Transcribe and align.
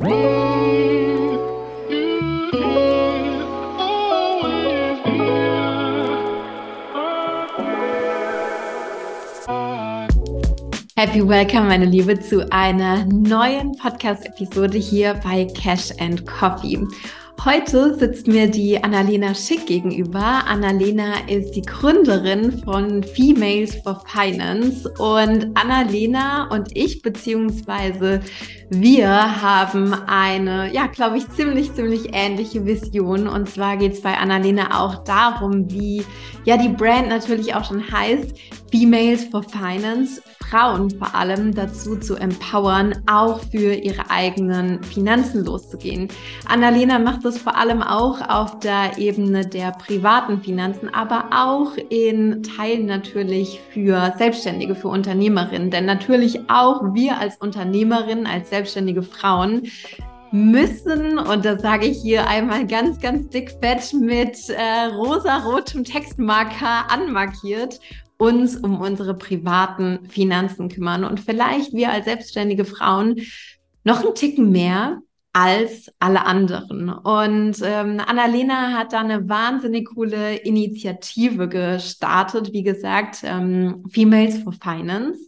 Happy 0.00 0.08
Welcome, 11.22 11.66
meine 11.66 11.84
Liebe, 11.84 12.18
zu 12.18 12.50
einer 12.50 13.04
neuen 13.04 13.72
Podcast-Episode 13.76 14.78
hier 14.78 15.20
bei 15.22 15.44
Cash 15.44 15.90
and 16.00 16.26
Coffee. 16.26 16.78
Heute 17.46 17.96
sitzt 17.98 18.26
mir 18.26 18.50
die 18.50 18.84
Annalena 18.84 19.34
Schick 19.34 19.64
gegenüber. 19.66 20.44
Annalena 20.46 21.26
ist 21.26 21.52
die 21.52 21.62
Gründerin 21.62 22.60
von 22.62 23.02
Females 23.02 23.76
for 23.76 24.04
Finance 24.06 24.86
und 24.98 25.56
Annalena 25.56 26.48
und 26.50 26.76
ich 26.76 27.00
beziehungsweise 27.00 28.20
wir 28.68 29.08
haben 29.40 29.94
eine, 30.06 30.70
ja, 30.70 30.86
glaube 30.88 31.16
ich, 31.16 31.30
ziemlich, 31.30 31.72
ziemlich 31.72 32.10
ähnliche 32.12 32.66
Vision. 32.66 33.26
Und 33.26 33.48
zwar 33.48 33.78
geht 33.78 33.94
es 33.94 34.02
bei 34.02 34.18
Annalena 34.18 34.78
auch 34.78 35.02
darum, 35.04 35.70
wie 35.70 36.04
ja 36.44 36.58
die 36.58 36.68
Brand 36.68 37.08
natürlich 37.08 37.54
auch 37.54 37.64
schon 37.64 37.90
heißt, 37.90 38.34
Females 38.70 39.24
for 39.24 39.42
Finance, 39.42 40.20
Frauen 40.50 40.90
vor 40.90 41.14
allem 41.14 41.54
dazu 41.54 41.96
zu 41.96 42.16
empowern, 42.16 43.02
auch 43.06 43.40
für 43.50 43.74
ihre 43.74 44.10
eigenen 44.10 44.82
Finanzen 44.82 45.44
loszugehen. 45.44 46.08
Annalena 46.48 46.98
macht 46.98 47.24
das 47.24 47.38
vor 47.38 47.56
allem 47.56 47.82
auch 47.82 48.20
auf 48.28 48.58
der 48.58 48.98
Ebene 48.98 49.46
der 49.46 49.70
privaten 49.72 50.42
Finanzen, 50.42 50.92
aber 50.92 51.26
auch 51.32 51.76
in 51.88 52.42
Teilen 52.42 52.86
natürlich 52.86 53.60
für 53.72 54.12
Selbstständige, 54.18 54.74
für 54.74 54.88
Unternehmerinnen. 54.88 55.70
Denn 55.70 55.86
natürlich 55.86 56.40
auch 56.50 56.94
wir 56.94 57.18
als 57.18 57.36
Unternehmerinnen, 57.36 58.26
als 58.26 58.50
selbstständige 58.50 59.02
Frauen 59.02 59.68
müssen, 60.32 61.18
und 61.18 61.44
das 61.44 61.62
sage 61.62 61.86
ich 61.86 61.98
hier 62.02 62.28
einmal 62.28 62.66
ganz, 62.66 63.00
ganz 63.00 63.28
dick 63.28 63.50
fett 63.60 63.92
mit 63.92 64.48
äh, 64.48 64.94
rosa-rotem 64.94 65.84
Textmarker 65.84 66.90
anmarkiert, 66.90 67.80
uns 68.20 68.56
um 68.56 68.80
unsere 68.80 69.14
privaten 69.16 70.06
Finanzen 70.08 70.68
kümmern 70.68 71.04
und 71.04 71.20
vielleicht 71.20 71.72
wir 71.72 71.90
als 71.90 72.04
selbstständige 72.04 72.64
Frauen 72.64 73.16
noch 73.82 74.04
einen 74.04 74.14
Ticken 74.14 74.50
mehr 74.50 75.00
als 75.32 75.90
alle 76.00 76.26
anderen. 76.26 76.90
Und 76.90 77.56
ähm, 77.62 78.00
Annalena 78.00 78.72
hat 78.72 78.92
da 78.92 79.00
eine 79.00 79.28
wahnsinnig 79.28 79.88
coole 79.94 80.36
Initiative 80.36 81.48
gestartet, 81.48 82.52
wie 82.52 82.62
gesagt, 82.62 83.20
ähm, 83.22 83.84
Females 83.90 84.38
for 84.42 84.52
Finance. 84.52 85.18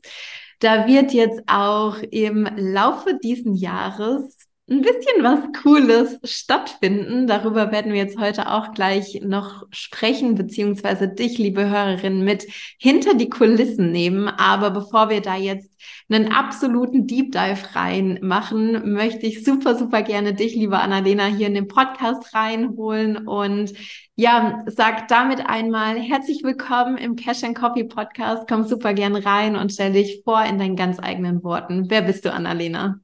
Da 0.58 0.86
wird 0.86 1.12
jetzt 1.12 1.42
auch 1.46 1.96
im 2.10 2.46
Laufe 2.56 3.18
diesen 3.22 3.54
Jahres 3.54 4.36
ein 4.70 4.80
bisschen 4.80 5.22
was 5.22 5.40
Cooles 5.62 6.18
stattfinden. 6.24 7.26
Darüber 7.26 7.72
werden 7.72 7.92
wir 7.92 8.00
jetzt 8.00 8.18
heute 8.18 8.50
auch 8.50 8.72
gleich 8.72 9.20
noch 9.22 9.66
sprechen, 9.70 10.34
beziehungsweise 10.36 11.08
dich, 11.08 11.36
liebe 11.36 11.68
Hörerin, 11.68 12.24
mit 12.24 12.46
hinter 12.78 13.14
die 13.14 13.28
Kulissen 13.28 13.90
nehmen. 13.90 14.28
Aber 14.28 14.70
bevor 14.70 15.10
wir 15.10 15.20
da 15.20 15.36
jetzt 15.36 15.68
einen 16.08 16.32
absoluten 16.32 17.06
Deep 17.08 17.32
Dive 17.32 17.74
reinmachen, 17.74 18.92
möchte 18.92 19.26
ich 19.26 19.44
super, 19.44 19.76
super 19.76 20.02
gerne 20.02 20.32
dich, 20.32 20.54
liebe 20.54 20.78
Annalena, 20.78 21.26
hier 21.26 21.48
in 21.48 21.54
den 21.54 21.68
Podcast 21.68 22.34
reinholen 22.34 23.26
und 23.26 23.72
ja, 24.14 24.62
sag 24.66 25.08
damit 25.08 25.44
einmal 25.44 25.98
herzlich 25.98 26.44
willkommen 26.44 26.96
im 26.98 27.16
Cash 27.16 27.42
and 27.42 27.58
Coffee 27.58 27.84
Podcast. 27.84 28.46
Komm 28.48 28.64
super 28.64 28.94
gerne 28.94 29.24
rein 29.24 29.56
und 29.56 29.72
stell 29.72 29.92
dich 29.92 30.22
vor 30.24 30.44
in 30.44 30.58
deinen 30.58 30.76
ganz 30.76 31.00
eigenen 31.00 31.42
Worten. 31.42 31.90
Wer 31.90 32.02
bist 32.02 32.24
du, 32.24 32.32
Annalena? 32.32 33.01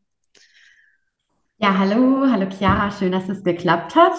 Ja, 1.61 1.77
hallo, 1.77 2.25
hallo 2.31 2.47
Chiara, 2.51 2.91
schön, 2.93 3.11
dass 3.11 3.29
es 3.29 3.43
geklappt 3.43 3.97
hat. 3.97 4.13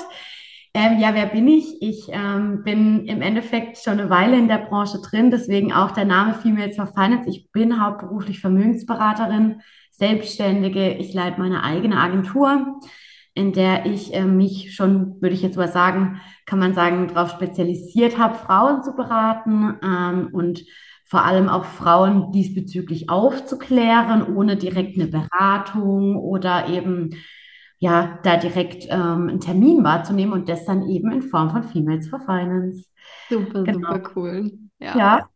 Ähm, 0.73 0.99
ja, 0.99 1.15
wer 1.15 1.25
bin 1.27 1.47
ich? 1.47 1.81
Ich 1.81 2.09
ähm, 2.09 2.63
bin 2.63 3.05
im 3.05 3.21
Endeffekt 3.21 3.77
schon 3.77 3.99
eine 3.99 4.09
Weile 4.09 4.37
in 4.37 4.49
der 4.49 4.57
Branche 4.57 4.99
drin, 5.01 5.31
deswegen 5.31 5.71
auch 5.71 5.91
der 5.91 6.03
Name 6.03 6.33
Females 6.33 6.75
for 6.75 6.87
Finance. 6.87 7.29
Ich 7.29 7.49
bin 7.53 7.81
hauptberuflich 7.81 8.41
Vermögensberaterin, 8.41 9.61
Selbstständige. 9.91 10.95
Ich 10.95 11.13
leite 11.13 11.39
meine 11.39 11.63
eigene 11.63 11.97
Agentur, 11.97 12.77
in 13.35 13.53
der 13.53 13.85
ich 13.85 14.13
äh, 14.13 14.25
mich 14.25 14.75
schon, 14.75 15.21
würde 15.21 15.33
ich 15.35 15.41
jetzt 15.41 15.55
mal 15.55 15.71
sagen, 15.71 16.19
kann 16.45 16.59
man 16.59 16.73
sagen, 16.73 17.07
darauf 17.07 17.31
spezialisiert 17.31 18.17
habe, 18.17 18.35
Frauen 18.35 18.83
zu 18.83 18.93
beraten 18.97 19.79
ähm, 19.81 20.29
und 20.33 20.65
vor 21.09 21.25
allem 21.25 21.49
auch 21.49 21.65
Frauen 21.65 22.31
diesbezüglich 22.31 23.09
aufzuklären, 23.09 24.35
ohne 24.35 24.57
direkt 24.57 24.95
eine 24.95 25.07
Beratung 25.07 26.15
oder 26.15 26.69
eben 26.69 27.15
ja, 27.79 28.19
da 28.23 28.37
direkt 28.37 28.85
ähm, 28.89 29.27
einen 29.27 29.39
Termin 29.39 29.83
wahrzunehmen 29.83 30.33
und 30.33 30.49
das 30.49 30.65
dann 30.65 30.87
eben 30.87 31.11
in 31.11 31.23
Form 31.23 31.49
von 31.49 31.63
Females 31.63 32.09
for 32.09 32.19
Finance. 32.19 32.85
Super, 33.27 33.63
genau. 33.63 33.93
super 33.93 34.11
cool. 34.15 34.51
Ja. 34.79 34.97
ja. 34.97 35.29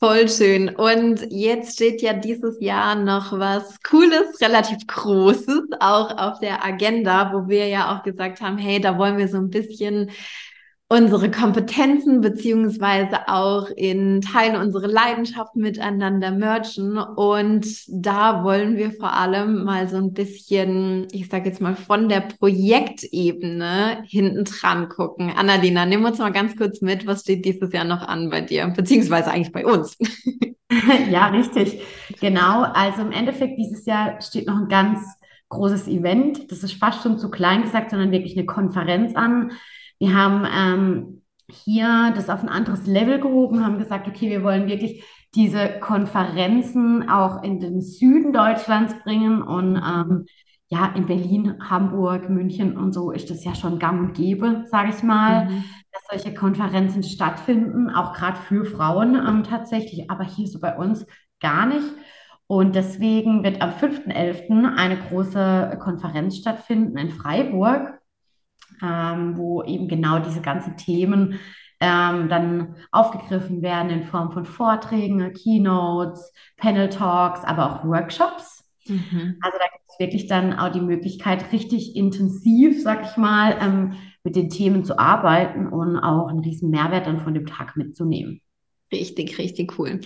Voll 0.00 0.28
schön. 0.28 0.70
Und 0.70 1.26
jetzt 1.30 1.74
steht 1.74 2.00
ja 2.00 2.14
dieses 2.14 2.60
Jahr 2.60 2.94
noch 2.94 3.38
was 3.38 3.82
Cooles, 3.82 4.40
relativ 4.40 4.86
Großes 4.86 5.62
auch 5.80 6.16
auf 6.16 6.40
der 6.40 6.64
Agenda, 6.64 7.32
wo 7.32 7.48
wir 7.48 7.68
ja 7.68 7.94
auch 7.94 8.02
gesagt 8.02 8.40
haben, 8.40 8.56
hey, 8.56 8.80
da 8.80 8.96
wollen 8.96 9.18
wir 9.18 9.28
so 9.28 9.38
ein 9.38 9.50
bisschen 9.50 10.10
unsere 10.88 11.30
Kompetenzen 11.30 12.20
beziehungsweise 12.20 13.28
auch 13.28 13.68
in 13.74 14.20
Teilen 14.20 14.56
unsere 14.56 14.86
Leidenschaften 14.86 15.62
miteinander 15.62 16.30
merchen. 16.30 16.98
Und 16.98 17.66
da 17.88 18.44
wollen 18.44 18.76
wir 18.76 18.92
vor 18.92 19.12
allem 19.12 19.64
mal 19.64 19.88
so 19.88 19.96
ein 19.96 20.12
bisschen, 20.12 21.08
ich 21.10 21.28
sage 21.28 21.48
jetzt 21.48 21.60
mal, 21.60 21.74
von 21.74 22.08
der 22.08 22.20
Projektebene 22.20 24.02
hinten 24.04 24.44
dran 24.44 24.88
gucken. 24.90 25.30
Annalena, 25.34 25.86
nimm 25.86 26.04
uns 26.04 26.18
mal 26.18 26.32
ganz 26.32 26.54
kurz 26.56 26.82
mit, 26.82 27.06
was 27.06 27.22
steht 27.22 27.44
dieses 27.46 27.72
Jahr 27.72 27.84
noch 27.84 28.02
an 28.06 28.28
bei 28.28 28.42
dir, 28.42 28.66
beziehungsweise 28.68 29.30
eigentlich 29.30 29.52
bei 29.52 29.64
uns. 29.64 29.96
ja, 31.10 31.28
richtig. 31.28 31.80
Genau. 32.20 32.62
Also 32.62 33.00
im 33.00 33.12
Endeffekt 33.12 33.58
dieses 33.58 33.86
Jahr 33.86 34.20
steht 34.20 34.46
noch 34.46 34.58
ein 34.58 34.68
ganz 34.68 35.00
großes 35.48 35.88
Event. 35.88 36.50
Das 36.52 36.62
ist 36.62 36.74
fast 36.74 37.02
schon 37.02 37.18
zu 37.18 37.30
klein 37.30 37.62
gesagt, 37.62 37.90
sondern 37.90 38.12
wirklich 38.12 38.36
eine 38.36 38.46
Konferenz 38.46 39.14
an 39.14 39.52
wir 40.04 40.14
haben 40.14 40.46
ähm, 40.54 41.22
hier 41.50 42.12
das 42.14 42.28
auf 42.28 42.42
ein 42.42 42.50
anderes 42.50 42.86
Level 42.86 43.20
gehoben, 43.20 43.64
haben 43.64 43.78
gesagt, 43.78 44.06
okay, 44.06 44.28
wir 44.28 44.44
wollen 44.44 44.66
wirklich 44.66 45.02
diese 45.34 45.80
Konferenzen 45.80 47.08
auch 47.08 47.42
in 47.42 47.58
den 47.58 47.80
Süden 47.80 48.32
Deutschlands 48.34 48.94
bringen 49.02 49.42
und 49.42 49.76
ähm, 49.76 50.26
ja, 50.68 50.92
in 50.94 51.06
Berlin, 51.06 51.56
Hamburg, 51.70 52.28
München 52.28 52.76
und 52.76 52.92
so 52.92 53.12
ist 53.12 53.30
das 53.30 53.44
ja 53.44 53.54
schon 53.54 53.78
gang 53.78 54.00
und 54.00 54.14
gäbe, 54.14 54.64
sage 54.66 54.90
ich 54.90 55.02
mal, 55.02 55.46
mhm. 55.46 55.64
dass 55.92 56.02
solche 56.10 56.34
Konferenzen 56.34 57.02
stattfinden, 57.02 57.88
auch 57.88 58.12
gerade 58.12 58.36
für 58.36 58.66
Frauen 58.66 59.14
ähm, 59.14 59.42
tatsächlich, 59.42 60.10
aber 60.10 60.24
hier 60.24 60.48
so 60.48 60.60
bei 60.60 60.76
uns 60.76 61.06
gar 61.40 61.64
nicht. 61.64 61.88
Und 62.46 62.74
deswegen 62.74 63.42
wird 63.42 63.62
am 63.62 63.70
5.11. 63.70 64.74
eine 64.76 64.98
große 64.98 65.78
Konferenz 65.80 66.36
stattfinden 66.36 66.98
in 66.98 67.10
Freiburg 67.10 68.00
ähm, 68.84 69.36
wo 69.36 69.62
eben 69.62 69.88
genau 69.88 70.18
diese 70.18 70.40
ganzen 70.40 70.76
Themen 70.76 71.38
ähm, 71.80 72.28
dann 72.28 72.76
aufgegriffen 72.92 73.62
werden 73.62 73.90
in 73.90 74.04
Form 74.04 74.32
von 74.32 74.44
Vorträgen, 74.44 75.32
Keynotes, 75.32 76.32
Panel 76.56 76.88
Talks, 76.88 77.44
aber 77.44 77.70
auch 77.70 77.84
Workshops. 77.84 78.64
Mhm. 78.86 79.38
Also 79.40 79.58
da 79.58 79.64
gibt 79.72 79.84
es 79.88 79.98
wirklich 79.98 80.26
dann 80.26 80.52
auch 80.52 80.70
die 80.70 80.80
Möglichkeit, 80.80 81.52
richtig 81.52 81.96
intensiv, 81.96 82.82
sag 82.82 83.04
ich 83.04 83.16
mal, 83.16 83.56
ähm, 83.60 83.94
mit 84.22 84.36
den 84.36 84.50
Themen 84.50 84.84
zu 84.84 84.98
arbeiten 84.98 85.66
und 85.66 85.98
auch 85.98 86.28
einen 86.28 86.40
riesen 86.40 86.70
Mehrwert 86.70 87.06
dann 87.06 87.20
von 87.20 87.34
dem 87.34 87.46
Tag 87.46 87.76
mitzunehmen. 87.76 88.40
Richtig, 88.92 89.38
richtig 89.38 89.78
cool. 89.78 90.00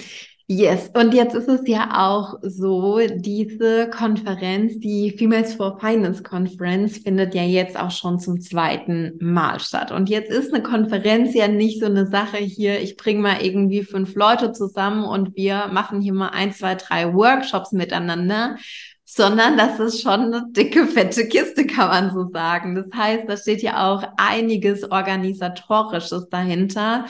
Yes, 0.51 0.91
und 0.95 1.13
jetzt 1.13 1.35
ist 1.35 1.47
es 1.47 1.69
ja 1.69 2.09
auch 2.09 2.39
so, 2.41 3.01
diese 3.17 3.91
Konferenz, 3.91 4.79
die 4.79 5.11
Females 5.11 5.53
for 5.53 5.79
Finance 5.79 6.23
Conference, 6.23 6.97
findet 6.97 7.35
ja 7.35 7.43
jetzt 7.43 7.79
auch 7.79 7.91
schon 7.91 8.19
zum 8.19 8.41
zweiten 8.41 9.13
Mal 9.21 9.61
statt. 9.61 9.93
Und 9.93 10.09
jetzt 10.09 10.31
ist 10.31 10.55
eine 10.55 10.63
Konferenz 10.63 11.35
ja 11.35 11.49
nicht 11.49 11.81
so 11.81 11.85
eine 11.87 12.07
Sache 12.07 12.39
hier, 12.39 12.81
ich 12.81 12.97
bringe 12.97 13.21
mal 13.21 13.43
irgendwie 13.43 13.83
fünf 13.83 14.15
Leute 14.15 14.53
zusammen 14.53 15.05
und 15.05 15.37
wir 15.37 15.67
machen 15.67 16.01
hier 16.01 16.15
mal 16.15 16.31
ein, 16.31 16.55
zwei, 16.55 16.77
drei 16.77 17.13
Workshops 17.13 17.73
miteinander, 17.73 18.57
sondern 19.05 19.59
das 19.59 19.79
ist 19.79 20.01
schon 20.01 20.33
eine 20.33 20.47
dicke, 20.53 20.87
fette 20.87 21.29
Kiste, 21.29 21.67
kann 21.67 21.89
man 21.89 22.15
so 22.15 22.27
sagen. 22.27 22.75
Das 22.75 22.87
heißt, 22.95 23.29
da 23.29 23.37
steht 23.37 23.61
ja 23.61 23.87
auch 23.93 24.03
einiges 24.17 24.91
organisatorisches 24.91 26.31
dahinter. 26.31 27.05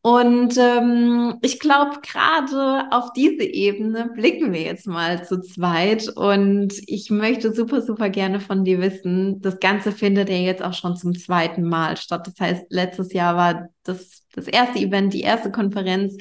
Und 0.00 0.56
ähm, 0.58 1.38
ich 1.42 1.58
glaube, 1.58 1.98
gerade 2.02 2.86
auf 2.92 3.12
diese 3.14 3.42
Ebene 3.42 4.10
blicken 4.14 4.52
wir 4.52 4.62
jetzt 4.62 4.86
mal 4.86 5.24
zu 5.24 5.40
zweit. 5.40 6.08
Und 6.08 6.74
ich 6.86 7.10
möchte 7.10 7.52
super, 7.52 7.82
super 7.82 8.08
gerne 8.08 8.40
von 8.40 8.64
dir 8.64 8.80
wissen, 8.80 9.40
das 9.40 9.58
Ganze 9.58 9.90
findet 9.92 10.30
ja 10.30 10.36
jetzt 10.36 10.62
auch 10.62 10.74
schon 10.74 10.96
zum 10.96 11.14
zweiten 11.18 11.62
Mal 11.62 11.96
statt. 11.96 12.26
Das 12.26 12.38
heißt, 12.38 12.66
letztes 12.70 13.12
Jahr 13.12 13.36
war 13.36 13.68
das, 13.82 14.24
das 14.34 14.46
erste 14.46 14.78
Event, 14.78 15.12
die 15.14 15.22
erste 15.22 15.50
Konferenz. 15.50 16.16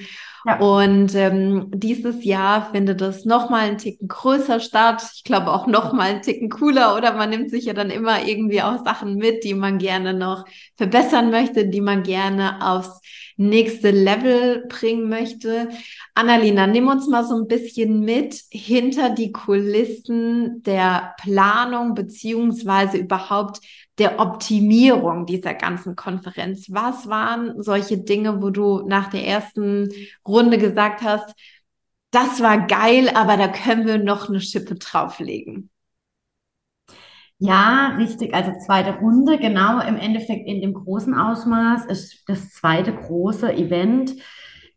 Ja. 0.47 0.61
Und 0.61 1.13
ähm, 1.13 1.69
dieses 1.73 2.23
Jahr 2.23 2.71
findet 2.71 3.01
es 3.01 3.25
nochmal 3.25 3.67
einen 3.67 3.77
Ticken 3.77 4.07
größer 4.07 4.61
statt. 4.61 5.03
Ich 5.13 5.25
glaube 5.25 5.51
auch 5.51 5.67
nochmal 5.67 6.11
einen 6.11 6.21
Ticken 6.21 6.49
cooler 6.49 6.95
oder 6.95 7.13
man 7.15 7.31
nimmt 7.31 7.49
sich 7.49 7.65
ja 7.65 7.73
dann 7.73 7.89
immer 7.89 8.25
irgendwie 8.25 8.61
auch 8.61 8.81
Sachen 8.85 9.15
mit, 9.15 9.43
die 9.43 9.53
man 9.53 9.77
gerne 9.77 10.13
noch 10.13 10.45
verbessern 10.77 11.31
möchte, 11.31 11.67
die 11.67 11.81
man 11.81 12.03
gerne 12.03 12.65
aufs 12.65 13.01
nächste 13.35 13.91
Level 13.91 14.65
bringen 14.69 15.09
möchte. 15.09 15.67
Annalena, 16.15 16.65
nimm 16.65 16.87
uns 16.87 17.09
mal 17.09 17.25
so 17.25 17.35
ein 17.35 17.47
bisschen 17.47 17.99
mit 17.99 18.41
hinter 18.49 19.09
die 19.09 19.33
Kulissen 19.33 20.63
der 20.63 21.13
Planung 21.21 21.93
beziehungsweise 21.93 22.97
überhaupt 22.97 23.59
der 23.99 24.19
Optimierung 24.19 25.25
dieser 25.25 25.53
ganzen 25.53 25.95
Konferenz. 25.95 26.67
Was 26.69 27.09
waren 27.09 27.61
solche 27.61 27.97
Dinge, 27.97 28.41
wo 28.41 28.49
du 28.49 28.87
nach 28.87 29.09
der 29.09 29.25
ersten 29.25 29.89
Runde 30.27 30.57
gesagt 30.57 31.01
hast, 31.01 31.33
das 32.11 32.41
war 32.41 32.67
geil, 32.67 33.09
aber 33.13 33.37
da 33.37 33.47
können 33.47 33.85
wir 33.85 33.97
noch 33.97 34.29
eine 34.29 34.39
Schippe 34.39 34.75
drauflegen? 34.75 35.69
Ja, 37.39 37.95
richtig. 37.97 38.33
Also 38.33 38.51
zweite 38.65 38.95
Runde, 38.97 39.37
genau 39.37 39.79
im 39.81 39.97
Endeffekt 39.97 40.47
in 40.47 40.61
dem 40.61 40.73
großen 40.73 41.13
Ausmaß 41.13 41.85
ist 41.85 42.23
das 42.27 42.51
zweite 42.51 42.93
große 42.93 43.53
Event. 43.53 44.15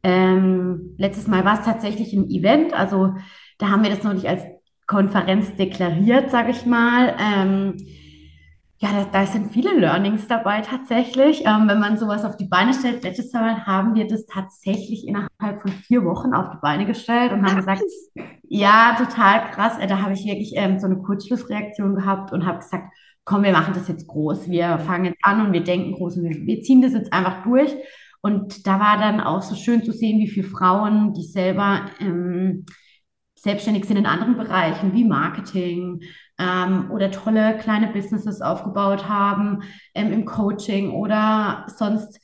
Ähm, 0.02 0.94
letztes 0.99 1.26
Mal 1.26 1.44
war 1.44 1.58
es 1.58 1.64
tatsächlich 1.64 2.12
ein 2.12 2.28
Event, 2.31 2.72
also 2.72 3.14
da 3.58 3.69
haben 3.69 3.82
wir 3.82 3.90
das 3.90 4.02
noch 4.02 4.14
nicht 4.14 4.26
als 4.26 4.43
Konferenz 4.87 5.55
deklariert, 5.56 6.31
sage 6.31 6.50
ich 6.50 6.67
mal. 6.67 7.17
Ähm, 7.19 7.76
ja, 8.82 8.93
da, 8.93 9.05
da, 9.05 9.27
sind 9.27 9.53
viele 9.53 9.79
Learnings 9.79 10.27
dabei 10.27 10.62
tatsächlich. 10.62 11.43
Ähm, 11.44 11.69
wenn 11.69 11.81
man 11.81 11.99
sowas 11.99 12.25
auf 12.25 12.38
die 12.38 12.47
Beine 12.47 12.73
stellt, 12.73 13.03
letztes 13.03 13.31
Mal 13.35 13.67
haben 13.67 13.94
wir 13.94 14.06
das 14.06 14.25
tatsächlich 14.25 15.06
innerhalb 15.06 15.61
von 15.61 15.71
vier 15.71 16.03
Wochen 16.05 16.32
auf 16.32 16.50
die 16.50 16.61
Beine 16.62 16.87
gestellt 16.87 17.32
und 17.32 17.44
haben 17.44 17.56
gesagt, 17.56 17.82
ja, 18.49 18.97
total 18.97 19.50
krass. 19.50 19.79
Äh, 19.79 19.87
da 19.87 20.00
habe 20.00 20.15
ich 20.15 20.25
wirklich 20.25 20.53
ähm, 20.56 20.79
so 20.79 20.87
eine 20.87 20.97
Kurzschlussreaktion 20.97 21.94
gehabt 21.94 22.32
und 22.32 22.47
habe 22.47 22.61
gesagt, 22.61 22.91
komm, 23.25 23.43
wir 23.43 23.53
machen 23.53 23.75
das 23.75 23.87
jetzt 23.88 24.06
groß. 24.06 24.49
Wir 24.49 24.79
fangen 24.79 25.05
jetzt 25.05 25.21
an 25.23 25.47
und 25.47 25.53
wir 25.53 25.62
denken 25.62 25.93
groß 25.93 26.17
und 26.17 26.25
wir, 26.25 26.47
wir 26.47 26.62
ziehen 26.62 26.81
das 26.81 26.94
jetzt 26.94 27.12
einfach 27.12 27.43
durch. 27.43 27.75
Und 28.23 28.67
da 28.67 28.81
war 28.81 28.97
dann 28.97 29.21
auch 29.21 29.43
so 29.43 29.56
schön 29.56 29.82
zu 29.85 29.93
sehen, 29.93 30.19
wie 30.21 30.29
viele 30.29 30.49
Frauen, 30.49 31.12
die 31.12 31.25
selber 31.25 31.82
ähm, 32.00 32.65
selbstständig 33.35 33.85
sind 33.85 33.97
in 33.97 34.06
anderen 34.06 34.37
Bereichen 34.37 34.93
wie 34.94 35.05
Marketing 35.05 36.00
ähm, 36.41 36.91
oder 36.91 37.11
tolle 37.11 37.59
kleine 37.59 37.89
Businesses 37.89 38.41
aufgebaut 38.41 39.09
haben 39.09 39.63
ähm, 39.95 40.13
im 40.13 40.25
Coaching 40.25 40.91
oder 40.93 41.67
sonst 41.69 42.19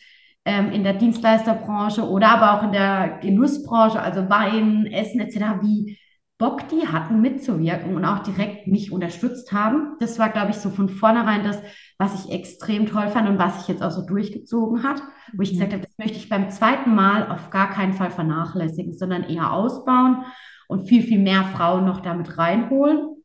ähm, 0.45 0.73
in 0.73 0.85
der 0.85 0.95
Dienstleisterbranche 0.95 2.09
oder 2.09 2.31
aber 2.31 2.55
auch 2.55 2.63
in 2.65 2.73
der 2.73 3.19
Genussbranche, 3.21 4.01
also 4.01 4.29
Wein, 4.31 4.87
Essen 4.87 5.21
etc., 5.21 5.61
wie 5.61 5.99
Bock 6.39 6.69
die 6.69 6.87
hatten 6.87 7.23
mitzuwirken 7.23 7.97
und 7.97 8.05
auch 8.05 8.19
direkt 8.19 8.67
mich 8.67 8.93
unterstützt 8.93 9.53
haben. 9.53 9.97
Das 10.01 10.19
war, 10.19 10.29
glaube 10.29 10.51
ich, 10.51 10.57
so 10.57 10.69
von 10.69 10.91
vornherein 10.91 11.45
das, 11.45 11.63
was 11.99 12.27
ich 12.27 12.31
extrem 12.33 12.87
toll 12.87 13.09
fand 13.09 13.29
und 13.29 13.39
was 13.39 13.61
sich 13.61 13.69
jetzt 13.69 13.83
auch 13.83 13.91
so 13.91 14.05
durchgezogen 14.05 14.83
hat, 14.83 15.03
wo 15.35 15.43
ich 15.43 15.53
mhm. 15.53 15.55
gesagt 15.55 15.73
habe, 15.73 15.85
das 15.85 15.97
möchte 15.97 16.19
ich 16.19 16.29
beim 16.29 16.51
zweiten 16.51 16.95
Mal 16.95 17.31
auf 17.31 17.49
gar 17.49 17.71
keinen 17.71 17.95
Fall 17.95 18.11
vernachlässigen, 18.11 18.93
sondern 18.93 19.25
eher 19.25 19.53
ausbauen 19.53 20.25
und 20.69 20.87
viel, 20.89 21.03
viel 21.03 21.21
mehr 21.21 21.45
Frauen 21.45 21.87
noch 21.87 22.01
damit 22.01 22.37
reinholen, 22.37 23.16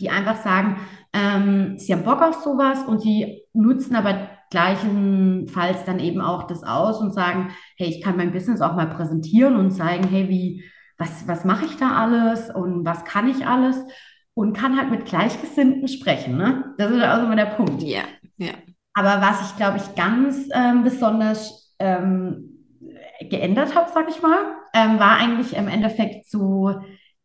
die 0.00 0.10
einfach 0.10 0.36
sagen, 0.36 0.76
ähm, 1.12 1.78
sie 1.78 1.92
haben 1.92 2.04
Bock 2.04 2.22
auf 2.22 2.42
sowas 2.42 2.84
und 2.84 3.00
sie 3.00 3.42
nutzen 3.52 3.96
aber 3.96 4.28
gleichenfalls 4.50 5.84
dann 5.84 6.00
eben 6.00 6.20
auch 6.20 6.46
das 6.46 6.64
aus 6.64 7.00
und 7.00 7.12
sagen, 7.12 7.50
hey, 7.76 7.88
ich 7.88 8.02
kann 8.02 8.16
mein 8.16 8.32
Business 8.32 8.60
auch 8.60 8.74
mal 8.74 8.88
präsentieren 8.88 9.56
und 9.56 9.70
zeigen, 9.70 10.08
hey, 10.08 10.28
wie, 10.28 10.64
was, 10.98 11.26
was 11.28 11.44
mache 11.44 11.66
ich 11.66 11.76
da 11.76 11.92
alles 11.92 12.50
und 12.50 12.84
was 12.84 13.04
kann 13.04 13.28
ich 13.28 13.46
alles 13.46 13.76
und 14.34 14.56
kann 14.56 14.76
halt 14.76 14.90
mit 14.90 15.06
Gleichgesinnten 15.06 15.88
sprechen. 15.88 16.36
Ne? 16.36 16.74
Das 16.78 16.90
ist 16.90 17.02
also 17.02 17.26
immer 17.26 17.36
der 17.36 17.46
Punkt. 17.46 17.82
Ja, 17.82 18.02
ja. 18.38 18.52
Aber 18.94 19.20
was 19.20 19.50
ich, 19.50 19.56
glaube 19.56 19.78
ich, 19.78 19.94
ganz 19.94 20.48
ähm, 20.52 20.82
besonders 20.82 21.74
ähm, 21.78 22.66
geändert 23.20 23.74
habe, 23.74 23.90
sag 23.92 24.08
ich 24.08 24.20
mal, 24.20 24.38
ähm, 24.74 24.98
war 24.98 25.16
eigentlich 25.16 25.56
im 25.56 25.68
Endeffekt 25.68 26.28
so 26.28 26.74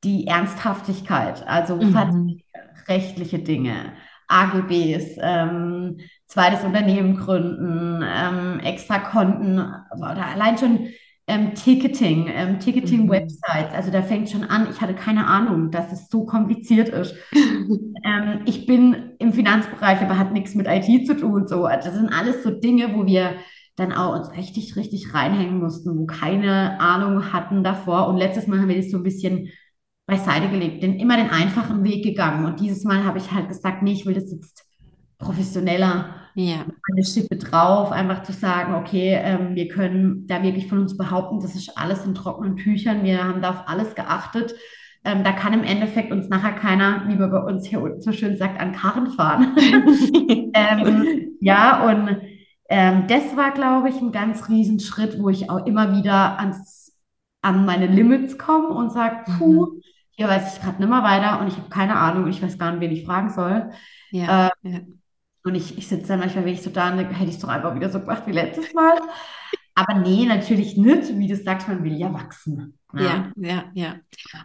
die 0.03 0.27
Ernsthaftigkeit, 0.27 1.45
also 1.47 1.77
mhm. 1.77 2.41
Rechtliche 2.87 3.39
Dinge, 3.39 3.93
AGBs, 4.27 5.17
ähm, 5.21 5.97
zweites 6.25 6.63
Unternehmen 6.63 7.17
gründen, 7.17 8.03
ähm, 8.03 8.59
extra 8.59 8.99
Konten 8.99 9.59
oder 9.59 10.27
allein 10.27 10.57
schon 10.57 10.89
ähm, 11.27 11.55
Ticketing, 11.55 12.27
ähm, 12.27 12.59
Ticketing-Websites. 12.59 13.71
Mhm. 13.71 13.75
Also 13.75 13.91
da 13.91 14.01
fängt 14.03 14.29
schon 14.29 14.43
an, 14.43 14.67
ich 14.69 14.81
hatte 14.81 14.93
keine 14.93 15.25
Ahnung, 15.27 15.71
dass 15.71 15.91
es 15.91 16.09
so 16.09 16.25
kompliziert 16.25 16.89
ist. 16.89 17.15
ähm, 17.33 18.41
ich 18.45 18.67
bin 18.67 19.13
im 19.19 19.33
Finanzbereich, 19.33 20.01
aber 20.01 20.19
hat 20.19 20.33
nichts 20.33 20.53
mit 20.53 20.67
IT 20.67 21.07
zu 21.07 21.17
tun. 21.17 21.47
So. 21.47 21.63
Das 21.63 21.93
sind 21.93 22.09
alles 22.09 22.43
so 22.43 22.51
Dinge, 22.51 22.93
wo 22.95 23.05
wir 23.05 23.35
dann 23.75 23.91
auch 23.91 24.15
uns 24.15 24.31
richtig, 24.37 24.75
richtig 24.75 25.13
reinhängen 25.13 25.59
mussten, 25.59 25.97
wo 25.97 26.05
keine 26.05 26.79
Ahnung 26.79 27.33
hatten 27.33 27.63
davor. 27.63 28.07
Und 28.07 28.17
letztes 28.17 28.47
Mal 28.47 28.59
haben 28.59 28.69
wir 28.69 28.77
das 28.77 28.91
so 28.91 28.97
ein 28.97 29.03
bisschen 29.03 29.49
beiseite 30.05 30.49
gelegt, 30.49 30.83
den, 30.83 30.99
immer 30.99 31.17
den 31.17 31.29
einfachen 31.29 31.83
Weg 31.83 32.03
gegangen. 32.03 32.45
Und 32.45 32.59
dieses 32.59 32.83
Mal 32.83 33.03
habe 33.03 33.17
ich 33.17 33.31
halt 33.31 33.47
gesagt, 33.47 33.81
nee, 33.81 33.93
ich 33.93 34.05
will 34.05 34.13
das 34.13 34.31
jetzt 34.31 34.65
professioneller, 35.17 36.15
ja. 36.35 36.65
eine 36.91 37.05
Schippe 37.05 37.37
drauf, 37.37 37.91
einfach 37.91 38.23
zu 38.23 38.33
sagen, 38.33 38.75
okay, 38.75 39.17
ähm, 39.21 39.55
wir 39.55 39.67
können 39.67 40.27
da 40.27 40.43
wirklich 40.43 40.67
von 40.67 40.79
uns 40.79 40.97
behaupten, 40.97 41.39
das 41.39 41.55
ist 41.55 41.77
alles 41.77 42.05
in 42.05 42.13
trockenen 42.13 42.57
Tüchern, 42.57 43.03
wir 43.03 43.23
haben 43.23 43.41
da 43.41 43.51
auf 43.51 43.67
alles 43.67 43.95
geachtet. 43.95 44.53
Ähm, 45.05 45.23
da 45.23 45.31
kann 45.31 45.53
im 45.53 45.63
Endeffekt 45.63 46.11
uns 46.11 46.29
nachher 46.29 46.53
keiner, 46.53 47.07
wie 47.07 47.15
man 47.15 47.31
bei 47.31 47.39
uns 47.39 47.65
hier 47.65 47.81
unten 47.81 48.01
so 48.01 48.11
schön 48.11 48.37
sagt, 48.37 48.59
an 48.59 48.73
Karren 48.73 49.11
fahren. 49.11 49.55
ähm, 50.53 51.37
ja, 51.39 51.87
und 51.87 52.17
ähm, 52.69 53.05
das 53.07 53.37
war, 53.37 53.51
glaube 53.51 53.89
ich, 53.89 54.01
ein 54.01 54.11
ganz 54.11 54.49
riesen 54.49 54.79
Schritt, 54.79 55.21
wo 55.21 55.29
ich 55.29 55.49
auch 55.49 55.65
immer 55.67 55.95
wieder 55.95 56.39
ans, 56.39 56.97
an 57.41 57.65
meine 57.65 57.85
Limits 57.85 58.39
komme 58.39 58.69
und 58.69 58.91
sage, 58.91 59.17
puh, 59.37 59.67
mhm. 59.67 59.81
Hier 60.15 60.27
weiß 60.27 60.55
ich 60.55 60.61
gerade 60.61 60.79
nicht 60.79 60.89
mehr 60.89 61.03
weiter 61.03 61.39
und 61.39 61.47
ich 61.47 61.57
habe 61.57 61.69
keine 61.69 61.95
Ahnung, 61.97 62.27
ich 62.27 62.41
weiß 62.41 62.57
gar 62.57 62.71
nicht, 62.71 62.81
wen 62.81 62.91
ich 62.91 63.05
fragen 63.05 63.29
soll. 63.29 63.71
Ja, 64.11 64.51
ähm, 64.63 64.71
ja. 64.71 64.79
Und 65.43 65.55
ich, 65.55 65.77
ich 65.77 65.87
sitze 65.87 66.07
dann 66.07 66.19
manchmal, 66.19 66.45
wenn 66.45 66.53
ich 66.53 66.63
so 66.63 66.71
da 66.71 66.91
und 66.91 66.97
hätte 66.97 67.29
ich 67.29 67.35
es 67.35 67.39
doch 67.39 67.49
einfach 67.49 67.75
wieder 67.75 67.89
so 67.89 67.99
gemacht 67.99 68.23
wie 68.25 68.31
letztes 68.31 68.73
Mal. 68.73 68.97
Aber 69.75 69.99
nee, 69.99 70.25
natürlich 70.25 70.77
nicht. 70.77 71.17
Wie 71.17 71.27
du 71.27 71.35
sagst, 71.35 71.67
man 71.67 71.83
will 71.83 71.93
ja 71.93 72.11
wachsen. 72.13 72.79
Ja, 72.93 73.31
ja, 73.35 73.65
ja. 73.73 73.95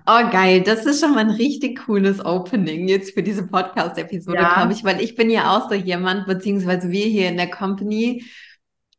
Oh, 0.06 0.28
geil. 0.30 0.62
Das 0.62 0.84
ist 0.84 1.00
schon 1.00 1.14
mal 1.14 1.20
ein 1.20 1.30
richtig 1.30 1.86
cooles 1.86 2.22
Opening 2.22 2.88
jetzt 2.88 3.14
für 3.14 3.22
diese 3.22 3.46
Podcast-Episode, 3.46 4.38
ja. 4.38 4.54
glaube 4.54 4.72
ich, 4.72 4.82
weil 4.82 5.00
ich 5.00 5.14
bin 5.14 5.30
ja 5.30 5.56
auch 5.56 5.68
so 5.70 5.74
jemand, 5.76 6.26
beziehungsweise 6.26 6.90
wir 6.90 7.06
hier 7.06 7.28
in 7.28 7.36
der 7.36 7.48
Company. 7.48 8.24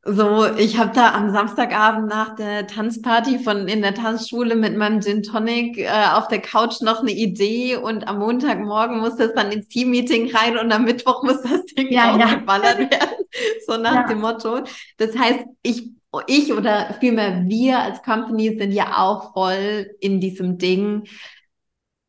So, 0.03 0.47
ich 0.57 0.79
habe 0.79 0.91
da 0.95 1.13
am 1.13 1.29
Samstagabend 1.29 2.07
nach 2.07 2.35
der 2.35 2.65
Tanzparty 2.65 3.37
von 3.37 3.67
in 3.67 3.83
der 3.83 3.93
Tanzschule 3.93 4.55
mit 4.55 4.75
meinem 4.75 4.99
Gin 4.99 5.21
Tonic 5.21 5.77
äh, 5.77 5.89
auf 6.13 6.27
der 6.27 6.41
Couch 6.41 6.81
noch 6.81 7.01
eine 7.01 7.11
Idee 7.11 7.75
und 7.75 8.07
am 8.07 8.17
Montagmorgen 8.17 8.99
muss 8.99 9.17
das 9.17 9.33
dann 9.35 9.51
ins 9.51 9.67
Team-Meeting 9.67 10.35
rein 10.35 10.57
und 10.57 10.71
am 10.71 10.85
Mittwoch 10.85 11.21
muss 11.21 11.43
das 11.43 11.65
Ding 11.77 11.91
ja, 11.91 12.15
ausgeballert 12.15 12.79
ja. 12.79 12.91
werden. 12.91 13.09
So 13.65 13.77
nach 13.77 13.93
ja. 13.93 14.07
dem 14.07 14.19
Motto. 14.19 14.61
Das 14.97 15.17
heißt, 15.17 15.45
ich 15.61 15.91
ich 16.27 16.51
oder 16.51 16.95
vielmehr 16.99 17.43
wir 17.47 17.79
als 17.79 18.01
Company 18.01 18.57
sind 18.57 18.73
ja 18.73 18.97
auch 18.97 19.31
voll 19.31 19.91
in 20.01 20.19
diesem 20.19 20.57
Ding, 20.57 21.03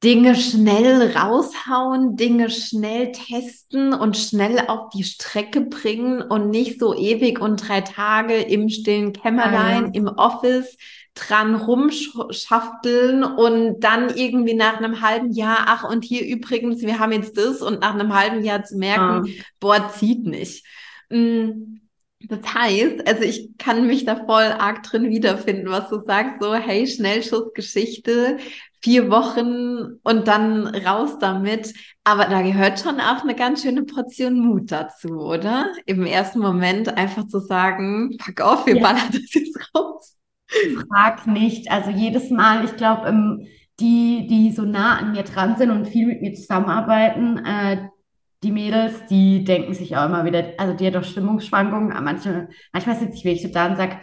Dinge 0.02 0.35
schnell 0.35 1.16
raushauen, 1.16 2.16
Dinge 2.16 2.50
schnell 2.50 3.12
testen 3.12 3.92
und 3.94 4.16
schnell 4.16 4.59
auf 4.66 4.88
die 4.90 5.04
Strecke 5.04 5.61
bringen 5.61 6.23
und 6.23 6.50
nicht 6.50 6.80
so 6.80 6.92
ewig 6.94 7.40
und 7.40 7.68
drei 7.68 7.82
Tage 7.82 8.35
im 8.35 8.68
stillen 8.68 9.12
Kämmerlein, 9.12 9.85
ah, 9.85 9.87
ja. 9.87 9.92
im 9.92 10.09
Office 10.09 10.76
dran 11.14 11.54
rumschafteln 11.54 13.23
und 13.23 13.80
dann 13.80 14.09
irgendwie 14.16 14.54
nach 14.54 14.78
einem 14.78 15.02
halben 15.02 15.30
Jahr, 15.30 15.66
ach 15.66 15.88
und 15.88 16.04
hier 16.04 16.26
übrigens, 16.26 16.80
wir 16.82 16.99
haben 16.99 17.12
jetzt 17.12 17.37
das 17.37 17.62
und 17.62 17.80
nach 17.80 17.94
einem 17.94 18.12
halben 18.12 18.42
Jahr 18.42 18.64
zu 18.64 18.76
merken, 18.78 19.26
ah. 19.28 19.42
boah, 19.61 19.88
zieht 19.94 20.26
nicht. 20.26 20.64
Mm, 21.11 21.80
das 22.28 22.54
heißt, 22.54 23.06
also 23.06 23.23
ich 23.23 23.50
kann 23.59 23.87
mich 23.87 24.04
da 24.04 24.16
voll 24.16 24.44
arg 24.44 24.82
drin 24.85 25.11
wiederfinden, 25.11 25.68
was 25.71 25.88
du 25.90 26.00
sagst, 26.00 26.40
so 26.40 26.54
hey, 26.54 26.87
Schnellschussgeschichte, 26.87 28.38
vier 28.82 29.10
Wochen 29.10 29.98
und 30.02 30.28
dann 30.28 30.66
raus 30.66 31.18
damit. 31.20 31.72
Aber 32.04 32.24
da 32.26 32.42
gehört 32.42 32.80
schon 32.80 33.00
auch 33.00 33.22
eine 33.22 33.34
ganz 33.34 33.62
schöne 33.62 33.84
Portion 33.84 34.40
Mut 34.40 34.72
dazu, 34.72 35.20
oder? 35.20 35.72
Im 35.86 36.04
ersten 36.04 36.40
Moment 36.40 36.96
einfach 36.96 37.26
zu 37.28 37.38
sagen, 37.38 38.16
pack 38.18 38.40
auf, 38.40 38.66
wir 38.66 38.76
ja. 38.76 38.82
ballern 38.82 39.10
das 39.12 39.32
jetzt 39.32 39.58
raus. 39.74 40.18
Frag 40.88 41.26
nicht. 41.26 41.70
Also 41.70 41.90
jedes 41.90 42.30
Mal, 42.30 42.64
ich 42.64 42.76
glaube, 42.76 43.46
die, 43.80 44.26
die 44.28 44.52
so 44.52 44.62
nah 44.62 44.98
an 44.98 45.12
mir 45.12 45.22
dran 45.22 45.56
sind 45.56 45.70
und 45.70 45.86
viel 45.86 46.06
mit 46.06 46.20
mir 46.20 46.34
zusammenarbeiten, 46.34 47.38
äh, 47.44 47.88
die 48.42 48.50
Mädels, 48.50 49.06
die 49.08 49.44
denken 49.44 49.72
sich 49.72 49.96
auch 49.96 50.06
immer 50.06 50.24
wieder, 50.24 50.54
also 50.58 50.74
die 50.74 50.86
hat 50.86 50.96
doch 50.96 51.04
Stimmungsschwankungen. 51.04 51.96
Manche, 52.02 52.48
manchmal 52.72 52.96
sitze 52.96 53.14
ich 53.14 53.24
wirklich 53.24 53.42
so 53.42 53.52
da 53.52 53.66
und 53.66 53.76
sage, 53.76 53.98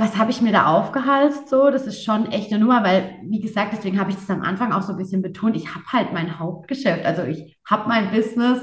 was 0.00 0.16
habe 0.16 0.30
ich 0.30 0.40
mir 0.40 0.52
da 0.52 0.66
aufgehalst? 0.66 1.48
So, 1.48 1.70
das 1.70 1.86
ist 1.86 2.04
schon 2.04 2.30
echt 2.30 2.52
eine 2.52 2.60
Nummer, 2.60 2.84
weil, 2.84 3.16
wie 3.24 3.40
gesagt, 3.40 3.72
deswegen 3.72 3.98
habe 3.98 4.10
ich 4.10 4.16
das 4.16 4.30
am 4.30 4.42
Anfang 4.42 4.72
auch 4.72 4.82
so 4.82 4.92
ein 4.92 4.98
bisschen 4.98 5.22
betont. 5.22 5.56
Ich 5.56 5.74
habe 5.74 5.84
halt 5.86 6.12
mein 6.12 6.38
Hauptgeschäft, 6.38 7.04
also 7.04 7.22
ich 7.22 7.56
habe 7.68 7.88
mein 7.88 8.10
Business, 8.10 8.60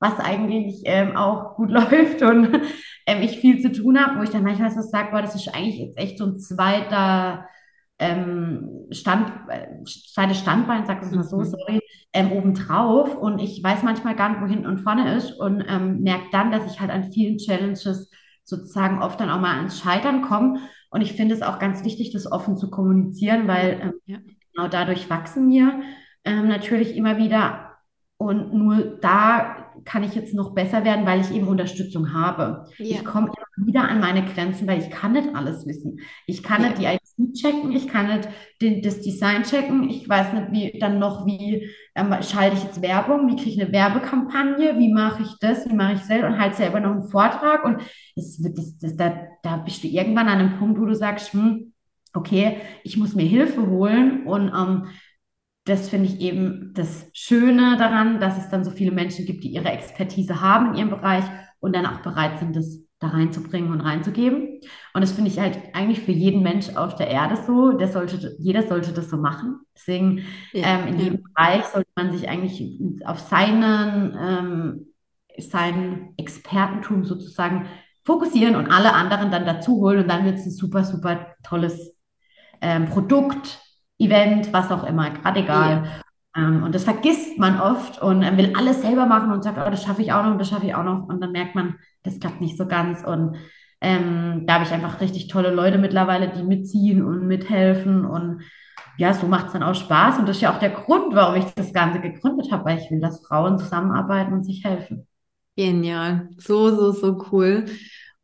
was 0.00 0.18
eigentlich 0.20 0.82
ähm, 0.84 1.16
auch 1.16 1.56
gut 1.56 1.70
läuft 1.70 2.22
und 2.22 2.60
ähm, 3.06 3.22
ich 3.22 3.38
viel 3.38 3.60
zu 3.60 3.72
tun 3.72 3.98
habe, 3.98 4.18
wo 4.18 4.22
ich 4.22 4.30
dann 4.30 4.44
manchmal 4.44 4.70
so 4.70 4.82
sage, 4.82 5.10
boah, 5.10 5.22
das 5.22 5.34
ist 5.34 5.48
eigentlich 5.48 5.78
jetzt 5.78 5.98
echt 5.98 6.18
so 6.18 6.26
ein 6.26 6.38
zweiter 6.38 7.46
ähm, 7.98 8.86
Stand, 8.90 9.32
äh, 9.48 9.66
zweites 10.14 10.38
Standbein, 10.38 10.86
sag 10.86 11.02
ich 11.04 11.10
mal 11.10 11.24
so, 11.24 11.38
mhm. 11.38 11.44
sorry, 11.44 11.80
ähm, 12.12 12.32
obendrauf. 12.32 13.16
Und 13.16 13.40
ich 13.40 13.62
weiß 13.62 13.82
manchmal 13.82 14.14
gar 14.14 14.28
nicht, 14.28 14.40
wo 14.40 14.46
hinten 14.46 14.66
und 14.66 14.78
vorne 14.78 15.16
ist 15.16 15.32
und 15.32 15.64
ähm, 15.68 16.00
merke 16.00 16.26
dann, 16.30 16.52
dass 16.52 16.70
ich 16.70 16.80
halt 16.80 16.90
an 16.90 17.12
vielen 17.12 17.38
Challenges 17.38 18.10
sozusagen 18.48 19.02
oft 19.02 19.20
dann 19.20 19.30
auch 19.30 19.40
mal 19.40 19.56
ans 19.56 19.78
Scheitern 19.80 20.22
komme. 20.22 20.60
Und 20.90 21.02
ich 21.02 21.12
finde 21.12 21.34
es 21.34 21.42
auch 21.42 21.58
ganz 21.58 21.84
wichtig, 21.84 22.12
das 22.12 22.30
offen 22.30 22.56
zu 22.56 22.70
kommunizieren, 22.70 23.46
weil 23.46 23.78
ähm, 23.80 23.92
ja. 24.06 24.18
genau 24.54 24.68
dadurch 24.68 25.10
wachsen 25.10 25.50
wir 25.50 25.82
ähm, 26.24 26.48
natürlich 26.48 26.96
immer 26.96 27.18
wieder. 27.18 27.76
Und 28.16 28.52
nur 28.52 28.98
da 29.00 29.67
kann 29.84 30.02
ich 30.02 30.14
jetzt 30.14 30.34
noch 30.34 30.54
besser 30.54 30.84
werden, 30.84 31.06
weil 31.06 31.20
ich 31.20 31.30
eben 31.30 31.48
Unterstützung 31.48 32.12
habe. 32.12 32.66
Ja. 32.78 32.96
Ich 32.96 33.04
komme 33.04 33.26
immer 33.26 33.66
wieder 33.66 33.88
an 33.88 34.00
meine 34.00 34.24
Grenzen, 34.24 34.66
weil 34.66 34.80
ich 34.80 34.90
kann 34.90 35.12
nicht 35.12 35.34
alles 35.34 35.66
wissen. 35.66 36.00
Ich 36.26 36.42
kann 36.42 36.62
ja. 36.62 36.68
nicht 36.68 36.80
die 36.80 36.84
IT 36.84 37.34
checken, 37.34 37.72
ich 37.72 37.88
kann 37.88 38.08
nicht 38.08 38.28
den, 38.60 38.82
das 38.82 39.00
Design 39.00 39.42
checken, 39.42 39.88
ich 39.90 40.08
weiß 40.08 40.32
nicht, 40.32 40.52
wie 40.52 40.78
dann 40.78 40.98
noch, 40.98 41.26
wie 41.26 41.68
ähm, 41.94 42.14
schalte 42.22 42.56
ich 42.56 42.64
jetzt 42.64 42.82
Werbung, 42.82 43.28
wie 43.28 43.36
kriege 43.36 43.50
ich 43.50 43.60
eine 43.60 43.72
Werbekampagne, 43.72 44.78
wie 44.78 44.92
mache 44.92 45.22
ich 45.22 45.38
das, 45.40 45.68
wie 45.68 45.74
mache 45.74 45.94
ich 45.94 46.00
selber 46.00 46.28
und 46.28 46.38
halt 46.38 46.54
selber 46.54 46.80
noch 46.80 46.92
einen 46.92 47.08
Vortrag. 47.08 47.64
Und 47.64 47.80
es 48.16 48.40
das, 48.40 48.78
das, 48.78 48.96
da, 48.96 49.14
da 49.42 49.56
bist 49.58 49.82
du 49.82 49.88
irgendwann 49.88 50.28
an 50.28 50.38
einem 50.38 50.58
Punkt, 50.58 50.80
wo 50.80 50.84
du 50.84 50.94
sagst, 50.94 51.32
hm, 51.32 51.72
okay, 52.14 52.58
ich 52.84 52.96
muss 52.96 53.14
mir 53.14 53.26
Hilfe 53.26 53.66
holen 53.66 54.26
und 54.26 54.48
ähm, 54.48 54.86
das 55.68 55.88
finde 55.88 56.08
ich 56.08 56.20
eben 56.20 56.72
das 56.74 57.08
Schöne 57.12 57.76
daran, 57.76 58.20
dass 58.20 58.38
es 58.38 58.48
dann 58.48 58.64
so 58.64 58.70
viele 58.70 58.92
Menschen 58.92 59.26
gibt, 59.26 59.44
die 59.44 59.50
ihre 59.50 59.70
Expertise 59.70 60.40
haben 60.40 60.70
in 60.70 60.74
ihrem 60.78 60.90
Bereich 60.90 61.24
und 61.60 61.74
dann 61.74 61.86
auch 61.86 62.00
bereit 62.00 62.38
sind, 62.38 62.56
das 62.56 62.80
da 63.00 63.08
reinzubringen 63.08 63.70
und 63.70 63.80
reinzugeben. 63.80 64.60
Und 64.92 65.00
das 65.00 65.12
finde 65.12 65.30
ich 65.30 65.38
halt 65.38 65.58
eigentlich 65.72 66.00
für 66.00 66.12
jeden 66.12 66.42
Mensch 66.42 66.70
auf 66.74 66.96
der 66.96 67.08
Erde 67.08 67.36
so. 67.36 67.72
Der 67.72 67.88
sollte, 67.88 68.36
jeder 68.40 68.64
sollte 68.64 68.92
das 68.92 69.08
so 69.08 69.16
machen. 69.16 69.60
Deswegen 69.76 70.24
ja, 70.52 70.80
ähm, 70.80 70.88
in 70.88 70.98
ja. 70.98 71.04
jedem 71.04 71.22
Bereich 71.22 71.64
sollte 71.66 71.90
man 71.94 72.10
sich 72.10 72.28
eigentlich 72.28 72.80
auf 73.04 73.20
seinen, 73.20 74.16
ähm, 74.20 74.86
sein 75.38 76.14
Expertentum 76.16 77.04
sozusagen 77.04 77.66
fokussieren 78.04 78.56
und 78.56 78.68
alle 78.68 78.94
anderen 78.94 79.30
dann 79.30 79.46
dazu 79.46 79.76
holen 79.76 80.00
und 80.00 80.08
dann 80.08 80.24
wird 80.24 80.36
es 80.36 80.46
ein 80.46 80.50
super, 80.50 80.82
super 80.82 81.36
tolles 81.44 81.94
ähm, 82.60 82.86
Produkt, 82.86 83.60
Event, 83.98 84.52
was 84.52 84.70
auch 84.70 84.84
immer, 84.84 85.10
gerade 85.10 85.40
egal. 85.40 85.84
Ja. 85.84 86.02
Ähm, 86.36 86.62
und 86.62 86.74
das 86.74 86.84
vergisst 86.84 87.38
man 87.38 87.60
oft 87.60 88.00
und 88.00 88.22
äh, 88.22 88.36
will 88.36 88.52
alles 88.56 88.82
selber 88.82 89.06
machen 89.06 89.32
und 89.32 89.42
sagt, 89.42 89.58
oh, 89.58 89.70
das 89.70 89.82
schaffe 89.82 90.02
ich 90.02 90.12
auch 90.12 90.22
noch 90.24 90.32
und 90.32 90.38
das 90.38 90.48
schaffe 90.48 90.66
ich 90.66 90.74
auch 90.74 90.84
noch. 90.84 91.08
Und 91.08 91.20
dann 91.20 91.32
merkt 91.32 91.54
man, 91.54 91.76
das 92.02 92.20
klappt 92.20 92.40
nicht 92.40 92.56
so 92.56 92.66
ganz. 92.66 93.04
Und 93.04 93.36
ähm, 93.80 94.44
da 94.46 94.54
habe 94.54 94.64
ich 94.64 94.72
einfach 94.72 95.00
richtig 95.00 95.28
tolle 95.28 95.52
Leute 95.52 95.78
mittlerweile, 95.78 96.28
die 96.28 96.42
mitziehen 96.42 97.04
und 97.04 97.26
mithelfen. 97.26 98.04
Und 98.04 98.42
ja, 98.98 99.14
so 99.14 99.26
macht 99.26 99.46
es 99.46 99.52
dann 99.52 99.62
auch 99.62 99.74
Spaß. 99.74 100.18
Und 100.18 100.28
das 100.28 100.36
ist 100.36 100.42
ja 100.42 100.54
auch 100.54 100.60
der 100.60 100.70
Grund, 100.70 101.14
warum 101.14 101.36
ich 101.36 101.44
das 101.54 101.72
Ganze 101.72 102.00
gegründet 102.00 102.52
habe, 102.52 102.64
weil 102.64 102.78
ich 102.78 102.90
will, 102.90 103.00
dass 103.00 103.24
Frauen 103.26 103.58
zusammenarbeiten 103.58 104.32
und 104.32 104.44
sich 104.44 104.64
helfen. 104.64 105.06
Genial. 105.56 106.28
So, 106.36 106.70
so, 106.74 106.92
so 106.92 107.26
cool. 107.32 107.64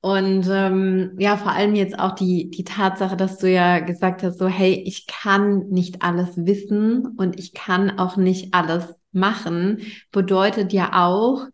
Und 0.05 0.47
ähm, 0.51 1.13
ja, 1.19 1.39
vor 1.39 1.53
allem 1.53 1.75
jetzt 1.75 1.99
auch 1.99 2.15
die, 2.15 2.51
die 2.51 2.65
Tatsache, 2.65 3.17
dass 3.17 3.39
du 3.39 3.51
ja 3.51 3.79
gesagt 3.79 4.23
hast, 4.23 4.39
so, 4.39 4.47
hey, 4.47 4.83
ich 4.85 5.07
kann 5.07 5.71
nicht 5.71 6.03
alles 6.03 6.37
wissen 6.37 7.07
und 7.17 7.39
ich 7.39 7.55
kann 7.55 7.99
auch 7.99 8.19
nicht 8.19 8.53
alles 8.53 8.85
machen, 9.13 9.79
bedeutet 10.13 10.75
ja 10.75 10.91
auch, 10.93 11.47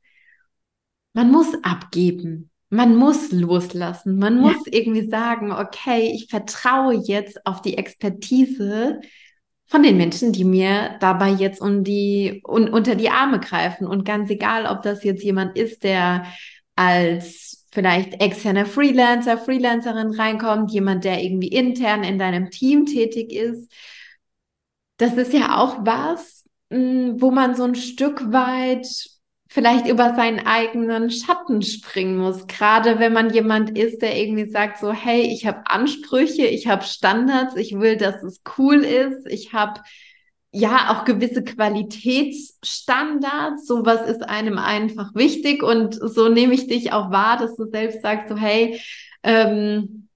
man 1.12 1.30
muss 1.30 1.46
abgeben. 1.62 2.50
Man 2.70 2.96
muss 2.96 3.30
loslassen. 3.30 4.18
Man 4.18 4.40
muss 4.40 4.66
ja. 4.66 4.72
irgendwie 4.80 5.08
sagen, 5.08 5.52
okay, 5.52 6.10
ich 6.12 6.26
vertraue 6.28 6.94
jetzt 6.94 7.46
auf 7.46 7.62
die 7.62 7.78
Expertise 7.78 9.00
von 9.66 9.84
den 9.84 9.96
Menschen, 9.96 10.32
die 10.32 10.44
mir 10.44 10.96
dabei 10.98 11.30
jetzt 11.30 11.60
um 11.60 11.84
die, 11.84 12.42
un, 12.44 12.68
unter 12.68 12.96
die 12.96 13.10
Arme 13.10 13.38
greifen. 13.38 13.86
Und 13.86 14.04
ganz 14.04 14.28
egal, 14.28 14.66
ob 14.66 14.82
das 14.82 15.04
jetzt 15.04 15.22
jemand 15.22 15.56
ist, 15.56 15.84
der 15.84 16.26
als 16.74 17.59
vielleicht 17.72 18.20
externer 18.20 18.66
Freelancer, 18.66 19.38
Freelancerin 19.38 20.10
reinkommt, 20.12 20.72
jemand, 20.72 21.04
der 21.04 21.22
irgendwie 21.22 21.48
intern 21.48 22.04
in 22.04 22.18
deinem 22.18 22.50
Team 22.50 22.86
tätig 22.86 23.32
ist. 23.32 23.70
Das 24.96 25.14
ist 25.14 25.32
ja 25.32 25.56
auch 25.58 25.78
was, 25.80 26.44
hm, 26.70 27.20
wo 27.20 27.30
man 27.30 27.54
so 27.54 27.64
ein 27.64 27.74
Stück 27.74 28.32
weit 28.32 28.86
vielleicht 29.48 29.88
über 29.88 30.14
seinen 30.14 30.46
eigenen 30.46 31.10
Schatten 31.10 31.62
springen 31.62 32.18
muss. 32.18 32.46
Gerade 32.46 33.00
wenn 33.00 33.12
man 33.12 33.32
jemand 33.32 33.76
ist, 33.76 34.00
der 34.00 34.16
irgendwie 34.16 34.48
sagt 34.48 34.78
so, 34.78 34.92
hey, 34.92 35.22
ich 35.22 35.44
habe 35.44 35.62
Ansprüche, 35.66 36.46
ich 36.46 36.68
habe 36.68 36.84
Standards, 36.84 37.56
ich 37.56 37.72
will, 37.78 37.96
dass 37.96 38.22
es 38.22 38.42
cool 38.58 38.76
ist, 38.84 39.26
ich 39.26 39.52
habe 39.52 39.80
ja 40.52 40.90
auch 40.90 41.04
gewisse 41.04 41.44
Qualitätsstandards. 41.44 43.66
So 43.66 43.86
was 43.86 44.08
ist 44.08 44.22
einem 44.22 44.58
einfach 44.58 45.14
wichtig 45.14 45.62
und 45.62 45.94
so 45.94 46.28
nehme 46.28 46.54
ich 46.54 46.66
dich 46.66 46.92
auch 46.92 47.10
wahr, 47.10 47.36
dass 47.36 47.54
du 47.56 47.68
selbst 47.70 48.02
sagst 48.02 48.28
so 48.28 48.36
hey 48.36 48.80
ähm, 49.22 50.08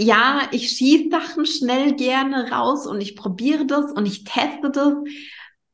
ja, 0.00 0.48
ich 0.50 0.70
schieße 0.70 1.10
Sachen 1.10 1.44
schnell 1.44 1.94
gerne 1.94 2.50
raus 2.50 2.86
und 2.86 3.02
ich 3.02 3.16
probiere 3.16 3.66
das 3.66 3.92
und 3.92 4.06
ich 4.06 4.24
teste 4.24 4.70
das. 4.70 4.94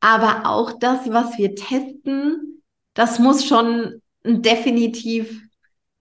Aber 0.01 0.51
auch 0.51 0.73
das, 0.81 1.09
was 1.11 1.39
wir 1.39 1.55
testen, 1.55 2.61
das 2.95 3.21
muss 3.21 3.45
schon 3.45 4.03
definitiv 4.25 5.46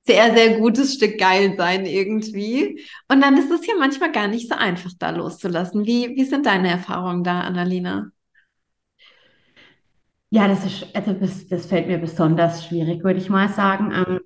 sehr, 0.07 0.35
sehr 0.35 0.59
gutes 0.59 0.93
Stück 0.95 1.17
geil 1.17 1.55
sein 1.57 1.85
irgendwie. 1.85 2.81
Und 3.09 3.21
dann 3.21 3.37
ist 3.37 3.51
es 3.51 3.65
ja 3.65 3.73
manchmal 3.79 4.11
gar 4.11 4.27
nicht 4.27 4.49
so 4.49 4.55
einfach, 4.55 4.91
da 4.99 5.09
loszulassen. 5.09 5.85
Wie, 5.85 6.15
wie 6.15 6.25
sind 6.25 6.45
deine 6.45 6.69
Erfahrungen 6.69 7.23
da, 7.23 7.41
Annalena? 7.41 8.11
Ja, 10.29 10.47
das 10.47 10.65
ist, 10.65 10.87
also 10.95 11.13
das, 11.13 11.47
das 11.47 11.65
fällt 11.67 11.87
mir 11.87 11.97
besonders 11.97 12.65
schwierig, 12.65 13.03
würde 13.03 13.19
ich 13.19 13.29
mal 13.29 13.49
sagen. 13.49 13.91
Ähm, 13.93 14.19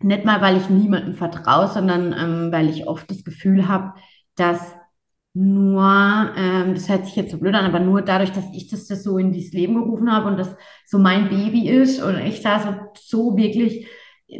nicht 0.00 0.24
mal, 0.24 0.40
weil 0.42 0.56
ich 0.58 0.68
niemandem 0.68 1.14
vertraue, 1.14 1.68
sondern 1.68 2.12
ähm, 2.12 2.52
weil 2.52 2.68
ich 2.68 2.86
oft 2.86 3.10
das 3.10 3.24
Gefühl 3.24 3.66
habe, 3.68 3.94
dass 4.36 4.74
nur, 5.32 5.82
ähm, 6.36 6.74
das 6.74 6.88
hört 6.88 7.06
sich 7.06 7.16
jetzt 7.16 7.32
so 7.32 7.38
blöd 7.38 7.54
an, 7.54 7.64
aber 7.64 7.80
nur 7.80 8.02
dadurch, 8.02 8.30
dass 8.32 8.44
ich 8.52 8.68
das, 8.68 8.86
das 8.86 9.02
so 9.02 9.18
in 9.18 9.32
dieses 9.32 9.52
Leben 9.52 9.74
gerufen 9.74 10.12
habe 10.12 10.28
und 10.28 10.36
das 10.38 10.54
so 10.86 10.98
mein 10.98 11.28
Baby 11.28 11.68
ist 11.68 12.00
und 12.02 12.18
ich 12.18 12.42
da 12.42 12.60
so, 12.60 12.74
so 13.00 13.36
wirklich 13.36 13.86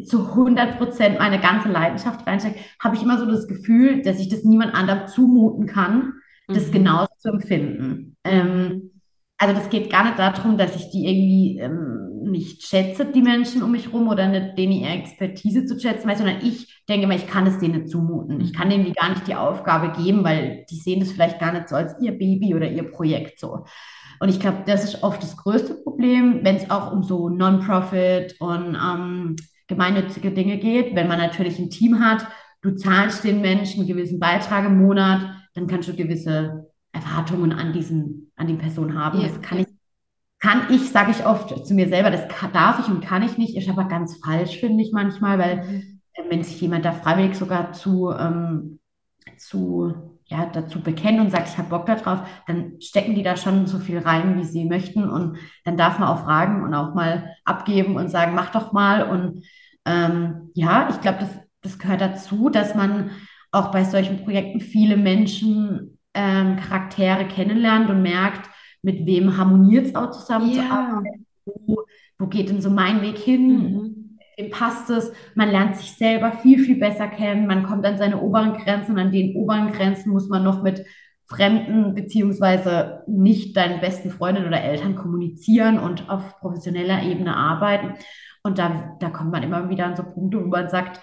zu 0.06 0.30
100 0.30 0.78
Prozent 0.78 1.18
meine 1.18 1.40
ganze 1.40 1.68
Leidenschaft 1.68 2.26
reinstecke, 2.26 2.58
habe 2.80 2.96
ich 2.96 3.02
immer 3.02 3.18
so 3.18 3.26
das 3.26 3.46
Gefühl, 3.46 4.02
dass 4.02 4.18
ich 4.18 4.28
das 4.28 4.44
niemand 4.44 4.74
anderem 4.74 5.06
zumuten 5.06 5.66
kann, 5.66 6.14
das 6.48 6.68
mhm. 6.68 6.72
genauso 6.72 7.08
zu 7.18 7.28
empfinden. 7.30 8.16
Ähm, 8.24 8.90
also 9.36 9.54
das 9.54 9.68
geht 9.68 9.90
gar 9.90 10.04
nicht 10.04 10.18
darum, 10.18 10.56
dass 10.56 10.76
ich 10.76 10.90
die 10.90 11.06
irgendwie 11.06 11.58
ähm, 11.58 12.30
nicht 12.30 12.62
schätze, 12.62 13.04
die 13.04 13.22
Menschen 13.22 13.62
um 13.62 13.72
mich 13.72 13.92
rum 13.92 14.08
oder 14.08 14.28
nicht 14.28 14.56
denen 14.56 14.72
ihre 14.72 14.92
Expertise 14.92 15.66
zu 15.66 15.78
schätzen 15.78 16.08
weiß, 16.08 16.18
sondern 16.18 16.40
ich 16.42 16.82
denke 16.88 17.06
mal, 17.06 17.16
ich 17.16 17.26
kann 17.26 17.46
es 17.46 17.58
denen 17.58 17.86
zumuten. 17.86 18.40
Ich 18.40 18.52
kann 18.52 18.70
denen 18.70 18.92
gar 18.92 19.10
nicht 19.10 19.26
die 19.26 19.34
Aufgabe 19.34 19.92
geben, 20.02 20.24
weil 20.24 20.64
die 20.70 20.76
sehen 20.76 21.00
das 21.00 21.12
vielleicht 21.12 21.40
gar 21.40 21.52
nicht 21.52 21.68
so 21.68 21.76
als 21.76 21.94
ihr 22.00 22.12
Baby 22.12 22.54
oder 22.54 22.70
ihr 22.70 22.90
Projekt 22.90 23.38
so. 23.38 23.64
Und 24.20 24.28
ich 24.28 24.40
glaube, 24.40 24.62
das 24.66 24.84
ist 24.84 25.02
oft 25.02 25.22
das 25.22 25.36
größte 25.36 25.74
Problem, 25.74 26.40
wenn 26.42 26.56
es 26.56 26.70
auch 26.70 26.92
um 26.92 27.02
so 27.02 27.28
Non-Profit 27.28 28.36
und 28.40 28.76
ähm, 28.76 29.36
gemeinnützige 29.66 30.30
Dinge 30.30 30.58
geht. 30.58 30.94
Wenn 30.94 31.08
man 31.08 31.18
natürlich 31.18 31.58
ein 31.58 31.70
Team 31.70 32.00
hat, 32.00 32.26
du 32.62 32.74
zahlst 32.74 33.24
den 33.24 33.40
Menschen 33.40 33.80
einen 33.80 33.88
gewissen 33.88 34.18
Beitrag 34.18 34.66
im 34.66 34.80
Monat, 34.80 35.22
dann 35.54 35.66
kannst 35.66 35.88
du 35.88 35.94
gewisse 35.94 36.70
Erwartungen 36.92 37.52
an 37.52 37.72
diesen, 37.72 38.32
an 38.36 38.46
die 38.46 38.54
Person 38.54 38.98
haben. 38.98 39.20
Ja. 39.20 39.28
Das 39.28 39.40
kann 39.42 39.58
ich, 39.58 39.66
kann 40.38 40.66
ich, 40.70 40.90
sage 40.90 41.10
ich 41.10 41.26
oft 41.26 41.66
zu 41.66 41.74
mir 41.74 41.88
selber, 41.88 42.10
das 42.10 42.28
kann, 42.28 42.52
darf 42.52 42.80
ich 42.80 42.92
und 42.92 43.04
kann 43.04 43.22
ich 43.22 43.38
nicht, 43.38 43.56
ist 43.56 43.68
aber 43.68 43.84
ganz 43.84 44.18
falsch, 44.24 44.58
finde 44.58 44.82
ich 44.82 44.92
manchmal, 44.92 45.38
weil 45.38 45.56
mhm. 45.64 46.00
äh, 46.12 46.22
wenn 46.28 46.42
sich 46.42 46.60
jemand 46.60 46.84
da 46.84 46.92
freiwillig 46.92 47.36
sogar 47.36 47.72
zu, 47.72 48.10
ähm, 48.10 48.78
zu 49.36 50.13
ja, 50.26 50.46
dazu 50.46 50.80
bekennt 50.80 51.20
und 51.20 51.30
sagt, 51.30 51.48
ich 51.48 51.58
habe 51.58 51.68
Bock 51.68 51.86
darauf, 51.86 52.20
dann 52.46 52.80
stecken 52.80 53.14
die 53.14 53.22
da 53.22 53.36
schon 53.36 53.66
so 53.66 53.78
viel 53.78 53.98
rein, 53.98 54.38
wie 54.38 54.44
sie 54.44 54.64
möchten. 54.64 55.08
Und 55.08 55.36
dann 55.64 55.76
darf 55.76 55.98
man 55.98 56.08
auch 56.08 56.24
fragen 56.24 56.62
und 56.62 56.74
auch 56.74 56.94
mal 56.94 57.34
abgeben 57.44 57.96
und 57.96 58.08
sagen, 58.08 58.34
mach 58.34 58.50
doch 58.50 58.72
mal. 58.72 59.02
Und 59.02 59.44
ähm, 59.84 60.50
ja, 60.54 60.88
ich 60.90 61.00
glaube, 61.00 61.18
das, 61.20 61.30
das 61.60 61.78
gehört 61.78 62.00
dazu, 62.00 62.48
dass 62.48 62.74
man 62.74 63.10
auch 63.52 63.70
bei 63.70 63.84
solchen 63.84 64.24
Projekten 64.24 64.60
viele 64.60 64.96
Menschen, 64.96 65.98
ähm, 66.14 66.56
Charaktere 66.56 67.26
kennenlernt 67.26 67.90
und 67.90 68.02
merkt, 68.02 68.48
mit 68.82 69.06
wem 69.06 69.36
harmoniert 69.36 69.86
es 69.86 69.94
auch 69.94 70.10
zusammen 70.10 70.50
ja. 70.52 71.02
wo, 71.44 71.84
wo 72.18 72.26
geht 72.26 72.50
denn 72.50 72.60
so 72.60 72.70
mein 72.70 73.02
Weg 73.02 73.18
hin? 73.18 73.48
Mhm. 73.48 74.03
Wem 74.36 74.50
passt 74.50 74.90
es? 74.90 75.12
Man 75.34 75.50
lernt 75.50 75.76
sich 75.76 75.92
selber 75.92 76.32
viel, 76.32 76.58
viel 76.58 76.78
besser 76.78 77.08
kennen. 77.08 77.46
Man 77.46 77.64
kommt 77.64 77.84
an 77.86 77.98
seine 77.98 78.20
oberen 78.20 78.54
Grenzen 78.54 78.92
und 78.92 78.98
an 78.98 79.12
den 79.12 79.36
oberen 79.36 79.72
Grenzen 79.72 80.12
muss 80.12 80.28
man 80.28 80.42
noch 80.42 80.62
mit 80.62 80.84
Fremden 81.26 81.94
beziehungsweise 81.94 83.02
nicht 83.06 83.56
deinen 83.56 83.80
besten 83.80 84.10
Freundinnen 84.10 84.48
oder 84.48 84.62
Eltern 84.62 84.94
kommunizieren 84.94 85.78
und 85.78 86.10
auf 86.10 86.38
professioneller 86.40 87.02
Ebene 87.02 87.34
arbeiten. 87.34 87.94
Und 88.42 88.58
da, 88.58 88.96
da 89.00 89.08
kommt 89.08 89.32
man 89.32 89.42
immer 89.42 89.70
wieder 89.70 89.86
an 89.86 89.96
so 89.96 90.02
Punkte, 90.02 90.44
wo 90.44 90.48
man 90.48 90.68
sagt, 90.68 91.00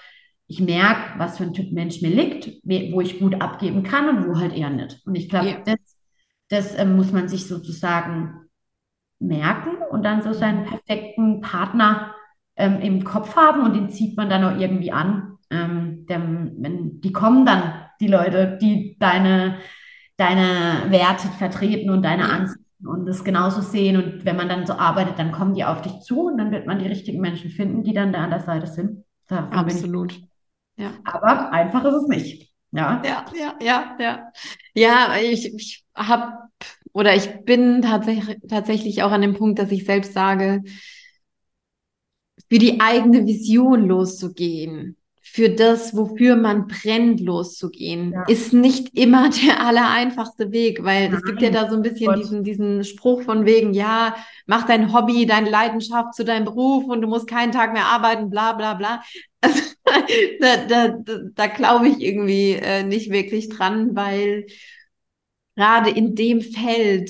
ich 0.48 0.60
merke, 0.60 1.18
was 1.18 1.38
für 1.38 1.46
ein 1.46 1.54
Typ 1.54 1.72
Mensch 1.72 2.02
mir 2.02 2.10
liegt, 2.10 2.62
wo 2.94 3.02
ich 3.02 3.20
gut 3.20 3.42
abgeben 3.42 3.84
kann 3.84 4.10
und 4.10 4.28
wo 4.28 4.38
halt 4.38 4.54
eher 4.54 4.70
nicht. 4.70 5.02
Und 5.06 5.16
ich 5.16 5.30
glaube, 5.30 5.48
ja. 5.48 5.58
das, 5.66 5.80
das 6.50 6.76
äh, 6.76 6.86
muss 6.86 7.12
man 7.12 7.30
sich 7.30 7.48
sozusagen 7.48 8.50
merken 9.20 9.78
und 9.90 10.04
dann 10.04 10.22
so 10.22 10.34
seinen 10.34 10.66
perfekten 10.66 11.42
Partner 11.42 12.14
ähm, 12.62 12.80
im 12.80 13.04
Kopf 13.04 13.36
haben 13.36 13.64
und 13.64 13.74
den 13.74 13.90
zieht 13.90 14.16
man 14.16 14.30
dann 14.30 14.44
auch 14.44 14.60
irgendwie 14.60 14.92
an. 14.92 15.38
Ähm, 15.50 16.06
denn, 16.08 16.56
wenn, 16.60 17.02
die 17.02 17.12
kommen 17.12 17.46
dann, 17.46 17.74
die 18.00 18.08
Leute, 18.08 18.58
die 18.62 18.98
deine, 19.00 19.58
deine 20.18 20.90
Werte 20.90 21.28
vertreten 21.28 21.90
und 21.90 22.04
deine 22.04 22.30
Ansichten 22.30 22.88
und 22.88 23.06
das 23.06 23.24
genauso 23.24 23.62
sehen. 23.62 23.98
Und 23.98 24.26
wenn 24.26 24.38
man 24.38 24.48
dann 24.48 24.66
so 24.66 24.74
arbeitet, 24.74 25.20
dann 25.20 25.32
kommen 25.32 25.56
die 25.56 25.66
auf 25.66 25.82
dich 25.82 26.00
zu 26.02 26.28
und 26.28 26.38
dann 26.38 26.52
wird 26.52 26.68
man 26.68 26.80
die 26.80 26.88
richtigen 26.88 27.20
Menschen 27.20 27.50
finden, 27.50 27.84
die 27.84 27.94
dann 27.94 28.14
da 28.14 28.24
an 28.24 28.30
der 28.30 28.40
Seite 28.40 28.68
sind. 28.68 29.04
Davon 29.28 29.58
Absolut. 29.58 30.20
Ja. 30.78 30.92
Aber 31.04 31.52
einfach 31.52 31.84
ist 31.84 31.96
es 31.96 32.08
nicht. 32.08 32.52
Ja, 32.72 33.02
ja, 33.04 33.26
ja, 33.38 33.54
ja. 33.62 33.96
Ja, 34.00 34.32
ja 34.74 35.16
ich, 35.22 35.54
ich 35.54 35.84
habe 35.94 36.34
oder 36.94 37.16
ich 37.16 37.44
bin 37.46 37.82
tatsächlich, 37.82 38.38
tatsächlich 38.48 39.04
auch 39.04 39.12
an 39.12 39.22
dem 39.22 39.36
Punkt, 39.36 39.60
dass 39.60 39.72
ich 39.72 39.86
selbst 39.86 40.14
sage, 40.14 40.64
für 42.52 42.60
die 42.60 42.82
eigene 42.82 43.26
Vision 43.26 43.88
loszugehen, 43.88 44.98
für 45.22 45.48
das, 45.48 45.96
wofür 45.96 46.36
man 46.36 46.68
brennt, 46.68 47.22
loszugehen, 47.22 48.12
ja. 48.12 48.24
ist 48.28 48.52
nicht 48.52 48.94
immer 48.94 49.30
der 49.30 49.66
allereinfachste 49.66 50.52
Weg, 50.52 50.84
weil 50.84 51.08
Nein. 51.08 51.14
es 51.14 51.24
gibt 51.24 51.42
ja 51.42 51.50
da 51.50 51.70
so 51.70 51.78
ein 51.78 51.82
bisschen 51.82 52.14
diesen, 52.16 52.44
diesen 52.44 52.84
Spruch 52.84 53.22
von 53.22 53.46
wegen, 53.46 53.74
ja, 53.74 54.18
mach 54.48 54.68
dein 54.68 54.92
Hobby, 54.92 55.26
deine 55.26 55.50
Leidenschaft 55.50 56.14
zu 56.14 56.26
deinem 56.26 56.44
Beruf 56.44 56.84
und 56.90 57.00
du 57.00 57.08
musst 57.08 57.26
keinen 57.26 57.54
Tag 57.54 57.72
mehr 57.72 57.86
arbeiten, 57.86 58.30
bla 58.30 58.52
bla 58.52 58.74
bla. 58.74 59.02
Also, 59.44 59.60
da 60.40 60.58
da, 60.68 60.88
da, 60.90 61.20
da 61.34 61.48
glaube 61.48 61.88
ich 61.88 62.00
irgendwie 62.00 62.52
äh, 62.52 62.84
nicht 62.84 63.10
wirklich 63.10 63.50
dran, 63.50 63.96
weil 63.96 64.46
gerade 65.56 65.90
in 65.90 66.14
dem 66.14 66.42
Feld, 66.42 67.10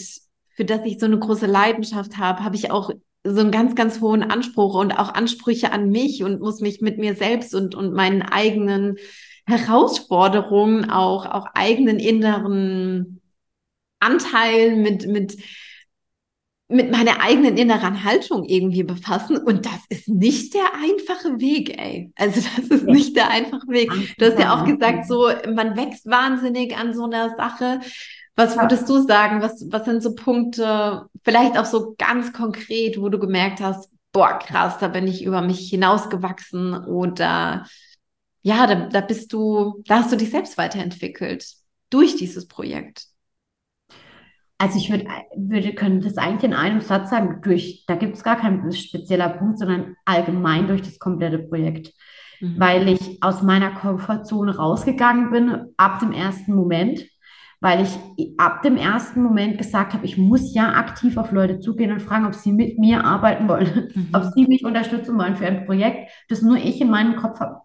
für 0.56 0.64
das 0.64 0.80
ich 0.86 0.98
so 0.98 1.08
eine 1.08 1.20
große 1.20 1.46
Leidenschaft 1.46 2.18
habe, 2.18 2.46
habe 2.46 2.56
ich 2.56 2.72
auch 2.72 2.92
so 3.24 3.40
einen 3.40 3.52
ganz, 3.52 3.76
ganz 3.76 4.02
hohen 4.02 4.24
Anspruch 4.24 4.76
und 4.76 4.94
auch 4.94 5.14
Ansprüche 5.14 5.72
an 5.72 5.90
mich 5.90 6.24
und 6.24 6.42
muss 6.42 6.60
mich 6.60 6.82
mit 6.82 6.98
mir 6.98 7.16
selbst 7.16 7.54
und, 7.54 7.76
und 7.76 7.94
meinen 7.94 8.22
eigenen 8.22 8.98
Herausforderungen, 9.46 10.90
auch, 10.90 11.26
auch 11.26 11.48
eigenen 11.54 12.00
inneren 12.00 13.22
Anteilen 14.00 14.82
mit, 14.82 15.08
mit, 15.08 15.38
mit 16.68 16.92
meiner 16.92 17.22
eigenen 17.22 17.58
inneren 17.58 18.04
Haltung 18.04 18.46
irgendwie 18.46 18.84
befassen. 18.84 19.38
Und 19.38 19.66
das 19.66 19.82
ist 19.90 20.08
nicht 20.08 20.54
der 20.56 20.74
einfache 20.74 21.40
Weg, 21.40 21.78
ey. 21.80 22.12
Also 22.16 22.42
das 22.56 22.66
ist 22.70 22.86
nicht 22.86 23.16
der 23.16 23.30
einfache 23.30 23.68
Weg. 23.68 23.92
Du 24.18 24.26
hast 24.26 24.40
ja 24.40 24.56
auch 24.56 24.66
gesagt, 24.66 25.08
so, 25.08 25.30
man 25.54 25.76
wächst 25.76 26.08
wahnsinnig 26.08 26.76
an 26.76 26.94
so 26.94 27.04
einer 27.04 27.36
Sache. 27.36 27.82
Was 28.36 28.58
würdest 28.58 28.88
du 28.90 29.02
sagen? 29.02 29.42
Was, 29.42 29.66
was 29.72 29.86
sind 29.86 30.02
so 30.02 30.16
Punkte, 30.16 31.06
vielleicht 31.24 31.58
auch 31.58 31.66
so 31.66 31.96
ganz 31.98 32.34
konkret, 32.34 33.00
wo 33.00 33.10
du 33.10 33.20
gemerkt 33.20 33.60
hast, 33.60 33.90
boah, 34.12 34.40
krass, 34.40 34.78
da 34.80 34.88
bin 34.88 35.08
ich 35.08 35.24
über 35.24 35.42
mich 35.42 35.70
hinausgewachsen 35.70 36.86
oder 36.86 37.66
ja, 38.42 38.66
da, 38.68 38.88
da 38.88 39.02
bist 39.02 39.34
du, 39.34 39.82
da 39.86 39.98
hast 39.98 40.12
du 40.12 40.18
dich 40.18 40.32
selbst 40.32 40.58
weiterentwickelt 40.58 41.46
durch 41.90 42.16
dieses 42.16 42.48
Projekt? 42.48 43.06
Also 44.58 44.78
ich 44.78 44.92
würde, 44.92 45.08
würde 45.36 45.74
können 45.74 46.02
das 46.02 46.18
eigentlich 46.18 46.44
in 46.44 46.54
einem 46.54 46.82
Satz 46.82 47.10
sagen, 47.10 47.42
durch, 47.42 47.84
da 47.88 47.96
gibt 47.96 48.16
es 48.16 48.24
gar 48.24 48.38
keinen 48.38 48.72
spezieller 48.72 49.30
Punkt, 49.30 49.58
sondern 49.58 49.96
allgemein 50.06 50.68
durch 50.68 50.82
das 50.84 51.00
komplette 51.00 51.40
Projekt. 51.40 51.94
Mhm. 52.40 52.60
Weil 52.60 52.90
ich 52.90 53.24
aus 53.24 53.42
meiner 53.42 53.72
Komfortzone 53.72 54.56
rausgegangen 54.56 55.32
bin, 55.32 55.74
ab 55.78 56.00
dem 56.00 56.12
ersten 56.12 56.54
Moment 56.54 57.08
weil 57.62 57.84
ich 57.84 57.98
ab 58.40 58.64
dem 58.64 58.76
ersten 58.76 59.22
Moment 59.22 59.60
gesagt 59.60 59.94
habe, 59.94 60.06
ich 60.06 60.18
muss 60.18 60.54
ja 60.56 60.74
aktiv 60.74 61.16
auf 61.18 61.32
Leute 61.32 61.60
zugehen 61.60 61.92
und 61.92 62.02
fragen, 62.02 62.26
ob 62.26 62.34
sie 62.34 62.52
mit 62.52 62.80
mir 62.80 63.06
arbeiten 63.06 63.48
wollen, 63.48 63.92
mhm. 63.94 64.10
ob 64.14 64.24
sie 64.34 64.48
mich 64.48 64.66
unterstützen 64.66 65.18
wollen 65.18 65.36
für 65.36 65.46
ein 65.46 65.66
Projekt, 65.66 66.10
das 66.28 66.42
nur 66.42 66.58
ich 66.58 66.82
in 66.82 66.90
meinem 66.90 67.16
Kopf 67.16 67.40
habe. 67.40 67.62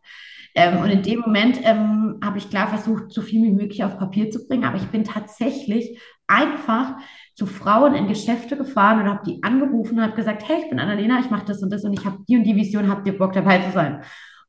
Ähm, 0.54 0.78
und 0.78 0.90
in 0.90 1.02
dem 1.02 1.20
Moment 1.20 1.60
ähm, 1.62 2.20
habe 2.22 2.38
ich 2.38 2.50
klar 2.50 2.68
versucht, 2.68 3.10
so 3.10 3.22
viel 3.22 3.42
wie 3.42 3.52
möglich 3.52 3.84
auf 3.84 3.98
Papier 3.98 4.30
zu 4.30 4.46
bringen, 4.46 4.64
aber 4.64 4.76
ich 4.76 4.86
bin 4.86 5.04
tatsächlich 5.04 5.98
einfach 6.26 6.96
zu 7.34 7.46
Frauen 7.46 7.94
in 7.94 8.08
Geschäfte 8.08 8.56
gefahren 8.56 9.00
und 9.00 9.08
habe 9.08 9.22
die 9.26 9.42
angerufen 9.42 9.98
und 9.98 10.04
habe 10.04 10.14
gesagt, 10.14 10.46
hey, 10.46 10.62
ich 10.62 10.68
bin 10.68 10.78
Annalena, 10.78 11.20
ich 11.20 11.30
mache 11.30 11.46
das 11.46 11.62
und 11.62 11.70
das 11.70 11.84
und 11.84 11.94
ich 11.94 12.04
habe 12.04 12.18
die 12.28 12.36
und 12.36 12.44
die 12.44 12.56
Vision, 12.56 12.90
habt 12.90 13.06
ihr 13.06 13.16
Bock 13.16 13.32
dabei 13.32 13.60
zu 13.60 13.72
sein? 13.72 14.02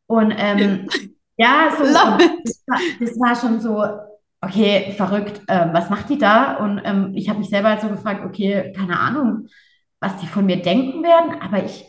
Und 0.07 0.33
ähm, 0.37 0.87
ja, 1.37 1.69
so, 1.77 1.83
das 1.83 2.63
war, 2.67 2.79
das 2.99 3.19
war 3.19 3.35
schon 3.35 3.59
so, 3.59 3.83
okay, 4.41 4.93
verrückt, 4.95 5.41
äh, 5.47 5.67
was 5.71 5.89
macht 5.89 6.09
die 6.09 6.17
da? 6.17 6.57
Und 6.57 6.81
ähm, 6.83 7.11
ich 7.15 7.29
habe 7.29 7.39
mich 7.39 7.49
selber 7.49 7.69
halt 7.69 7.81
so 7.81 7.89
gefragt, 7.89 8.25
okay, 8.25 8.71
keine 8.75 8.99
Ahnung, 8.99 9.47
was 9.99 10.17
die 10.17 10.27
von 10.27 10.45
mir 10.45 10.61
denken 10.61 11.03
werden, 11.03 11.41
aber 11.41 11.63
ich, 11.63 11.85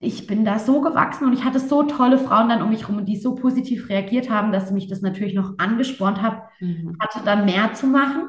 ich 0.00 0.26
bin 0.26 0.44
da 0.44 0.58
so 0.58 0.80
gewachsen 0.80 1.26
und 1.26 1.32
ich 1.32 1.44
hatte 1.44 1.60
so 1.60 1.82
tolle 1.84 2.18
Frauen 2.18 2.48
dann 2.48 2.62
um 2.62 2.70
mich 2.70 2.88
herum, 2.88 3.04
die 3.04 3.18
so 3.18 3.34
positiv 3.34 3.88
reagiert 3.88 4.30
haben, 4.30 4.50
dass 4.50 4.72
mich 4.72 4.88
das 4.88 5.02
natürlich 5.02 5.34
noch 5.34 5.54
angespornt 5.58 6.22
hat, 6.22 6.42
mhm. 6.58 6.96
hatte 7.00 7.20
dann 7.24 7.44
mehr 7.44 7.74
zu 7.74 7.86
machen. 7.86 8.28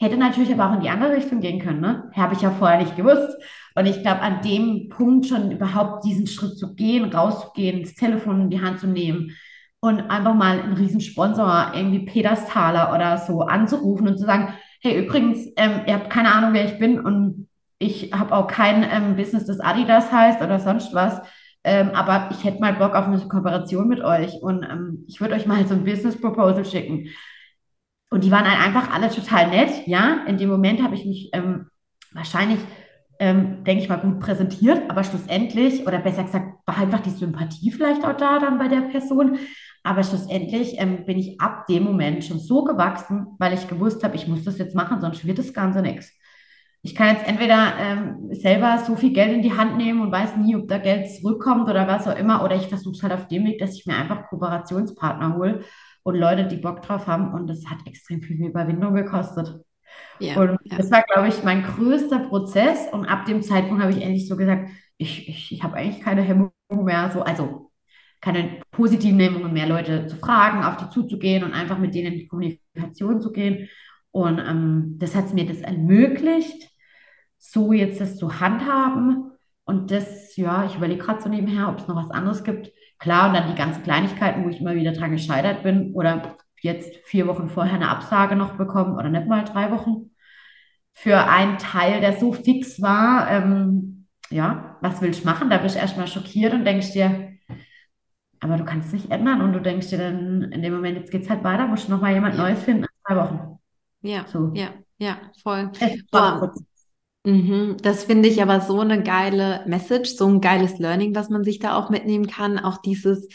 Hätte 0.00 0.16
natürlich 0.16 0.52
aber 0.52 0.68
auch 0.68 0.74
in 0.74 0.80
die 0.80 0.88
andere 0.88 1.14
Richtung 1.14 1.38
gehen 1.38 1.60
können, 1.60 1.80
ne? 1.80 2.10
Habe 2.16 2.34
ich 2.34 2.40
ja 2.40 2.50
vorher 2.50 2.80
nicht 2.80 2.96
gewusst. 2.96 3.36
Und 3.76 3.86
ich 3.86 4.02
glaube, 4.02 4.20
an 4.20 4.42
dem 4.42 4.88
Punkt 4.88 5.26
schon 5.26 5.52
überhaupt 5.52 6.04
diesen 6.04 6.26
Schritt 6.26 6.58
zu 6.58 6.74
gehen, 6.74 7.04
rauszugehen, 7.04 7.82
das 7.82 7.94
Telefon 7.94 8.40
in 8.40 8.50
die 8.50 8.60
Hand 8.60 8.80
zu 8.80 8.88
nehmen, 8.88 9.36
und 9.84 10.00
einfach 10.10 10.34
mal 10.34 10.60
einen 10.60 10.74
riesen 10.74 11.00
Sponsor, 11.00 11.72
irgendwie 11.74 12.06
Peterstaler 12.06 12.94
oder 12.94 13.18
so 13.18 13.42
anzurufen 13.42 14.06
und 14.06 14.16
zu 14.16 14.24
sagen, 14.24 14.54
hey, 14.80 15.04
übrigens, 15.04 15.48
ähm, 15.56 15.80
ihr 15.86 15.94
habt 15.94 16.08
keine 16.08 16.32
Ahnung, 16.32 16.52
wer 16.52 16.64
ich 16.64 16.78
bin 16.78 17.00
und 17.00 17.48
ich 17.80 18.12
habe 18.12 18.32
auch 18.32 18.46
kein 18.46 18.84
ähm, 18.88 19.16
Business, 19.16 19.44
das 19.44 19.58
Adidas 19.58 20.12
heißt 20.12 20.40
oder 20.40 20.60
sonst 20.60 20.94
was. 20.94 21.20
Ähm, 21.64 21.90
aber 21.94 22.28
ich 22.30 22.44
hätte 22.44 22.60
mal 22.60 22.74
Bock 22.74 22.94
auf 22.94 23.06
eine 23.06 23.18
Kooperation 23.18 23.88
mit 23.88 24.02
euch 24.02 24.40
und 24.40 24.62
ähm, 24.62 25.04
ich 25.08 25.20
würde 25.20 25.34
euch 25.34 25.46
mal 25.46 25.66
so 25.66 25.74
ein 25.74 25.84
Business 25.84 26.20
Proposal 26.20 26.64
schicken. 26.64 27.08
Und 28.08 28.22
die 28.22 28.30
waren 28.30 28.48
halt 28.48 28.64
einfach 28.64 28.94
alle 28.94 29.10
total 29.10 29.48
nett, 29.48 29.86
ja. 29.86 30.24
In 30.28 30.38
dem 30.38 30.48
Moment 30.48 30.80
habe 30.80 30.94
ich 30.94 31.04
mich 31.04 31.30
ähm, 31.32 31.66
wahrscheinlich, 32.12 32.60
ähm, 33.18 33.64
denke 33.64 33.82
ich 33.82 33.88
mal, 33.88 33.96
gut 33.98 34.20
präsentiert, 34.20 34.88
aber 34.88 35.02
schlussendlich, 35.02 35.88
oder 35.88 35.98
besser 35.98 36.22
gesagt, 36.22 36.46
war 36.66 36.78
einfach 36.78 37.00
die 37.00 37.10
Sympathie 37.10 37.72
vielleicht 37.72 38.04
auch 38.04 38.16
da 38.16 38.38
dann 38.38 38.58
bei 38.58 38.68
der 38.68 38.82
Person. 38.82 39.38
Aber 39.82 40.02
schlussendlich 40.04 40.80
ähm, 40.80 41.04
bin 41.04 41.18
ich 41.18 41.40
ab 41.40 41.66
dem 41.66 41.84
Moment 41.84 42.24
schon 42.24 42.38
so 42.38 42.64
gewachsen, 42.64 43.26
weil 43.38 43.52
ich 43.52 43.68
gewusst 43.68 44.04
habe, 44.04 44.16
ich 44.16 44.28
muss 44.28 44.44
das 44.44 44.58
jetzt 44.58 44.76
machen, 44.76 45.00
sonst 45.00 45.26
wird 45.26 45.38
das 45.38 45.52
Ganze 45.52 45.82
nichts. 45.82 46.12
Ich 46.82 46.94
kann 46.94 47.14
jetzt 47.14 47.28
entweder 47.28 47.74
ähm, 47.78 48.28
selber 48.32 48.78
so 48.78 48.96
viel 48.96 49.12
Geld 49.12 49.32
in 49.32 49.42
die 49.42 49.56
Hand 49.56 49.76
nehmen 49.76 50.00
und 50.00 50.10
weiß 50.10 50.36
nie, 50.36 50.56
ob 50.56 50.68
da 50.68 50.78
Geld 50.78 51.08
zurückkommt 51.10 51.68
oder 51.68 51.86
was 51.86 52.08
auch 52.08 52.16
immer, 52.16 52.44
oder 52.44 52.56
ich 52.56 52.66
versuche 52.66 52.96
es 52.96 53.02
halt 53.02 53.12
auf 53.12 53.28
dem 53.28 53.44
Weg, 53.44 53.58
dass 53.58 53.74
ich 53.74 53.86
mir 53.86 53.96
einfach 53.96 54.28
Kooperationspartner 54.28 55.36
hole 55.36 55.60
und 56.02 56.16
Leute, 56.16 56.46
die 56.46 56.56
Bock 56.56 56.82
drauf 56.82 57.06
haben. 57.06 57.32
Und 57.32 57.48
das 57.48 57.64
hat 57.66 57.86
extrem 57.86 58.20
viel 58.22 58.44
Überwindung 58.44 58.94
gekostet. 58.94 59.60
Ja, 60.18 60.36
und 60.40 60.58
ja. 60.64 60.76
das 60.76 60.90
war, 60.90 61.02
glaube 61.02 61.28
ich, 61.28 61.42
mein 61.44 61.62
größter 61.62 62.20
Prozess. 62.20 62.88
Und 62.92 63.06
ab 63.06 63.26
dem 63.26 63.42
Zeitpunkt 63.42 63.82
habe 63.82 63.92
ich 63.92 64.02
endlich 64.02 64.28
so 64.28 64.36
gesagt, 64.36 64.68
ich, 64.96 65.28
ich, 65.28 65.52
ich 65.52 65.62
habe 65.62 65.76
eigentlich 65.76 66.02
keine 66.02 66.22
Hemmung 66.22 66.52
mehr. 66.70 67.10
So, 67.12 67.22
also 67.22 67.71
keine 68.22 68.60
positiven 68.70 69.20
Hemmungen 69.20 69.52
mehr, 69.52 69.66
Leute 69.66 70.06
zu 70.06 70.16
fragen, 70.16 70.62
auf 70.62 70.76
die 70.78 70.88
zuzugehen 70.88 71.44
und 71.44 71.52
einfach 71.52 71.78
mit 71.78 71.94
denen 71.94 72.12
in 72.12 72.18
die 72.20 72.28
Kommunikation 72.28 73.20
zu 73.20 73.32
gehen. 73.32 73.68
Und 74.12 74.38
ähm, 74.38 74.96
das 74.98 75.14
hat 75.14 75.34
mir 75.34 75.44
das 75.44 75.60
ermöglicht, 75.60 76.70
so 77.38 77.72
jetzt 77.72 78.00
das 78.00 78.16
zu 78.16 78.40
handhaben. 78.40 79.32
Und 79.64 79.90
das, 79.90 80.36
ja, 80.36 80.64
ich 80.64 80.76
überlege 80.76 81.02
gerade 81.02 81.20
so 81.20 81.28
nebenher, 81.28 81.68
ob 81.68 81.78
es 81.78 81.88
noch 81.88 81.96
was 81.96 82.10
anderes 82.10 82.44
gibt. 82.44 82.70
Klar, 82.98 83.28
und 83.28 83.34
dann 83.34 83.50
die 83.50 83.58
ganzen 83.58 83.82
Kleinigkeiten, 83.82 84.44
wo 84.44 84.48
ich 84.48 84.60
immer 84.60 84.76
wieder 84.76 84.92
dran 84.92 85.10
gescheitert 85.10 85.64
bin 85.64 85.92
oder 85.94 86.36
jetzt 86.60 86.94
vier 87.04 87.26
Wochen 87.26 87.48
vorher 87.48 87.74
eine 87.74 87.88
Absage 87.88 88.36
noch 88.36 88.56
bekommen 88.56 88.96
oder 88.96 89.08
nicht 89.08 89.26
mal 89.26 89.44
drei 89.44 89.72
Wochen 89.72 90.10
für 90.92 91.26
einen 91.26 91.58
Teil, 91.58 92.00
der 92.00 92.12
so 92.18 92.32
fix 92.32 92.80
war. 92.80 93.28
Ähm, 93.28 94.06
ja, 94.30 94.78
was 94.80 95.02
willst 95.02 95.22
du 95.22 95.26
machen? 95.26 95.50
Da 95.50 95.58
bist 95.58 95.74
du 95.74 95.80
erstmal 95.80 96.06
schockiert 96.06 96.54
und 96.54 96.64
denkst 96.64 96.92
dir, 96.92 97.31
aber 98.42 98.56
du 98.56 98.64
kannst 98.64 98.88
es 98.88 98.92
nicht 98.92 99.10
ändern 99.10 99.40
und 99.40 99.52
du 99.52 99.60
denkst 99.60 99.88
dir 99.90 99.98
dann 99.98 100.50
in 100.50 100.62
dem 100.62 100.74
Moment, 100.74 100.98
jetzt 100.98 101.12
geht 101.12 101.22
es 101.22 101.30
halt 101.30 101.44
weiter, 101.44 101.68
musst 101.68 101.86
du 101.86 101.92
nochmal 101.92 102.12
jemand 102.12 102.34
ja. 102.34 102.42
Neues 102.42 102.62
finden 102.62 102.82
in 102.82 102.88
zwei 103.06 103.16
Wochen. 103.16 103.58
Ja, 104.00 104.26
so. 104.26 104.50
ja, 104.52 104.70
ja, 104.98 105.16
voll. 105.40 105.70
Mhm, 107.24 107.76
das 107.80 108.02
finde 108.02 108.28
ich 108.28 108.42
aber 108.42 108.60
so 108.60 108.80
eine 108.80 109.00
geile 109.04 109.64
Message, 109.68 110.16
so 110.16 110.26
ein 110.26 110.40
geiles 110.40 110.80
Learning, 110.80 111.14
was 111.14 111.30
man 111.30 111.44
sich 111.44 111.60
da 111.60 111.76
auch 111.76 111.88
mitnehmen 111.88 112.26
kann. 112.26 112.58
Auch 112.58 112.78
dieses 112.78 113.28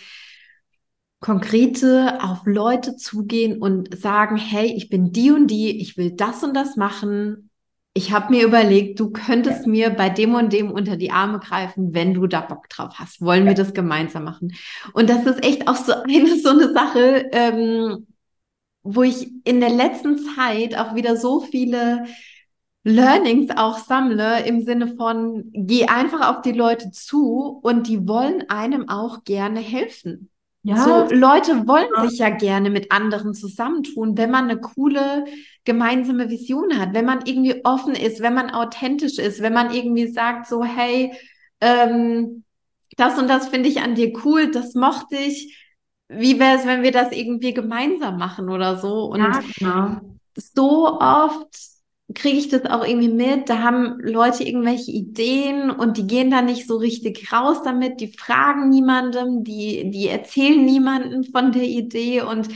konkrete 1.21 2.21
auf 2.21 2.41
Leute 2.45 2.97
zugehen 2.97 3.61
und 3.61 3.97
sagen, 3.97 4.35
hey, 4.35 4.73
ich 4.75 4.89
bin 4.89 5.13
die 5.13 5.31
und 5.31 5.47
die, 5.47 5.79
ich 5.79 5.95
will 5.95 6.11
das 6.11 6.43
und 6.43 6.53
das 6.53 6.75
machen. 6.75 7.46
Ich 7.97 8.11
habe 8.11 8.31
mir 8.31 8.45
überlegt, 8.45 8.99
du 8.99 9.09
könntest 9.09 9.65
mir 9.65 9.89
bei 9.89 10.09
dem 10.09 10.35
und 10.35 10.53
dem 10.53 10.69
unter 10.69 10.97
die 10.97 11.09
Arme 11.09 11.39
greifen, 11.39 11.95
wenn 11.95 12.13
du 12.13 12.27
da 12.27 12.41
Bock 12.41 12.69
drauf 12.69 12.93
hast. 12.99 13.21
Wollen 13.21 13.47
wir 13.47 13.55
das 13.55 13.73
gemeinsam 13.73 14.23
machen? 14.23 14.53
Und 14.93 15.09
das 15.09 15.25
ist 15.25 15.43
echt 15.43 15.67
auch 15.67 15.75
so 15.75 15.93
eine 16.03 16.37
so 16.37 16.49
eine 16.49 16.71
Sache, 16.71 17.27
ähm, 17.31 18.05
wo 18.83 19.01
ich 19.01 19.31
in 19.45 19.61
der 19.61 19.71
letzten 19.71 20.19
Zeit 20.19 20.77
auch 20.77 20.93
wieder 20.93 21.17
so 21.17 21.39
viele 21.39 22.05
Learnings 22.83 23.49
auch 23.57 23.79
sammle 23.79 24.45
im 24.45 24.61
Sinne 24.61 24.93
von, 24.95 25.49
geh 25.55 25.87
einfach 25.87 26.29
auf 26.29 26.43
die 26.43 26.51
Leute 26.51 26.91
zu 26.91 27.59
und 27.63 27.87
die 27.87 28.07
wollen 28.07 28.47
einem 28.47 28.89
auch 28.89 29.23
gerne 29.23 29.59
helfen. 29.59 30.29
Ja. 30.67 30.83
So 30.83 31.15
Leute 31.15 31.65
wollen 31.65 31.87
ja. 31.95 32.09
sich 32.09 32.19
ja 32.19 32.29
gerne 32.29 32.69
mit 32.69 32.91
anderen 32.91 33.33
zusammentun, 33.33 34.17
wenn 34.17 34.29
man 34.29 34.49
eine 34.49 34.59
coole 34.59 35.23
gemeinsame 35.63 36.29
Vision 36.29 36.77
hat, 36.77 36.93
wenn 36.93 37.05
man 37.05 37.21
irgendwie 37.23 37.63
offen 37.63 37.95
ist, 37.95 38.21
wenn 38.21 38.33
man 38.33 38.49
authentisch 38.49 39.17
ist, 39.17 39.41
wenn 39.41 39.53
man 39.53 39.73
irgendwie 39.73 40.07
sagt 40.07 40.45
so, 40.45 40.65
hey, 40.65 41.13
ähm, 41.61 42.43
das 42.97 43.17
und 43.17 43.29
das 43.29 43.47
finde 43.47 43.69
ich 43.69 43.79
an 43.79 43.95
dir 43.95 44.11
cool, 44.25 44.51
das 44.51 44.75
mochte 44.75 45.15
ich. 45.15 45.57
Wie 46.09 46.37
wäre 46.37 46.57
es, 46.57 46.65
wenn 46.65 46.83
wir 46.83 46.91
das 46.91 47.13
irgendwie 47.13 47.53
gemeinsam 47.53 48.17
machen 48.17 48.49
oder 48.49 48.75
so? 48.75 49.05
Und 49.05 49.21
ja, 49.21 49.39
genau. 49.57 50.01
so 50.35 50.99
oft 50.99 51.55
kriege 52.15 52.37
ich 52.37 52.49
das 52.49 52.65
auch 52.65 52.85
irgendwie 52.85 53.09
mit. 53.09 53.49
Da 53.49 53.59
haben 53.59 53.99
Leute 53.99 54.43
irgendwelche 54.43 54.91
Ideen 54.91 55.69
und 55.69 55.97
die 55.97 56.07
gehen 56.07 56.31
da 56.31 56.41
nicht 56.41 56.67
so 56.67 56.77
richtig 56.77 57.31
raus 57.33 57.63
damit. 57.63 57.99
Die 57.99 58.13
fragen 58.13 58.69
niemandem, 58.69 59.43
die, 59.43 59.89
die 59.89 60.07
erzählen 60.07 60.63
niemandem 60.63 61.25
von 61.25 61.51
der 61.51 61.63
Idee. 61.63 62.21
Und 62.21 62.47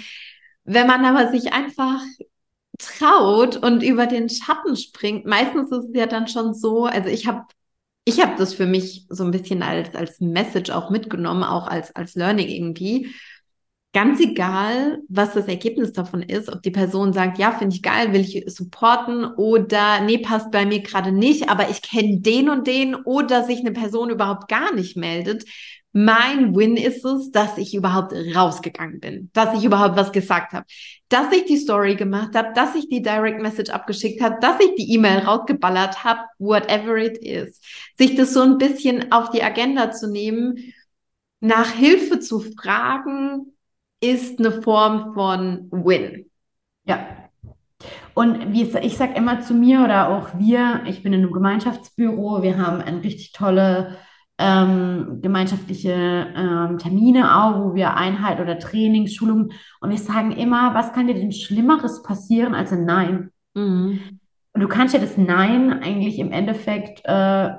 wenn 0.64 0.88
man 0.88 1.04
aber 1.06 1.32
sich 1.32 1.54
einfach 1.54 2.02
traut 2.78 3.58
und 3.58 3.84
über 3.84 4.08
den 4.08 4.30
Schatten 4.30 4.76
springt, 4.76 5.26
meistens 5.26 5.72
ist 5.72 5.90
es 5.90 5.96
ja 5.96 6.08
dann 6.08 6.28
schon 6.28 6.54
so, 6.54 6.86
also 6.86 7.10
ich 7.10 7.28
habe 7.28 7.46
ich 8.04 8.20
habe 8.22 8.36
das 8.38 8.54
für 8.54 8.66
mich 8.66 9.06
so 9.10 9.24
ein 9.24 9.32
bisschen 9.32 9.62
als, 9.62 9.94
als 9.96 10.20
Message 10.20 10.72
auch 10.72 10.90
mitgenommen, 10.90 11.44
auch 11.44 11.68
als, 11.68 11.96
als 11.96 12.16
Learning 12.16 12.48
irgendwie 12.48 13.14
ganz 13.94 14.20
egal, 14.22 15.02
was 15.10 15.34
das 15.34 15.48
Ergebnis 15.48 15.92
davon 15.92 16.22
ist, 16.22 16.50
ob 16.50 16.62
die 16.62 16.72
Person 16.72 17.12
sagt, 17.14 17.38
ja, 17.38 17.52
finde 17.52 17.76
ich 17.76 17.82
geil, 17.82 18.14
will 18.14 18.22
ich 18.22 18.44
supporten 18.48 19.26
oder 19.26 20.02
nee, 20.02 20.18
passt 20.18 20.52
bei 20.52 20.66
mir 20.66 20.82
gerade 20.82 21.12
nicht, 21.12 21.50
aber 21.50 21.70
ich 21.70 21.82
kenne 21.82 22.20
den 22.20 22.50
und 22.50 22.68
den 22.68 22.96
oder 22.96 23.44
sich 23.44 23.60
eine 23.60 23.74
Person 23.74 24.10
überhaupt 24.10 24.48
gar 24.48 24.74
nicht 24.74 24.96
meldet. 24.96 25.44
Mein 25.94 26.56
Win 26.56 26.78
ist 26.78 27.04
es, 27.04 27.32
dass 27.32 27.58
ich 27.58 27.76
überhaupt 27.76 28.14
rausgegangen 28.14 29.02
bin, 29.02 29.30
dass 29.34 29.58
ich 29.58 29.66
überhaupt 29.66 29.98
was 29.98 30.14
gesagt 30.14 30.54
habe, 30.54 30.66
dass 31.10 31.34
ich 31.34 31.44
die 31.44 31.58
Story 31.58 31.96
gemacht 31.96 32.34
habe, 32.34 32.54
dass 32.56 32.76
ich 32.76 32.88
die 32.88 33.02
Direct 33.02 33.42
Message 33.42 33.72
abgeschickt 33.72 34.22
habe, 34.22 34.38
dass 34.40 34.58
ich 34.62 34.74
die 34.76 34.94
E-Mail 34.94 35.20
rausgeballert 35.20 36.06
habe, 36.06 36.22
whatever 36.40 36.96
it 36.96 37.18
is. 37.18 37.60
Sich 37.98 38.16
das 38.16 38.34
so 38.34 38.42
ein 38.42 38.58
bisschen 38.58 39.12
auf 39.12 39.32
die 39.32 39.44
Agenda 39.44 39.92
zu 39.92 40.10
nehmen, 40.10 40.74
nach 41.42 41.72
Hilfe 41.72 42.22
zu 42.22 42.40
fragen, 42.40 43.51
ist 44.02 44.40
eine 44.40 44.62
Form 44.62 45.14
von 45.14 45.70
Win. 45.72 46.26
Ja. 46.86 47.00
Und 48.14 48.52
wie 48.52 48.64
ich 48.64 48.98
sage 48.98 49.14
immer 49.16 49.42
zu 49.42 49.54
mir 49.54 49.84
oder 49.84 50.10
auch 50.10 50.38
wir, 50.38 50.82
ich 50.86 51.02
bin 51.04 51.14
in 51.14 51.22
einem 51.22 51.32
Gemeinschaftsbüro, 51.32 52.44
wir 52.44 52.58
haben 52.58 52.82
eine 52.82 53.04
richtig 53.04 53.32
tolle 53.32 53.98
ähm, 54.38 55.20
gemeinschaftliche 55.22 55.94
ähm, 56.36 56.78
Termine 56.80 57.42
auch, 57.42 57.64
wo 57.64 57.76
wir 57.76 57.96
Einheit 57.96 58.40
oder 58.40 58.60
Trainings, 58.60 59.14
Schulungen 59.14 59.54
und 59.80 59.90
wir 59.90 59.98
sagen 59.98 60.32
immer, 60.32 60.74
was 60.74 60.94
kann 60.94 61.08
dir 61.08 61.14
denn 61.14 61.32
Schlimmeres 61.32 62.02
passieren 62.02 62.56
als 62.56 62.74
ein 62.74 62.86
Nein? 62.86 63.32
Mhm. 63.54 64.20
Und 64.54 64.62
du 64.62 64.68
kannst 64.68 64.94
ja 64.94 65.00
das 65.00 65.18
Nein 65.18 65.72
eigentlich 65.82 66.20
im 66.20 66.32
Endeffekt 66.32 67.06
äh, 67.06 67.52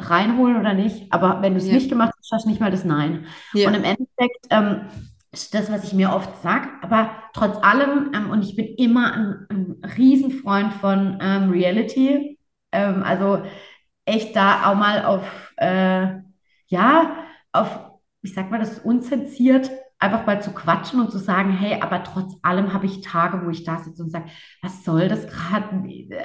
reinholen 0.00 0.58
oder 0.58 0.74
nicht, 0.74 1.12
aber 1.12 1.42
wenn 1.42 1.52
du 1.52 1.58
es 1.58 1.68
ja. 1.68 1.74
nicht 1.74 1.88
gemacht 1.88 2.14
hast, 2.18 2.32
hast 2.32 2.44
du 2.46 2.48
nicht 2.48 2.60
mal 2.60 2.70
das 2.70 2.84
Nein. 2.84 3.26
Ja. 3.52 3.68
Und 3.68 3.74
im 3.74 3.84
Endeffekt 3.84 4.46
ähm, 4.50 4.80
das, 5.54 5.70
was 5.70 5.84
ich 5.84 5.92
mir 5.92 6.12
oft 6.12 6.42
sage. 6.42 6.68
Aber 6.82 7.10
trotz 7.32 7.56
allem, 7.62 8.12
ähm, 8.14 8.30
und 8.30 8.42
ich 8.42 8.56
bin 8.56 8.66
immer 8.76 9.12
ein, 9.14 9.46
ein 9.50 9.82
Riesenfreund 9.96 10.74
von 10.74 11.18
ähm, 11.20 11.50
Reality, 11.50 12.38
ähm, 12.72 13.02
also 13.02 13.42
echt 14.04 14.36
da 14.36 14.70
auch 14.70 14.76
mal 14.76 15.04
auf, 15.04 15.52
äh, 15.56 16.20
ja, 16.68 17.16
auf, 17.52 17.80
ich 18.22 18.34
sag 18.34 18.50
mal, 18.50 18.60
das 18.60 18.78
unzensiert 18.80 19.70
einfach 20.04 20.26
mal 20.26 20.42
zu 20.42 20.52
quatschen 20.52 21.00
und 21.00 21.10
zu 21.10 21.18
sagen, 21.18 21.50
hey, 21.50 21.80
aber 21.80 22.04
trotz 22.04 22.34
allem 22.42 22.72
habe 22.72 22.86
ich 22.86 23.00
Tage, 23.00 23.44
wo 23.44 23.50
ich 23.50 23.64
da 23.64 23.78
sitze 23.78 24.02
und 24.02 24.10
sage, 24.10 24.26
was 24.62 24.84
soll 24.84 25.08
das 25.08 25.26
gerade? 25.26 25.82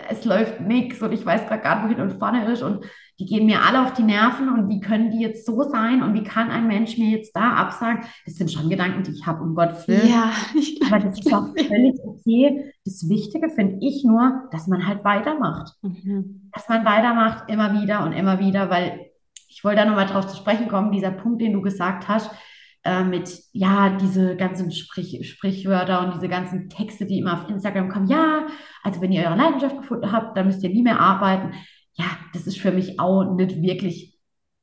Es 0.10 0.26
läuft 0.26 0.62
nichts 0.62 1.02
und 1.02 1.12
ich 1.14 1.26
weiß 1.26 1.48
gerade 1.48 1.62
gar 1.64 1.76
nicht, 1.76 1.98
wohin 1.98 2.10
und 2.12 2.20
vorne 2.20 2.46
ist 2.52 2.62
und 2.62 2.86
die 3.20 3.26
gehen 3.26 3.46
mir 3.46 3.64
alle 3.64 3.84
auf 3.84 3.94
die 3.94 4.04
Nerven 4.04 4.48
und 4.50 4.70
wie 4.70 4.80
können 4.80 5.12
die 5.12 5.20
jetzt 5.20 5.46
so 5.46 5.64
sein 5.64 6.04
und 6.04 6.14
wie 6.14 6.24
kann 6.24 6.50
ein 6.50 6.68
Mensch 6.68 6.98
mir 6.98 7.10
jetzt 7.10 7.36
da 7.36 7.54
absagen? 7.54 8.06
Das 8.26 8.36
sind 8.36 8.52
schon 8.52 8.70
Gedanken, 8.70 9.04
die 9.04 9.12
ich 9.12 9.26
habe, 9.26 9.44
um 9.44 9.56
Gottes 9.56 9.88
Willen. 9.88 10.08
Ja, 10.08 10.32
ich 10.58 10.80
glaube, 10.80 10.96
aber 10.96 11.06
das 11.06 11.20
ist 11.20 11.34
auch 11.34 11.48
völlig 11.48 12.00
okay. 12.04 12.74
Das 12.86 13.10
Wichtige 13.10 13.50
finde 13.50 13.78
ich 13.82 14.06
nur, 14.06 14.48
dass 14.52 14.68
man 14.68 14.88
halt 14.88 15.04
weitermacht. 15.04 15.74
Mhm. 15.82 16.50
Dass 16.54 16.70
man 16.70 16.86
weitermacht, 16.86 17.50
immer 17.50 17.82
wieder 17.82 18.06
und 18.06 18.14
immer 18.14 18.40
wieder, 18.40 18.70
weil 18.70 19.10
ich 19.50 19.64
wollte 19.66 19.82
da 19.82 19.86
nochmal 19.86 20.06
drauf 20.06 20.28
zu 20.28 20.38
sprechen 20.38 20.70
kommen, 20.70 20.94
dieser 20.94 21.12
Punkt, 21.12 21.42
den 21.42 21.52
du 21.52 21.62
gesagt 21.62 22.08
hast, 22.08 22.32
äh, 22.84 23.04
mit, 23.04 23.44
ja, 23.52 23.98
diese 23.98 24.36
ganzen 24.36 24.72
Sprich 24.72 25.30
Sprichwörter 25.30 26.06
und 26.06 26.16
diese 26.16 26.30
ganzen 26.30 26.70
Texte, 26.70 27.06
die 27.06 27.20
immer 27.20 27.34
auf 27.34 27.50
Instagram 27.50 27.90
kommen. 27.90 28.08
Ja, 28.08 28.48
also 28.84 29.02
wenn 29.02 29.12
ihr 29.12 29.24
eure 29.24 29.38
Leidenschaft 29.38 29.78
gefunden 29.78 30.12
habt, 30.12 30.38
dann 30.38 30.48
müsst 30.48 30.64
ihr 30.64 30.70
nie 30.70 30.84
mehr 30.84 31.00
arbeiten. 31.00 31.54
Ja, 31.94 32.06
das 32.34 32.48
ist 32.48 32.60
für 32.60 32.72
mich 32.72 33.00
auch 33.00 33.36
nicht 33.36 33.62
wirklich 33.62 34.18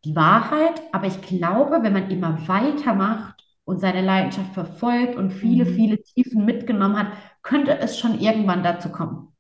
die 0.05 0.17
Wahrheit, 0.17 0.81
aber 0.93 1.07
ich 1.07 1.21
glaube, 1.21 1.83
wenn 1.83 1.93
man 1.93 2.11
immer 2.11 2.49
weitermacht 2.49 3.43
und 3.65 3.81
seine 3.81 4.01
Leidenschaft 4.01 4.55
verfolgt 4.55 5.17
und 5.17 5.31
viele, 5.31 5.65
mhm. 5.65 5.75
viele 5.75 6.03
Tiefen 6.03 6.45
mitgenommen 6.45 6.99
hat, 6.99 7.09
könnte 7.43 7.79
es 7.79 7.99
schon 7.99 8.19
irgendwann 8.21 8.63
dazu 8.63 8.91
kommen. 8.91 9.33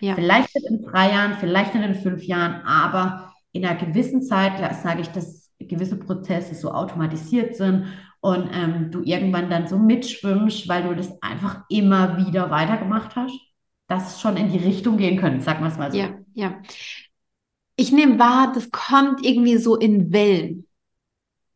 Ja. 0.00 0.14
Vielleicht 0.14 0.54
nicht 0.54 0.68
in 0.68 0.82
drei 0.82 1.10
Jahren, 1.10 1.34
vielleicht 1.38 1.74
nicht 1.74 1.86
in 1.86 1.94
fünf 1.94 2.24
Jahren, 2.24 2.62
aber 2.66 3.32
in 3.52 3.64
einer 3.64 3.78
gewissen 3.78 4.22
Zeit, 4.22 4.58
sage 4.82 5.02
ich, 5.02 5.08
dass 5.08 5.39
gewisse 5.68 5.96
Prozesse 5.96 6.54
so 6.54 6.70
automatisiert 6.72 7.56
sind 7.56 7.86
und 8.20 8.50
ähm, 8.52 8.90
du 8.90 9.02
irgendwann 9.02 9.50
dann 9.50 9.66
so 9.66 9.78
mitschwimmst, 9.78 10.68
weil 10.68 10.84
du 10.84 10.94
das 10.94 11.22
einfach 11.22 11.62
immer 11.68 12.18
wieder 12.18 12.50
weitergemacht 12.50 13.16
hast, 13.16 13.38
dass 13.86 14.14
es 14.14 14.20
schon 14.20 14.36
in 14.36 14.50
die 14.50 14.58
Richtung 14.58 14.96
gehen 14.96 15.18
könnte, 15.18 15.40
sagen 15.42 15.60
wir 15.62 15.68
es 15.68 15.78
mal 15.78 15.90
so. 15.90 15.98
Ja, 15.98 16.10
ja. 16.34 16.60
Ich 17.76 17.92
nehme 17.92 18.18
wahr, 18.18 18.52
das 18.54 18.70
kommt 18.70 19.24
irgendwie 19.24 19.56
so 19.56 19.76
in 19.76 20.12
Wellen. 20.12 20.66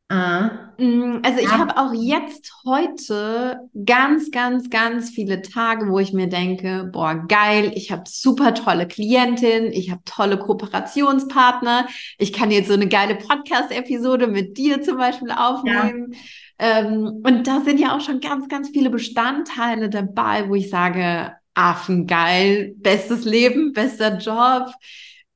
Ah. 0.09 0.64
Mm, 0.79 1.19
also 1.23 1.39
ich 1.39 1.51
ja. 1.51 1.59
habe 1.59 1.77
auch 1.77 1.93
jetzt 1.93 2.53
heute 2.65 3.61
ganz, 3.85 4.31
ganz, 4.31 4.71
ganz 4.71 5.11
viele 5.11 5.43
Tage, 5.43 5.89
wo 5.89 5.99
ich 5.99 6.13
mir 6.13 6.29
denke, 6.29 6.91
boah, 6.93 7.15
geil, 7.29 7.73
ich 7.75 7.93
habe 7.93 8.05
super 8.07 8.55
tolle 8.55 8.87
Klientin, 8.87 9.73
ich 9.73 9.91
habe 9.91 10.03
tolle 10.05 10.39
Kooperationspartner, 10.39 11.87
ich 12.19 12.33
kann 12.33 12.51
jetzt 12.51 12.69
so 12.69 12.75
eine 12.75 12.89
geile 12.89 13.17
Podcast-Episode 13.17 14.27
mit 14.27 14.57
dir 14.59 14.83
zum 14.83 14.97
Beispiel 14.97 15.31
aufnehmen. 15.31 16.13
Ja. 16.61 16.79
Ähm, 16.81 17.23
und 17.25 17.47
da 17.47 17.61
sind 17.61 17.81
ja 17.81 17.97
auch 17.97 18.01
schon 18.01 18.21
ganz, 18.21 18.49
ganz 18.49 18.71
viele 18.71 18.91
Bestandteile 18.91 19.91
dabei, 19.91 20.49
wo 20.49 20.55
ich 20.55 20.71
sage, 20.71 21.33
Affengeil, 21.55 22.75
bestes 22.79 23.25
Leben, 23.25 23.73
bester 23.73 24.19
Job, 24.19 24.73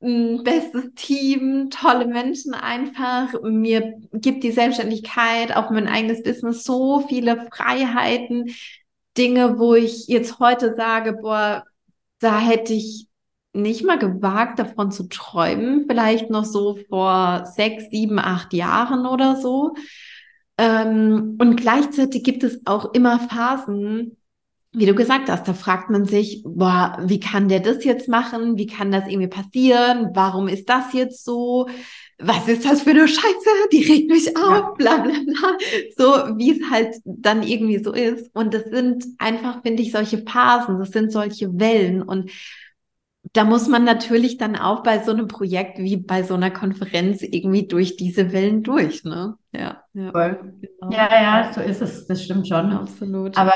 bestes 0.00 0.94
Team, 0.94 1.70
tolle 1.70 2.06
Menschen 2.06 2.54
einfach. 2.54 3.32
Mir 3.42 3.94
gibt 4.12 4.44
die 4.44 4.52
Selbstständigkeit, 4.52 5.56
auch 5.56 5.70
mein 5.70 5.88
eigenes 5.88 6.22
Business 6.22 6.64
so 6.64 7.00
viele 7.08 7.48
Freiheiten, 7.52 8.54
Dinge, 9.16 9.58
wo 9.58 9.74
ich 9.74 10.06
jetzt 10.06 10.38
heute 10.38 10.74
sage, 10.76 11.14
boah, 11.14 11.64
da 12.20 12.38
hätte 12.38 12.74
ich 12.74 13.08
nicht 13.52 13.84
mal 13.84 13.98
gewagt, 13.98 14.58
davon 14.60 14.92
zu 14.92 15.08
träumen, 15.08 15.86
vielleicht 15.88 16.30
noch 16.30 16.44
so 16.44 16.78
vor 16.88 17.44
sechs, 17.46 17.90
sieben, 17.90 18.18
acht 18.20 18.52
Jahren 18.52 19.06
oder 19.06 19.36
so. 19.36 19.74
Ähm, 20.58 21.36
und 21.40 21.56
gleichzeitig 21.56 22.22
gibt 22.22 22.44
es 22.44 22.60
auch 22.66 22.92
immer 22.94 23.18
Phasen, 23.18 24.17
wie 24.78 24.86
du 24.86 24.94
gesagt 24.94 25.28
hast, 25.28 25.48
da 25.48 25.54
fragt 25.54 25.90
man 25.90 26.04
sich, 26.04 26.42
boah, 26.44 26.98
wie 27.04 27.20
kann 27.20 27.48
der 27.48 27.60
das 27.60 27.84
jetzt 27.84 28.08
machen? 28.08 28.56
Wie 28.56 28.66
kann 28.66 28.92
das 28.92 29.08
irgendwie 29.08 29.28
passieren? 29.28 30.10
Warum 30.14 30.48
ist 30.48 30.68
das 30.68 30.92
jetzt 30.92 31.24
so? 31.24 31.68
Was 32.18 32.48
ist 32.48 32.64
das 32.64 32.82
für 32.82 32.90
eine 32.90 33.06
Scheiße? 33.06 33.50
Die 33.72 33.84
regt 33.84 34.10
mich 34.10 34.36
auf, 34.36 34.50
ja. 34.50 34.74
bla 34.76 34.96
bla 34.98 35.12
bla. 35.12 35.58
So 35.96 36.36
wie 36.38 36.52
es 36.52 36.70
halt 36.70 36.96
dann 37.04 37.42
irgendwie 37.42 37.82
so 37.82 37.92
ist. 37.92 38.34
Und 38.34 38.54
das 38.54 38.64
sind 38.64 39.04
einfach, 39.18 39.62
finde 39.62 39.82
ich, 39.82 39.92
solche 39.92 40.18
Phasen, 40.18 40.78
das 40.78 40.90
sind 40.90 41.12
solche 41.12 41.58
Wellen. 41.58 42.02
Und 42.02 42.30
da 43.32 43.44
muss 43.44 43.68
man 43.68 43.84
natürlich 43.84 44.38
dann 44.38 44.56
auch 44.56 44.82
bei 44.82 45.02
so 45.02 45.12
einem 45.12 45.28
Projekt 45.28 45.78
wie 45.78 45.96
bei 45.96 46.22
so 46.22 46.34
einer 46.34 46.50
Konferenz 46.50 47.22
irgendwie 47.22 47.66
durch 47.66 47.96
diese 47.96 48.32
Wellen 48.32 48.62
durch, 48.62 49.04
ne? 49.04 49.36
Ja, 49.52 49.82
ja. 49.92 50.12
Voll. 50.12 50.54
Genau. 50.60 50.92
Ja, 50.92 51.08
ja, 51.10 51.52
so 51.52 51.60
ist 51.60 51.82
es. 51.82 52.06
Das 52.06 52.24
stimmt 52.24 52.48
schon. 52.48 52.72
Absolut. 52.72 53.36
Aber 53.36 53.54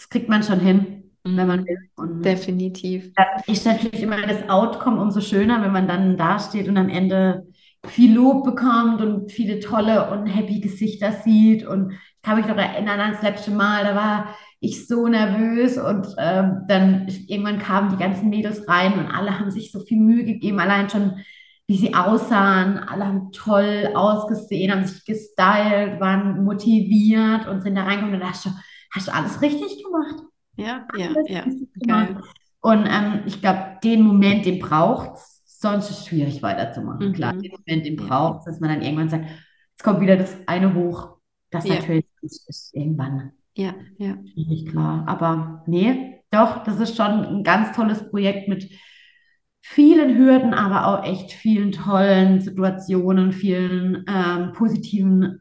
das 0.00 0.08
kriegt 0.08 0.30
man 0.30 0.42
schon 0.42 0.60
hin, 0.60 1.10
mhm. 1.24 1.36
wenn 1.36 1.46
man 1.46 1.66
will. 1.66 1.76
Und 1.96 2.24
Definitiv. 2.24 3.12
Dann 3.14 3.26
ist 3.46 3.66
natürlich 3.66 4.02
immer 4.02 4.16
das 4.26 4.48
Outcome 4.48 5.00
umso 5.00 5.20
schöner, 5.20 5.62
wenn 5.62 5.72
man 5.72 5.86
dann 5.86 6.16
dasteht 6.16 6.68
und 6.68 6.78
am 6.78 6.88
Ende 6.88 7.46
viel 7.86 8.14
Lob 8.14 8.44
bekommt 8.44 9.02
und 9.02 9.30
viele 9.30 9.60
tolle 9.60 10.10
und 10.10 10.26
happy 10.26 10.60
Gesichter 10.60 11.12
sieht. 11.12 11.66
Und 11.66 11.92
ich 11.92 12.22
kann 12.22 12.38
mich 12.38 12.46
noch 12.46 12.56
erinnern 12.56 12.98
ans 12.98 13.20
letzte 13.20 13.50
Mal, 13.50 13.84
da 13.84 13.94
war 13.94 14.34
ich 14.58 14.86
so 14.86 15.06
nervös 15.06 15.76
und 15.76 16.06
ähm, 16.18 16.62
dann 16.66 17.06
irgendwann 17.26 17.58
kamen 17.58 17.90
die 17.90 18.02
ganzen 18.02 18.30
Mädels 18.30 18.66
rein 18.68 18.94
und 18.94 19.06
alle 19.06 19.38
haben 19.38 19.50
sich 19.50 19.72
so 19.72 19.80
viel 19.80 19.98
Mühe 19.98 20.24
gegeben, 20.24 20.60
allein 20.60 20.88
schon 20.88 21.12
wie 21.66 21.76
sie 21.76 21.94
aussahen, 21.94 22.78
alle 22.78 23.06
haben 23.06 23.32
toll 23.32 23.90
ausgesehen, 23.94 24.72
haben 24.72 24.84
sich 24.84 25.04
gestylt, 25.04 26.00
waren 26.00 26.42
motiviert 26.42 27.46
und 27.46 27.62
sind 27.62 27.76
da 27.76 27.84
reingekommen 27.84 28.14
und 28.14 28.20
da 28.20 28.30
hast 28.30 28.46
du, 28.46 28.50
hast 28.90 29.08
du 29.08 29.14
alles 29.14 29.40
richtig 29.42 29.82
gemacht. 29.84 30.24
Ja, 30.56 30.86
ja, 30.96 31.10
ja. 31.26 31.44
Geil. 31.86 32.20
Und 32.60 32.86
ähm, 32.86 33.22
ich 33.26 33.40
glaube, 33.40 33.78
den 33.82 34.02
Moment, 34.02 34.44
den 34.44 34.58
braucht 34.58 35.14
es, 35.14 35.42
sonst 35.46 35.90
ist 35.90 36.00
es 36.00 36.06
schwierig 36.06 36.42
weiterzumachen. 36.42 37.08
Mhm. 37.08 37.12
Klar, 37.14 37.32
den 37.34 37.52
Moment, 37.52 37.86
den 37.86 37.96
braucht 37.96 38.40
es, 38.40 38.44
dass 38.46 38.60
man 38.60 38.70
dann 38.70 38.82
irgendwann 38.82 39.08
sagt, 39.08 39.24
jetzt 39.24 39.82
kommt 39.82 40.00
wieder 40.00 40.16
das 40.16 40.36
eine 40.46 40.74
hoch. 40.74 41.16
Das 41.50 41.66
ja. 41.66 41.76
natürlich 41.76 42.06
ist, 42.22 42.48
ist 42.48 42.74
irgendwann 42.74 43.32
ja, 43.56 43.74
ja. 43.98 44.16
Schwierig, 44.32 44.66
klar. 44.66 45.04
Aber 45.06 45.62
nee, 45.66 46.22
doch, 46.30 46.62
das 46.64 46.78
ist 46.80 46.96
schon 46.96 47.24
ein 47.24 47.44
ganz 47.44 47.74
tolles 47.74 48.08
Projekt 48.10 48.48
mit 48.48 48.70
vielen 49.60 50.16
Hürden, 50.16 50.54
aber 50.54 50.86
auch 50.86 51.04
echt 51.04 51.32
vielen 51.32 51.72
tollen 51.72 52.40
Situationen, 52.40 53.32
vielen 53.32 54.04
ähm, 54.08 54.52
positiven 54.52 55.40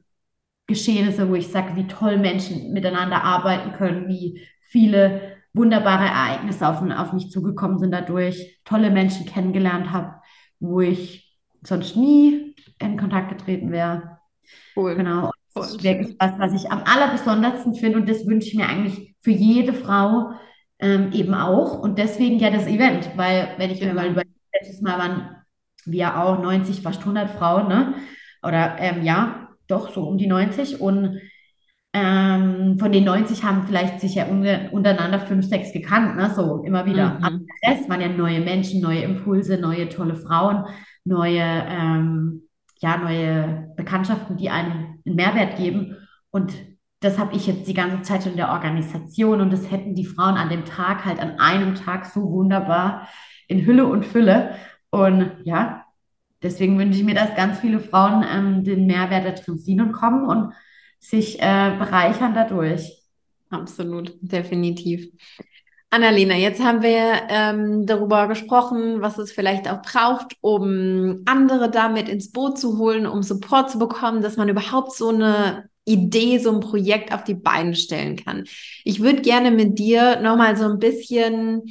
Geschehnisse, 0.69 1.27
wo 1.27 1.35
ich 1.35 1.49
sage, 1.49 1.75
wie 1.75 1.87
toll 1.87 2.17
Menschen 2.17 2.71
miteinander 2.71 3.23
arbeiten 3.23 3.73
können, 3.73 4.07
wie 4.07 4.41
viele 4.61 5.37
wunderbare 5.53 6.05
Ereignisse 6.05 6.67
auf, 6.67 6.81
auf 6.81 7.13
mich 7.13 7.31
zugekommen 7.31 7.79
sind 7.79 7.91
dadurch, 7.91 8.61
tolle 8.63 8.91
Menschen 8.91 9.25
kennengelernt 9.25 9.91
habe, 9.91 10.15
wo 10.59 10.79
ich 10.79 11.37
sonst 11.63 11.97
nie 11.97 12.55
in 12.79 12.97
Kontakt 12.97 13.29
getreten 13.29 13.71
wäre. 13.71 14.19
Cool. 14.75 14.95
Genau. 14.95 15.31
Das 15.55 15.71
ist 15.71 15.83
wirklich 15.83 16.15
was, 16.19 16.39
was 16.39 16.53
ich 16.53 16.71
am 16.71 16.83
allerbesondersten 16.83 17.73
finde 17.75 17.97
und 17.97 18.07
das 18.07 18.25
wünsche 18.25 18.47
ich 18.47 18.55
mir 18.55 18.67
eigentlich 18.69 19.15
für 19.21 19.31
jede 19.31 19.73
Frau 19.73 20.31
ähm, 20.79 21.11
eben 21.11 21.33
auch. 21.33 21.79
Und 21.79 21.97
deswegen 21.97 22.39
ja 22.39 22.51
das 22.51 22.67
Event, 22.67 23.09
weil 23.17 23.55
wenn 23.57 23.71
ich 23.71 23.81
mir 23.81 23.93
mal 23.93 24.07
über 24.09 24.23
letztes 24.53 24.81
Mal 24.81 24.97
waren 24.97 25.35
wir 25.85 26.17
auch 26.21 26.39
90, 26.39 26.81
fast 26.81 26.99
100 26.99 27.31
Frauen, 27.31 27.67
ne? 27.67 27.95
Oder 28.43 28.77
ähm, 28.79 29.03
ja, 29.03 29.38
doch 29.69 29.93
so 29.93 30.03
um 30.03 30.17
die 30.17 30.27
90 30.27 30.81
und 30.81 31.19
ähm, 31.93 32.77
von 32.77 32.91
den 32.91 33.03
90 33.03 33.43
haben 33.43 33.65
vielleicht 33.65 33.99
sich 33.99 34.15
ja 34.15 34.25
untereinander 34.27 35.19
fünf, 35.19 35.45
sechs 35.45 35.73
gekannt, 35.73 36.17
ne? 36.17 36.31
so 36.35 36.63
immer 36.63 36.85
wieder. 36.85 37.17
Mhm. 37.17 37.23
Aber 37.23 37.39
das 37.63 37.89
waren 37.89 38.01
ja 38.01 38.09
neue 38.09 38.41
Menschen, 38.41 38.81
neue 38.81 39.01
Impulse, 39.01 39.57
neue 39.57 39.89
tolle 39.89 40.15
Frauen, 40.15 40.65
neue 41.03 41.41
ähm, 41.41 42.43
ja, 42.79 42.97
neue 42.97 43.73
Bekanntschaften, 43.75 44.37
die 44.37 44.49
einem 44.49 44.99
einen 45.05 45.15
Mehrwert 45.15 45.57
geben. 45.57 45.97
Und 46.31 46.53
das 47.01 47.17
habe 47.17 47.35
ich 47.35 47.47
jetzt 47.47 47.67
die 47.67 47.73
ganze 47.73 48.01
Zeit 48.01 48.25
in 48.25 48.35
der 48.35 48.49
Organisation 48.49 49.41
und 49.41 49.51
das 49.51 49.71
hätten 49.71 49.95
die 49.95 50.05
Frauen 50.05 50.35
an 50.35 50.49
dem 50.49 50.65
Tag 50.65 51.05
halt 51.05 51.19
an 51.19 51.39
einem 51.39 51.75
Tag 51.75 52.05
so 52.05 52.21
wunderbar 52.29 53.07
in 53.47 53.65
Hülle 53.65 53.85
und 53.85 54.05
Fülle. 54.05 54.55
Und 54.91 55.31
ja, 55.43 55.85
deswegen 56.41 56.77
wünsche 56.77 56.99
ich 56.99 57.05
mir, 57.05 57.15
dass 57.15 57.35
ganz 57.35 57.59
viele 57.59 57.79
Frauen 57.79 58.25
ähm, 58.29 58.63
den 58.63 58.85
Mehrwert 58.85 59.25
da 59.25 59.31
drin 59.31 59.57
sehen 59.57 59.81
und 59.81 59.91
kommen 59.91 60.27
und 60.27 60.53
sich 60.99 61.41
äh, 61.41 61.75
bereichern 61.77 62.33
dadurch. 62.33 63.03
Absolut, 63.49 64.13
definitiv. 64.21 65.09
Annalena, 65.91 66.35
jetzt 66.35 66.61
haben 66.63 66.83
wir 66.83 67.21
ähm, 67.29 67.87
darüber 67.87 68.27
gesprochen, 68.27 69.01
was 69.01 69.17
es 69.17 69.31
vielleicht 69.31 69.67
auch 69.67 69.81
braucht, 69.81 70.35
um 70.41 71.23
andere 71.25 71.71
damit 71.71 72.07
ins 72.07 72.31
Boot 72.31 72.59
zu 72.59 72.77
holen, 72.77 73.07
um 73.07 73.23
Support 73.23 73.71
zu 73.71 73.79
bekommen, 73.79 74.21
dass 74.21 74.37
man 74.37 74.49
überhaupt 74.49 74.93
so 74.93 75.09
eine 75.09 75.67
Idee, 75.85 76.37
so 76.37 76.51
ein 76.51 76.59
Projekt 76.59 77.11
auf 77.11 77.23
die 77.23 77.33
Beine 77.33 77.75
stellen 77.75 78.17
kann. 78.17 78.43
Ich 78.83 79.01
würde 79.01 79.23
gerne 79.23 79.49
mit 79.49 79.79
dir 79.79 80.19
nochmal 80.21 80.55
so 80.55 80.65
ein 80.65 80.77
bisschen 80.77 81.63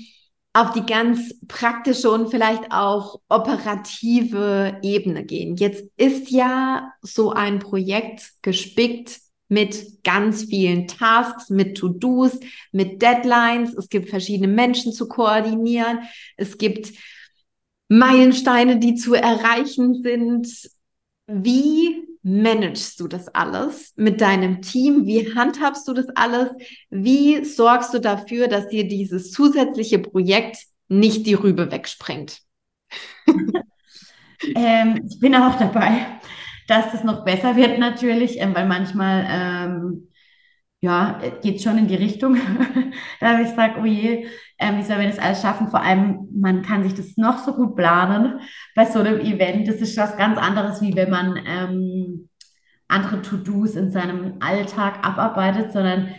auf 0.58 0.72
die 0.72 0.84
ganz 0.84 1.34
praktische 1.46 2.10
und 2.10 2.30
vielleicht 2.30 2.72
auch 2.72 3.20
operative 3.28 4.78
Ebene 4.82 5.24
gehen. 5.24 5.54
Jetzt 5.54 5.88
ist 5.96 6.30
ja 6.30 6.92
so 7.00 7.30
ein 7.30 7.60
Projekt 7.60 8.32
gespickt 8.42 9.20
mit 9.46 10.02
ganz 10.02 10.46
vielen 10.46 10.88
Tasks, 10.88 11.48
mit 11.48 11.76
To-Dos, 11.76 12.40
mit 12.72 13.00
Deadlines. 13.00 13.72
Es 13.74 13.88
gibt 13.88 14.10
verschiedene 14.10 14.48
Menschen 14.48 14.92
zu 14.92 15.06
koordinieren. 15.06 16.00
Es 16.36 16.58
gibt 16.58 16.92
Meilensteine, 17.88 18.78
die 18.78 18.96
zu 18.96 19.14
erreichen 19.14 20.02
sind. 20.02 20.48
Wie 21.28 22.04
managst 22.22 23.00
du 23.00 23.08
das 23.08 23.28
alles 23.28 23.92
mit 23.96 24.20
deinem 24.20 24.62
Team? 24.62 25.06
Wie 25.06 25.34
handhabst 25.34 25.86
du 25.88 25.94
das 25.94 26.08
alles? 26.14 26.50
Wie 26.90 27.44
sorgst 27.44 27.92
du 27.94 28.00
dafür, 28.00 28.48
dass 28.48 28.68
dir 28.68 28.86
dieses 28.86 29.30
zusätzliche 29.30 29.98
Projekt 29.98 30.58
nicht 30.88 31.26
die 31.26 31.34
Rübe 31.34 31.70
wegspringt? 31.70 32.40
ähm, 34.54 35.06
ich 35.08 35.20
bin 35.20 35.34
auch 35.34 35.58
dabei 35.58 36.18
dass 36.68 36.92
das 36.92 37.02
noch 37.02 37.24
besser 37.24 37.56
wird 37.56 37.78
natürlich, 37.78 38.38
ähm, 38.38 38.54
weil 38.54 38.66
manchmal 38.66 39.26
ähm, 39.28 40.07
ja, 40.80 41.20
geht 41.42 41.56
es 41.56 41.62
schon 41.62 41.78
in 41.78 41.88
die 41.88 41.96
Richtung, 41.96 42.36
da 43.20 43.40
ich 43.40 43.48
sage, 43.48 43.80
oh 43.80 43.84
je, 43.84 44.26
ähm, 44.58 44.78
wie 44.78 44.82
sollen 44.82 45.00
wir 45.00 45.08
das 45.08 45.18
alles 45.18 45.42
schaffen? 45.42 45.68
Vor 45.68 45.82
allem, 45.82 46.28
man 46.32 46.62
kann 46.62 46.84
sich 46.84 46.94
das 46.94 47.16
noch 47.16 47.38
so 47.38 47.54
gut 47.54 47.74
planen 47.74 48.40
bei 48.76 48.84
so 48.84 49.00
einem 49.00 49.20
Event. 49.20 49.66
Das 49.66 49.76
ist 49.76 49.96
was 49.96 50.16
ganz 50.16 50.38
anderes, 50.38 50.80
wie 50.80 50.94
wenn 50.94 51.10
man 51.10 51.38
ähm, 51.46 52.28
andere 52.86 53.22
To-Dos 53.22 53.74
in 53.74 53.90
seinem 53.90 54.36
Alltag 54.40 55.04
abarbeitet, 55.04 55.72
sondern 55.72 56.14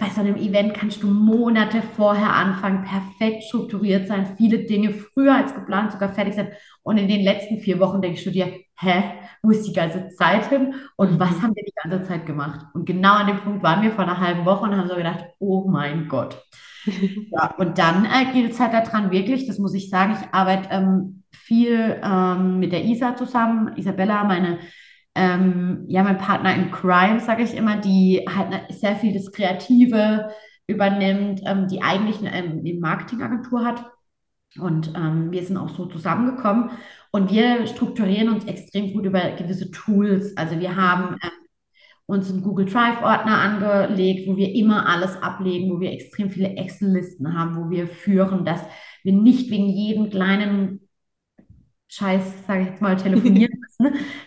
bei 0.00 0.08
so 0.08 0.22
einem 0.22 0.36
Event 0.36 0.72
kannst 0.72 1.02
du 1.02 1.08
Monate 1.08 1.82
vorher 1.82 2.32
anfangen, 2.32 2.84
perfekt 2.84 3.44
strukturiert 3.44 4.08
sein, 4.08 4.34
viele 4.38 4.60
Dinge 4.60 4.94
früher 4.94 5.34
als 5.36 5.54
geplant 5.54 5.92
sogar 5.92 6.08
fertig 6.08 6.34
sein. 6.34 6.52
Und 6.82 6.96
in 6.96 7.06
den 7.06 7.22
letzten 7.22 7.60
vier 7.60 7.78
Wochen 7.78 8.00
denkst 8.00 8.24
du 8.24 8.30
dir, 8.30 8.50
hä, 8.78 9.02
wo 9.42 9.50
ist 9.50 9.66
die 9.66 9.74
ganze 9.74 10.08
Zeit 10.08 10.48
hin 10.48 10.74
und 10.96 11.20
was 11.20 11.36
mhm. 11.36 11.42
haben 11.42 11.54
wir 11.54 11.64
die 11.64 11.74
ganze 11.82 12.08
Zeit 12.08 12.24
gemacht? 12.24 12.64
Und 12.72 12.86
genau 12.86 13.12
an 13.12 13.26
dem 13.26 13.40
Punkt 13.40 13.62
waren 13.62 13.82
wir 13.82 13.92
vor 13.92 14.04
einer 14.04 14.18
halben 14.18 14.46
Woche 14.46 14.64
und 14.64 14.76
haben 14.76 14.88
so 14.88 14.96
gedacht, 14.96 15.26
oh 15.38 15.68
mein 15.68 16.08
Gott. 16.08 16.42
ja, 16.86 17.54
und 17.58 17.76
dann 17.76 18.06
äh, 18.06 18.32
gilt 18.32 18.52
es 18.52 18.60
halt 18.60 18.72
daran 18.72 19.10
wirklich, 19.10 19.46
das 19.46 19.58
muss 19.58 19.74
ich 19.74 19.90
sagen, 19.90 20.16
ich 20.18 20.34
arbeite 20.34 20.70
ähm, 20.70 21.24
viel 21.30 22.00
ähm, 22.02 22.58
mit 22.58 22.72
der 22.72 22.84
Isa 22.84 23.16
zusammen, 23.16 23.76
Isabella, 23.76 24.24
meine 24.24 24.60
ähm, 25.14 25.84
ja, 25.88 26.02
mein 26.02 26.18
Partner 26.18 26.54
in 26.54 26.70
Crime, 26.70 27.20
sage 27.20 27.42
ich 27.42 27.54
immer, 27.54 27.76
die 27.78 28.24
halt 28.28 28.72
sehr 28.72 28.96
viel 28.96 29.12
das 29.12 29.32
Kreative 29.32 30.30
übernimmt, 30.66 31.42
ähm, 31.44 31.66
die 31.68 31.82
eigentlich 31.82 32.18
eine, 32.20 32.34
ähm, 32.34 32.60
eine 32.60 32.74
Marketingagentur 32.74 33.64
hat. 33.64 33.84
Und 34.58 34.92
ähm, 34.96 35.30
wir 35.30 35.44
sind 35.44 35.56
auch 35.56 35.68
so 35.70 35.86
zusammengekommen 35.86 36.70
und 37.12 37.30
wir 37.30 37.66
strukturieren 37.68 38.30
uns 38.30 38.44
extrem 38.46 38.92
gut 38.92 39.04
über 39.04 39.30
gewisse 39.32 39.70
Tools. 39.70 40.36
Also 40.36 40.58
wir 40.58 40.74
haben 40.74 41.16
äh, 41.20 41.30
uns 42.06 42.30
einen 42.30 42.42
Google 42.42 42.66
Drive-Ordner 42.66 43.38
angelegt, 43.38 44.28
wo 44.28 44.36
wir 44.36 44.52
immer 44.54 44.88
alles 44.88 45.16
ablegen, 45.22 45.70
wo 45.70 45.80
wir 45.80 45.92
extrem 45.92 46.30
viele 46.30 46.56
Excel-Listen 46.56 47.38
haben, 47.38 47.56
wo 47.56 47.70
wir 47.70 47.86
führen, 47.86 48.44
dass 48.44 48.64
wir 49.04 49.12
nicht 49.12 49.50
wegen 49.50 49.68
jedem 49.68 50.10
kleinen 50.10 50.88
Scheiß, 51.88 52.46
sage 52.46 52.62
ich 52.62 52.68
jetzt 52.68 52.82
mal, 52.82 52.96
telefonieren 52.96 53.59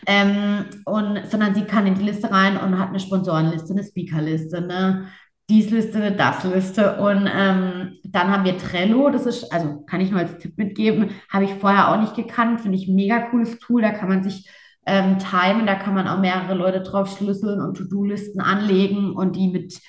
ähm, 0.07 0.65
und, 0.85 1.21
sondern 1.29 1.55
sie 1.55 1.63
kann 1.63 1.87
in 1.87 1.95
die 1.95 2.03
Liste 2.03 2.31
rein 2.31 2.57
und 2.57 2.79
hat 2.79 2.89
eine 2.89 2.99
Sponsorenliste, 2.99 3.73
eine 3.73 3.83
Speakerliste, 3.83 4.57
eine 4.57 5.07
dies 5.49 5.69
Liste, 5.71 5.97
eine 5.97 6.15
das 6.15 6.43
Liste 6.45 6.97
und 6.97 7.29
ähm, 7.31 7.97
dann 8.03 8.31
haben 8.31 8.45
wir 8.45 8.57
Trello, 8.57 9.09
das 9.09 9.25
ist, 9.25 9.51
also 9.51 9.83
kann 9.85 9.99
ich 9.99 10.09
nur 10.09 10.21
als 10.21 10.37
Tipp 10.37 10.57
mitgeben, 10.57 11.09
habe 11.29 11.43
ich 11.43 11.53
vorher 11.55 11.91
auch 11.91 11.99
nicht 11.99 12.15
gekannt, 12.15 12.61
finde 12.61 12.77
ich 12.77 12.87
ein 12.87 12.95
mega 12.95 13.19
cooles 13.29 13.59
Tool, 13.59 13.81
da 13.81 13.91
kann 13.91 14.07
man 14.07 14.23
sich 14.23 14.49
ähm, 14.85 15.17
timen, 15.19 15.65
da 15.65 15.75
kann 15.75 15.95
man 15.95 16.07
auch 16.07 16.19
mehrere 16.19 16.53
Leute 16.53 16.81
drauf 16.81 17.15
schlüsseln 17.15 17.61
und 17.61 17.75
To-Do-Listen 17.75 18.41
anlegen 18.41 19.13
und 19.13 19.35
die 19.35 19.49
mit 19.49 19.79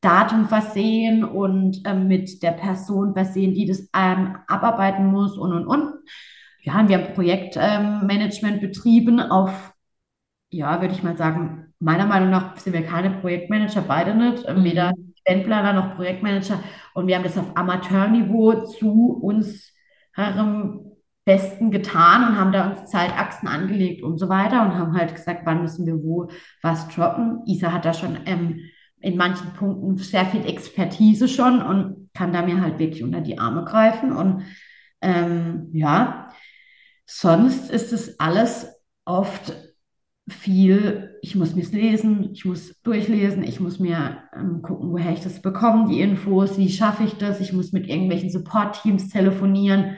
Datum 0.00 0.46
versehen 0.48 1.24
und 1.24 1.80
ähm, 1.86 2.08
mit 2.08 2.42
der 2.42 2.52
Person 2.52 3.14
versehen, 3.14 3.54
die 3.54 3.66
das 3.66 3.88
ähm, 3.96 4.36
abarbeiten 4.48 5.06
muss 5.06 5.38
und 5.38 5.52
und 5.52 5.66
und. 5.66 5.94
Ja, 6.64 6.88
wir 6.88 6.98
haben 6.98 7.14
Projektmanagement 7.14 8.60
betrieben 8.60 9.20
auf, 9.20 9.74
ja, 10.50 10.80
würde 10.80 10.94
ich 10.94 11.02
mal 11.02 11.16
sagen, 11.16 11.74
meiner 11.78 12.06
Meinung 12.06 12.30
nach 12.30 12.56
sind 12.56 12.72
wir 12.72 12.82
keine 12.82 13.10
Projektmanager, 13.10 13.82
beide 13.82 14.14
nicht, 14.14 14.48
mhm. 14.48 14.64
weder 14.64 14.92
Eventplaner 15.24 15.74
noch 15.74 15.96
Projektmanager. 15.96 16.58
Und 16.94 17.06
wir 17.06 17.16
haben 17.16 17.24
das 17.24 17.36
auf 17.36 17.54
Amateurniveau 17.54 18.64
zu 18.66 19.18
uns 19.22 19.72
Besten 21.24 21.70
getan 21.70 22.28
und 22.28 22.38
haben 22.38 22.52
da 22.52 22.70
uns 22.70 22.90
Zeitachsen 22.90 23.48
angelegt 23.48 24.02
und 24.02 24.18
so 24.18 24.28
weiter 24.28 24.62
und 24.62 24.74
haben 24.74 24.96
halt 24.96 25.14
gesagt, 25.14 25.42
wann 25.44 25.62
müssen 25.62 25.86
wir 25.86 25.94
wo 25.94 26.28
was 26.62 26.88
droppen. 26.88 27.42
Isa 27.46 27.72
hat 27.72 27.84
da 27.84 27.94
schon 27.94 28.18
ähm, 28.26 28.60
in 29.00 29.16
manchen 29.16 29.52
Punkten 29.54 29.96
sehr 29.96 30.26
viel 30.26 30.46
Expertise 30.46 31.28
schon 31.28 31.60
und 31.62 32.10
kann 32.14 32.32
da 32.32 32.42
mir 32.42 32.60
halt 32.60 32.78
wirklich 32.78 33.02
unter 33.02 33.20
die 33.20 33.38
Arme 33.38 33.64
greifen. 33.64 34.12
Und 34.12 34.44
ähm, 35.00 35.68
ja, 35.72 36.23
sonst 37.06 37.70
ist 37.70 37.92
es 37.92 38.18
alles 38.18 38.68
oft 39.04 39.52
viel, 40.28 41.18
ich 41.20 41.34
muss 41.34 41.54
mir 41.54 41.62
es 41.62 41.72
lesen, 41.72 42.30
ich 42.32 42.44
muss 42.44 42.80
durchlesen, 42.82 43.42
ich 43.42 43.60
muss 43.60 43.78
mir 43.78 44.22
ähm, 44.34 44.62
gucken, 44.62 44.90
woher 44.90 45.12
ich 45.12 45.20
das 45.20 45.42
bekomme, 45.42 45.88
die 45.88 46.00
Infos, 46.00 46.56
wie 46.56 46.70
schaffe 46.70 47.04
ich 47.04 47.14
das, 47.14 47.40
ich 47.40 47.52
muss 47.52 47.72
mit 47.72 47.86
irgendwelchen 47.86 48.30
Support-Teams 48.30 49.10
telefonieren. 49.10 49.96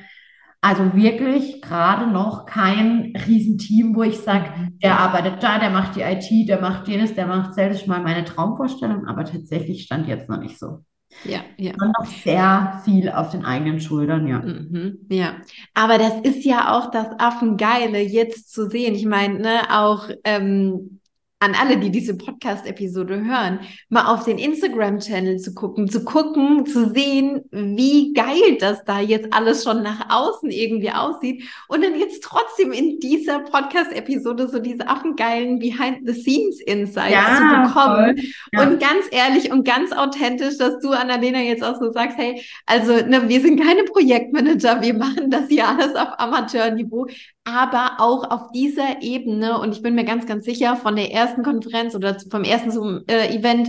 Also 0.60 0.94
wirklich 0.94 1.62
gerade 1.62 2.10
noch 2.10 2.44
kein 2.44 3.14
Riesenteam, 3.26 3.94
wo 3.94 4.02
ich 4.02 4.18
sage, 4.18 4.50
der 4.82 4.98
arbeitet 4.98 5.42
da, 5.42 5.60
der 5.60 5.70
macht 5.70 5.94
die 5.94 6.00
IT, 6.00 6.48
der 6.48 6.60
macht 6.60 6.88
jenes, 6.88 7.14
der 7.14 7.26
macht 7.26 7.54
selbst 7.54 7.86
mal 7.86 8.02
meine 8.02 8.24
Traumvorstellung, 8.24 9.06
aber 9.06 9.24
tatsächlich 9.24 9.84
stand 9.84 10.08
jetzt 10.08 10.28
noch 10.28 10.40
nicht 10.40 10.58
so. 10.58 10.82
Ja, 11.22 11.40
ja. 11.56 11.72
Und 11.72 11.92
noch 11.98 12.06
sehr 12.06 12.80
viel 12.84 13.10
auf 13.10 13.30
den 13.30 13.44
eigenen 13.44 13.80
Schultern, 13.80 14.26
ja. 14.26 14.38
Mhm, 14.38 15.06
ja, 15.10 15.36
aber 15.74 15.98
das 15.98 16.20
ist 16.22 16.44
ja 16.44 16.76
auch 16.76 16.90
das 16.90 17.08
Affengeile 17.18 18.00
jetzt 18.00 18.52
zu 18.52 18.68
sehen. 18.68 18.94
Ich 18.94 19.06
meine, 19.06 19.40
ne, 19.40 19.60
auch 19.70 20.08
ähm, 20.24 21.00
an 21.38 21.54
alle, 21.54 21.76
die 21.76 21.90
diese 21.90 22.16
Podcast-Episode 22.16 23.22
hören, 23.22 23.60
mal 23.90 24.06
auf 24.06 24.24
den 24.24 24.38
Instagram-Channel 24.38 25.36
zu 25.38 25.52
gucken, 25.52 25.86
zu 25.86 26.02
gucken, 26.02 26.64
zu 26.64 26.90
sehen, 26.94 27.42
wie 27.50 28.14
geil 28.14 28.56
das 28.58 28.84
da 28.86 29.00
jetzt 29.00 29.34
alles 29.34 29.62
schon 29.62 29.82
nach 29.82 30.08
außen 30.08 30.50
irgendwie 30.50 30.90
aussieht 30.90 31.44
und 31.68 31.84
dann 31.84 31.98
jetzt 31.98 32.22
trotzdem 32.22 32.72
in 32.72 33.00
dieser 33.00 33.40
Podcast-Episode 33.40 34.48
so 34.48 34.60
diese 34.60 34.88
affengeilen 34.88 35.58
Behind-the-Scenes-Insights 35.58 37.12
ja, 37.12 37.36
zu 37.36 37.68
bekommen. 37.68 38.16
Ja. 38.52 38.62
Und 38.62 38.80
ganz 38.80 39.04
ehrlich 39.10 39.52
und 39.52 39.64
ganz 39.64 39.92
authentisch, 39.92 40.56
dass 40.56 40.80
du, 40.80 40.92
Annalena, 40.92 41.40
jetzt 41.40 41.62
auch 41.62 41.78
so 41.78 41.90
sagst, 41.92 42.16
hey, 42.16 42.42
also 42.64 42.92
ne, 43.06 43.28
wir 43.28 43.42
sind 43.42 43.60
keine 43.60 43.84
Projektmanager, 43.84 44.80
wir 44.80 44.94
machen 44.94 45.30
das 45.30 45.48
hier 45.48 45.68
alles 45.68 45.94
auf 45.96 46.18
Amateurniveau, 46.18 47.08
aber 47.46 47.96
auch 47.98 48.30
auf 48.30 48.50
dieser 48.52 49.00
Ebene, 49.02 49.58
und 49.58 49.72
ich 49.72 49.82
bin 49.82 49.94
mir 49.94 50.04
ganz, 50.04 50.26
ganz 50.26 50.44
sicher, 50.44 50.76
von 50.76 50.96
der 50.96 51.12
ersten 51.12 51.42
Konferenz 51.42 51.94
oder 51.94 52.18
vom 52.30 52.44
ersten 52.44 53.08
äh, 53.08 53.34
Event 53.34 53.68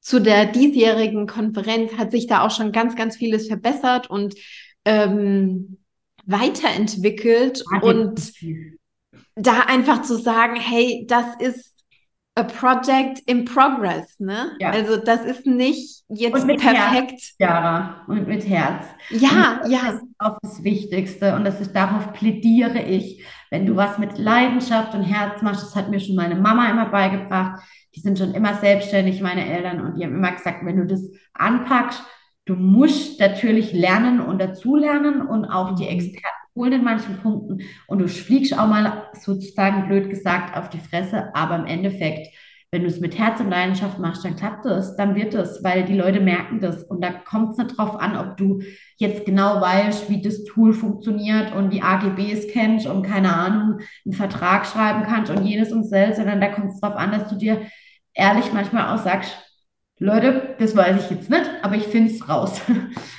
zu 0.00 0.20
der 0.20 0.46
diesjährigen 0.46 1.28
Konferenz 1.28 1.92
hat 1.96 2.10
sich 2.10 2.26
da 2.26 2.44
auch 2.44 2.50
schon 2.50 2.72
ganz, 2.72 2.96
ganz 2.96 3.16
vieles 3.16 3.46
verbessert 3.46 4.10
und 4.10 4.34
ähm, 4.84 5.78
weiterentwickelt. 6.24 7.62
Und 7.82 8.32
da 9.36 9.60
einfach 9.60 10.02
zu 10.02 10.18
sagen, 10.18 10.56
hey, 10.56 11.04
das 11.06 11.26
ist 11.38 11.71
a 12.34 12.44
project 12.44 13.20
in 13.26 13.44
progress, 13.44 14.18
ne? 14.18 14.52
Ja. 14.58 14.70
Also 14.70 14.96
das 14.96 15.24
ist 15.24 15.46
nicht 15.46 16.02
jetzt 16.08 16.46
perfekt. 16.46 17.12
Herz, 17.12 17.34
Jara, 17.38 18.04
und 18.08 18.26
mit 18.26 18.48
Herz. 18.48 18.86
Ja, 19.10 19.60
das 19.62 19.70
ja. 19.70 19.90
ist 19.90 20.02
auch 20.18 20.38
das 20.40 20.64
Wichtigste 20.64 21.34
und 21.34 21.44
das 21.44 21.60
ist 21.60 21.74
darauf 21.74 22.12
plädiere 22.14 22.80
ich. 22.80 23.22
Wenn 23.50 23.66
du 23.66 23.76
was 23.76 23.98
mit 23.98 24.16
Leidenschaft 24.16 24.94
und 24.94 25.02
Herz 25.02 25.42
machst, 25.42 25.62
das 25.62 25.76
hat 25.76 25.90
mir 25.90 26.00
schon 26.00 26.16
meine 26.16 26.36
Mama 26.36 26.70
immer 26.70 26.86
beigebracht. 26.86 27.60
Die 27.94 28.00
sind 28.00 28.18
schon 28.18 28.32
immer 28.32 28.54
selbstständig, 28.54 29.20
meine 29.20 29.46
Eltern, 29.46 29.82
und 29.82 29.96
die 29.98 30.04
haben 30.04 30.16
immer 30.16 30.32
gesagt, 30.32 30.64
wenn 30.64 30.78
du 30.78 30.86
das 30.86 31.10
anpackst, 31.34 32.02
du 32.46 32.54
musst 32.54 33.20
natürlich 33.20 33.74
lernen 33.74 34.20
und 34.20 34.40
dazulernen 34.40 35.20
und 35.20 35.44
auch 35.44 35.74
die 35.74 35.84
mhm. 35.84 35.90
Experten 35.90 36.41
holen 36.54 36.72
in 36.72 36.84
manchen 36.84 37.18
Punkten 37.18 37.62
und 37.86 37.98
du 37.98 38.08
fliegst 38.08 38.58
auch 38.58 38.68
mal 38.68 39.08
sozusagen 39.18 39.88
blöd 39.88 40.10
gesagt 40.10 40.56
auf 40.56 40.68
die 40.68 40.80
Fresse, 40.80 41.34
aber 41.34 41.56
im 41.56 41.66
Endeffekt, 41.66 42.28
wenn 42.70 42.82
du 42.82 42.88
es 42.88 43.00
mit 43.00 43.18
Herz 43.18 43.40
und 43.40 43.50
Leidenschaft 43.50 43.98
machst, 43.98 44.24
dann 44.24 44.36
klappt 44.36 44.64
es, 44.66 44.96
dann 44.96 45.14
wird 45.14 45.34
es, 45.34 45.62
weil 45.62 45.84
die 45.84 45.96
Leute 45.96 46.20
merken 46.20 46.60
das 46.60 46.84
und 46.84 47.02
da 47.02 47.12
kommt 47.12 47.52
es 47.52 47.58
nicht 47.58 47.76
drauf 47.76 48.00
an, 48.00 48.16
ob 48.16 48.36
du 48.36 48.62
jetzt 48.96 49.26
genau 49.26 49.60
weißt, 49.60 50.08
wie 50.08 50.22
das 50.22 50.44
Tool 50.44 50.72
funktioniert 50.72 51.54
und 51.54 51.70
die 51.70 51.82
AGBs 51.82 52.48
kennst 52.50 52.86
und 52.86 53.02
keine 53.02 53.34
Ahnung, 53.34 53.80
einen 54.04 54.14
Vertrag 54.14 54.66
schreiben 54.66 55.04
kannst 55.04 55.30
und 55.30 55.44
jenes 55.44 55.72
und 55.72 55.84
selbst, 55.84 56.16
sondern 56.16 56.40
da 56.40 56.48
kommt 56.48 56.72
es 56.72 56.80
drauf 56.80 56.96
an, 56.96 57.12
dass 57.12 57.28
du 57.28 57.36
dir 57.36 57.62
ehrlich 58.14 58.52
manchmal 58.52 58.94
auch 58.94 59.02
sagst, 59.02 59.36
Leute, 59.98 60.56
das 60.58 60.74
weiß 60.74 61.04
ich 61.04 61.10
jetzt 61.10 61.30
nicht, 61.30 61.48
aber 61.62 61.76
ich 61.76 61.84
finde 61.84 62.10
es 62.10 62.28
raus. 62.28 62.60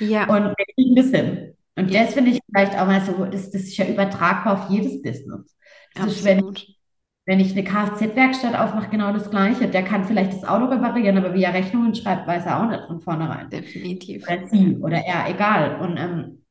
Ja. 0.00 0.24
Und 0.24 0.54
wir 0.56 0.66
kriegen 0.74 0.96
das 0.96 1.10
hin. 1.10 1.54
Und 1.76 1.90
ja. 1.90 2.04
das 2.04 2.14
finde 2.14 2.30
ich 2.30 2.40
vielleicht 2.46 2.78
auch 2.78 2.86
mal 2.86 3.00
so, 3.00 3.24
das, 3.24 3.50
das 3.50 3.62
ist 3.62 3.76
ja 3.76 3.86
übertragbar 3.86 4.54
auf 4.54 4.70
jedes 4.70 5.02
Business. 5.02 5.56
Das 5.94 6.04
Absolut. 6.04 6.16
ist, 6.16 6.24
wenn 6.24 6.52
ich, 6.52 6.78
wenn 7.26 7.40
ich 7.40 7.52
eine 7.52 7.64
Kfz-Werkstatt 7.64 8.54
aufmache, 8.54 8.90
genau 8.90 9.12
das 9.12 9.30
Gleiche. 9.30 9.68
Der 9.68 9.82
kann 9.82 10.04
vielleicht 10.04 10.32
das 10.32 10.44
Auto 10.44 10.66
reparieren, 10.66 11.18
aber 11.18 11.34
wie 11.34 11.42
er 11.42 11.54
Rechnungen 11.54 11.94
schreibt, 11.94 12.26
weiß 12.26 12.46
er 12.46 12.62
auch 12.62 12.68
nicht 12.68 12.84
von 12.84 13.00
vornherein. 13.00 13.50
Definitiv. 13.50 14.24
Oder 14.24 14.46
sie 14.46 14.76
oder 14.76 14.98
er, 14.98 15.28
egal. 15.28 15.80
Und 15.80 15.96
ähm, 15.96 16.44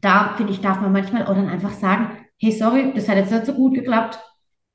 da, 0.00 0.34
finde 0.36 0.52
ich, 0.52 0.60
darf 0.60 0.80
man 0.80 0.92
manchmal 0.92 1.26
auch 1.26 1.34
dann 1.34 1.48
einfach 1.48 1.72
sagen, 1.72 2.10
hey, 2.38 2.52
sorry, 2.52 2.92
das 2.94 3.08
hat 3.08 3.16
jetzt 3.16 3.32
nicht 3.32 3.46
so 3.46 3.54
gut 3.54 3.74
geklappt. 3.74 4.18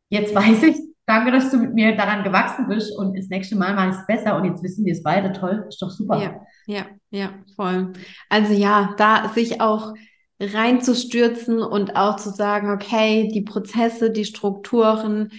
Jetzt 0.10 0.36
weiß 0.36 0.63
ich 0.63 0.83
Danke, 1.06 1.32
dass 1.32 1.52
du 1.52 1.58
mit 1.58 1.74
mir 1.74 1.98
daran 1.98 2.24
gewachsen 2.24 2.68
bist 2.68 2.98
und 2.98 3.18
das 3.18 3.28
nächste 3.28 3.58
Mal 3.58 3.76
mache 3.76 3.89
ich 3.89 3.96
es 3.96 4.06
besser 4.08 4.38
und 4.38 4.46
jetzt 4.46 4.63
wissen 4.63 4.86
wir 4.86 4.94
es 4.94 5.04
beide. 5.04 5.34
Toll, 5.34 5.66
ist 5.68 5.82
doch 5.82 5.89
super. 5.89 6.22
Ja. 6.22 6.42
Ja, 6.66 6.86
ja, 7.10 7.30
voll. 7.56 7.92
Also 8.30 8.54
ja, 8.54 8.94
da 8.98 9.30
sich 9.30 9.60
auch 9.60 9.94
reinzustürzen 10.39 11.60
und 11.60 11.96
auch 11.96 12.16
zu 12.16 12.30
sagen, 12.30 12.72
okay, 12.72 13.30
die 13.34 13.42
Prozesse, 13.42 14.12
die 14.12 14.26
Strukturen, 14.26 15.30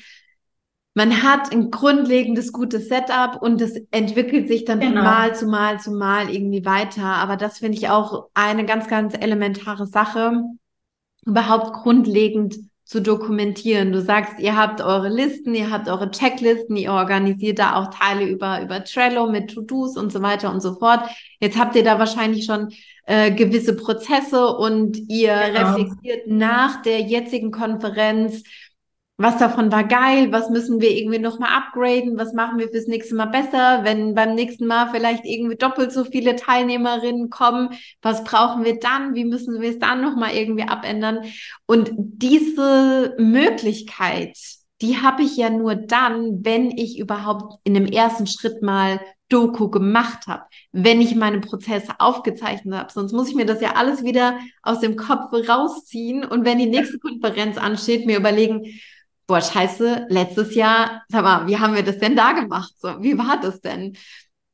man 0.94 1.22
hat 1.24 1.52
ein 1.52 1.70
grundlegendes 1.70 2.52
gutes 2.52 2.88
Setup 2.88 3.42
und 3.42 3.60
es 3.60 3.74
entwickelt 3.90 4.46
sich 4.46 4.64
dann 4.64 4.78
genau. 4.78 4.96
von 4.96 5.04
Mal 5.04 5.34
zu 5.34 5.46
Mal 5.46 5.80
zu 5.80 5.90
Mal 5.90 6.30
irgendwie 6.30 6.64
weiter. 6.64 7.04
Aber 7.04 7.36
das 7.36 7.58
finde 7.58 7.76
ich 7.76 7.88
auch 7.88 8.28
eine 8.34 8.64
ganz, 8.64 8.86
ganz 8.86 9.14
elementare 9.14 9.86
Sache, 9.86 10.42
überhaupt 11.26 11.72
grundlegend 11.72 12.56
zu 12.84 13.00
dokumentieren. 13.00 13.92
Du 13.92 14.00
sagst, 14.00 14.38
ihr 14.38 14.56
habt 14.56 14.80
eure 14.80 15.08
Listen, 15.08 15.54
ihr 15.54 15.70
habt 15.70 15.88
eure 15.88 16.10
Checklisten, 16.10 16.76
ihr 16.76 16.92
organisiert 16.92 17.58
da 17.58 17.76
auch 17.76 17.88
Teile 17.88 18.26
über, 18.26 18.60
über 18.62 18.84
Trello 18.84 19.26
mit 19.30 19.54
To-Dos 19.54 19.96
und 19.96 20.12
so 20.12 20.20
weiter 20.20 20.52
und 20.52 20.60
so 20.60 20.74
fort. 20.74 21.08
Jetzt 21.40 21.58
habt 21.58 21.76
ihr 21.76 21.82
da 21.82 21.98
wahrscheinlich 21.98 22.44
schon 22.44 22.72
äh, 23.06 23.30
gewisse 23.30 23.74
Prozesse 23.76 24.46
und 24.48 24.96
ihr 25.08 25.34
genau. 25.46 25.72
reflektiert 25.72 26.26
nach 26.26 26.82
der 26.82 27.00
jetzigen 27.00 27.50
Konferenz, 27.50 28.42
was 29.16 29.38
davon 29.38 29.70
war 29.70 29.84
geil, 29.84 30.32
was 30.32 30.50
müssen 30.50 30.80
wir 30.80 30.90
irgendwie 30.90 31.20
nochmal 31.20 31.50
upgraden, 31.50 32.18
was 32.18 32.32
machen 32.32 32.58
wir 32.58 32.68
fürs 32.68 32.88
nächste 32.88 33.14
Mal 33.14 33.26
besser, 33.26 33.84
wenn 33.84 34.14
beim 34.14 34.34
nächsten 34.34 34.66
Mal 34.66 34.90
vielleicht 34.90 35.24
irgendwie 35.24 35.56
doppelt 35.56 35.92
so 35.92 36.04
viele 36.04 36.34
Teilnehmerinnen 36.34 37.30
kommen, 37.30 37.70
was 38.02 38.24
brauchen 38.24 38.64
wir 38.64 38.80
dann, 38.80 39.14
wie 39.14 39.24
müssen 39.24 39.60
wir 39.60 39.70
es 39.70 39.78
dann 39.78 40.00
nochmal 40.00 40.34
irgendwie 40.34 40.64
abändern. 40.64 41.20
Und 41.66 41.92
diese 41.96 43.14
Möglichkeit, 43.18 44.36
die 44.80 44.96
habe 44.96 45.22
ich 45.22 45.36
ja 45.36 45.48
nur 45.48 45.76
dann, 45.76 46.44
wenn 46.44 46.72
ich 46.72 46.98
überhaupt 46.98 47.60
in 47.62 47.74
dem 47.74 47.86
ersten 47.86 48.26
Schritt 48.26 48.62
mal 48.62 49.00
Doku 49.28 49.70
gemacht 49.70 50.26
habe, 50.26 50.44
wenn 50.72 51.00
ich 51.00 51.14
meine 51.14 51.40
Prozesse 51.40 51.94
aufgezeichnet 51.98 52.74
habe. 52.74 52.92
Sonst 52.92 53.12
muss 53.12 53.28
ich 53.28 53.34
mir 53.34 53.46
das 53.46 53.60
ja 53.60 53.74
alles 53.74 54.04
wieder 54.04 54.38
aus 54.62 54.80
dem 54.80 54.96
Kopf 54.96 55.32
rausziehen. 55.32 56.24
Und 56.24 56.44
wenn 56.44 56.58
die 56.58 56.66
nächste 56.66 56.98
Konferenz 57.00 57.56
ansteht, 57.56 58.06
mir 58.06 58.18
überlegen, 58.18 58.66
boah, 59.26 59.40
scheiße, 59.40 60.06
letztes 60.08 60.54
Jahr, 60.54 61.02
sag 61.08 61.22
mal, 61.22 61.46
wie 61.46 61.58
haben 61.58 61.74
wir 61.74 61.82
das 61.82 61.98
denn 61.98 62.16
da 62.16 62.32
gemacht? 62.32 62.72
So, 62.78 63.02
wie 63.02 63.16
war 63.18 63.40
das 63.40 63.60
denn? 63.60 63.96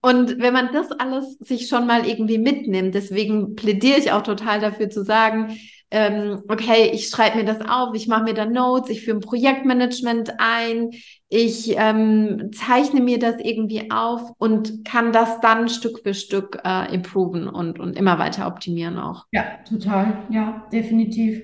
Und 0.02 0.38
wenn 0.38 0.54
man 0.54 0.72
das 0.72 0.90
alles 0.92 1.36
sich 1.40 1.68
schon 1.68 1.86
mal 1.86 2.06
irgendwie 2.06 2.38
mitnimmt, 2.38 2.94
deswegen 2.94 3.54
plädiere 3.54 3.98
ich 3.98 4.12
auch 4.12 4.22
total 4.22 4.60
dafür 4.60 4.88
zu 4.88 5.04
sagen, 5.04 5.58
ähm, 5.90 6.42
okay, 6.48 6.90
ich 6.92 7.08
schreibe 7.08 7.38
mir 7.38 7.44
das 7.44 7.60
auf, 7.68 7.94
ich 7.94 8.06
mache 8.06 8.22
mir 8.22 8.34
da 8.34 8.46
Notes, 8.46 8.90
ich 8.90 9.02
führe 9.04 9.18
ein 9.18 9.20
Projektmanagement 9.20 10.34
ein, 10.38 10.90
ich 11.28 11.74
ähm, 11.76 12.50
zeichne 12.54 13.00
mir 13.00 13.18
das 13.18 13.34
irgendwie 13.40 13.90
auf 13.90 14.32
und 14.38 14.84
kann 14.84 15.12
das 15.12 15.40
dann 15.40 15.68
Stück 15.68 16.00
für 16.02 16.14
Stück 16.14 16.60
äh, 16.64 16.94
improven 16.94 17.48
und, 17.48 17.78
und 17.80 17.96
immer 17.96 18.18
weiter 18.18 18.46
optimieren 18.46 18.98
auch. 18.98 19.26
Ja, 19.32 19.44
total, 19.68 20.22
ja, 20.30 20.66
definitiv. 20.72 21.42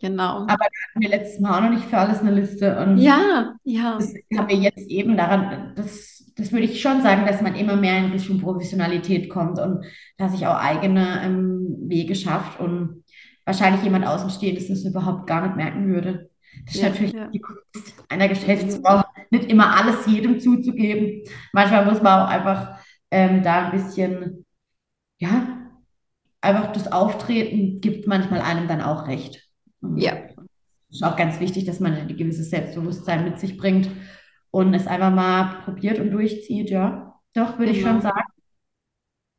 Genau. 0.00 0.42
Aber 0.42 0.48
da 0.48 0.64
hatten 0.64 1.00
wir 1.00 1.08
letztes 1.08 1.40
Mal 1.40 1.56
auch 1.56 1.62
noch 1.62 1.70
nicht 1.70 1.88
für 1.88 1.98
alles 1.98 2.20
eine 2.20 2.30
Liste. 2.30 2.78
Und 2.78 2.98
ja, 2.98 3.54
ja. 3.64 3.96
Das 3.98 4.14
haben 4.36 4.48
wir 4.48 4.56
jetzt 4.56 4.88
eben 4.88 5.16
daran, 5.16 5.72
das, 5.74 6.32
das 6.36 6.52
würde 6.52 6.66
ich 6.66 6.80
schon 6.80 7.02
sagen, 7.02 7.26
dass 7.26 7.42
man 7.42 7.56
immer 7.56 7.76
mehr 7.76 7.98
in 7.98 8.12
Richtung 8.12 8.40
Professionalität 8.40 9.28
kommt 9.28 9.58
und 9.58 9.84
dass 10.16 10.32
sich 10.32 10.46
auch 10.46 10.56
eigene 10.56 11.22
ähm, 11.24 11.76
Wege 11.88 12.14
schafft 12.14 12.60
und 12.60 13.04
wahrscheinlich 13.44 13.82
jemand 13.82 14.06
Außenstehendes 14.06 14.68
das 14.68 14.84
überhaupt 14.84 15.26
gar 15.26 15.46
nicht 15.46 15.56
merken 15.56 15.88
würde. 15.88 16.30
Das 16.64 16.74
ist 16.74 16.82
ja, 16.82 16.88
natürlich 16.90 17.12
ja. 17.12 17.26
die 17.28 17.40
Kunst 17.40 17.94
einer 18.08 18.28
Geschäftsfrau, 18.28 19.02
nicht 19.30 19.50
immer 19.50 19.76
alles 19.76 20.06
jedem 20.06 20.38
zuzugeben. 20.38 21.22
Manchmal 21.52 21.84
muss 21.86 22.02
man 22.02 22.20
auch 22.20 22.28
einfach 22.28 22.78
ähm, 23.10 23.42
da 23.42 23.66
ein 23.66 23.72
bisschen, 23.72 24.44
ja, 25.18 25.58
einfach 26.40 26.72
das 26.72 26.90
Auftreten 26.92 27.80
gibt 27.80 28.06
manchmal 28.06 28.40
einem 28.40 28.68
dann 28.68 28.80
auch 28.80 29.08
recht. 29.08 29.47
Ja. 29.96 30.14
Ist 30.90 31.04
auch 31.04 31.16
ganz 31.16 31.38
wichtig, 31.40 31.64
dass 31.66 31.80
man 31.80 31.92
ein 31.94 32.08
gewisses 32.16 32.50
Selbstbewusstsein 32.50 33.24
mit 33.24 33.38
sich 33.38 33.56
bringt 33.56 33.90
und 34.50 34.72
es 34.74 34.86
einfach 34.86 35.12
mal 35.12 35.60
probiert 35.64 35.98
und 35.98 36.10
durchzieht, 36.10 36.70
ja. 36.70 37.14
Doch, 37.34 37.58
würde 37.58 37.72
ich 37.72 37.80
schon 37.82 37.98
Genau. 37.98 38.02
sagen. 38.02 38.22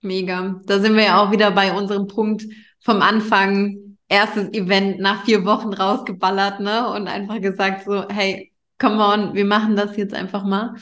Mega. 0.02 0.62
Da 0.66 0.80
sind 0.80 0.96
wir 0.96 1.04
ja 1.04 1.22
auch 1.22 1.32
wieder 1.32 1.52
bei 1.52 1.74
unserem 1.74 2.08
Punkt 2.08 2.46
vom 2.80 3.02
Anfang. 3.02 3.78
Erstes 4.12 4.52
Event 4.54 5.00
nach 5.00 5.24
vier 5.26 5.46
Wochen 5.46 5.72
rausgeballert, 5.72 6.62
ne? 6.62 6.90
Und 6.92 7.08
einfach 7.08 7.40
gesagt 7.42 7.86
so, 7.86 8.08
hey, 8.10 8.52
come 8.80 9.04
on, 9.04 9.36
wir 9.36 9.46
machen 9.46 9.76
das 9.76 9.98
jetzt 9.98 10.16
einfach 10.16 10.44
mal. 10.44 10.74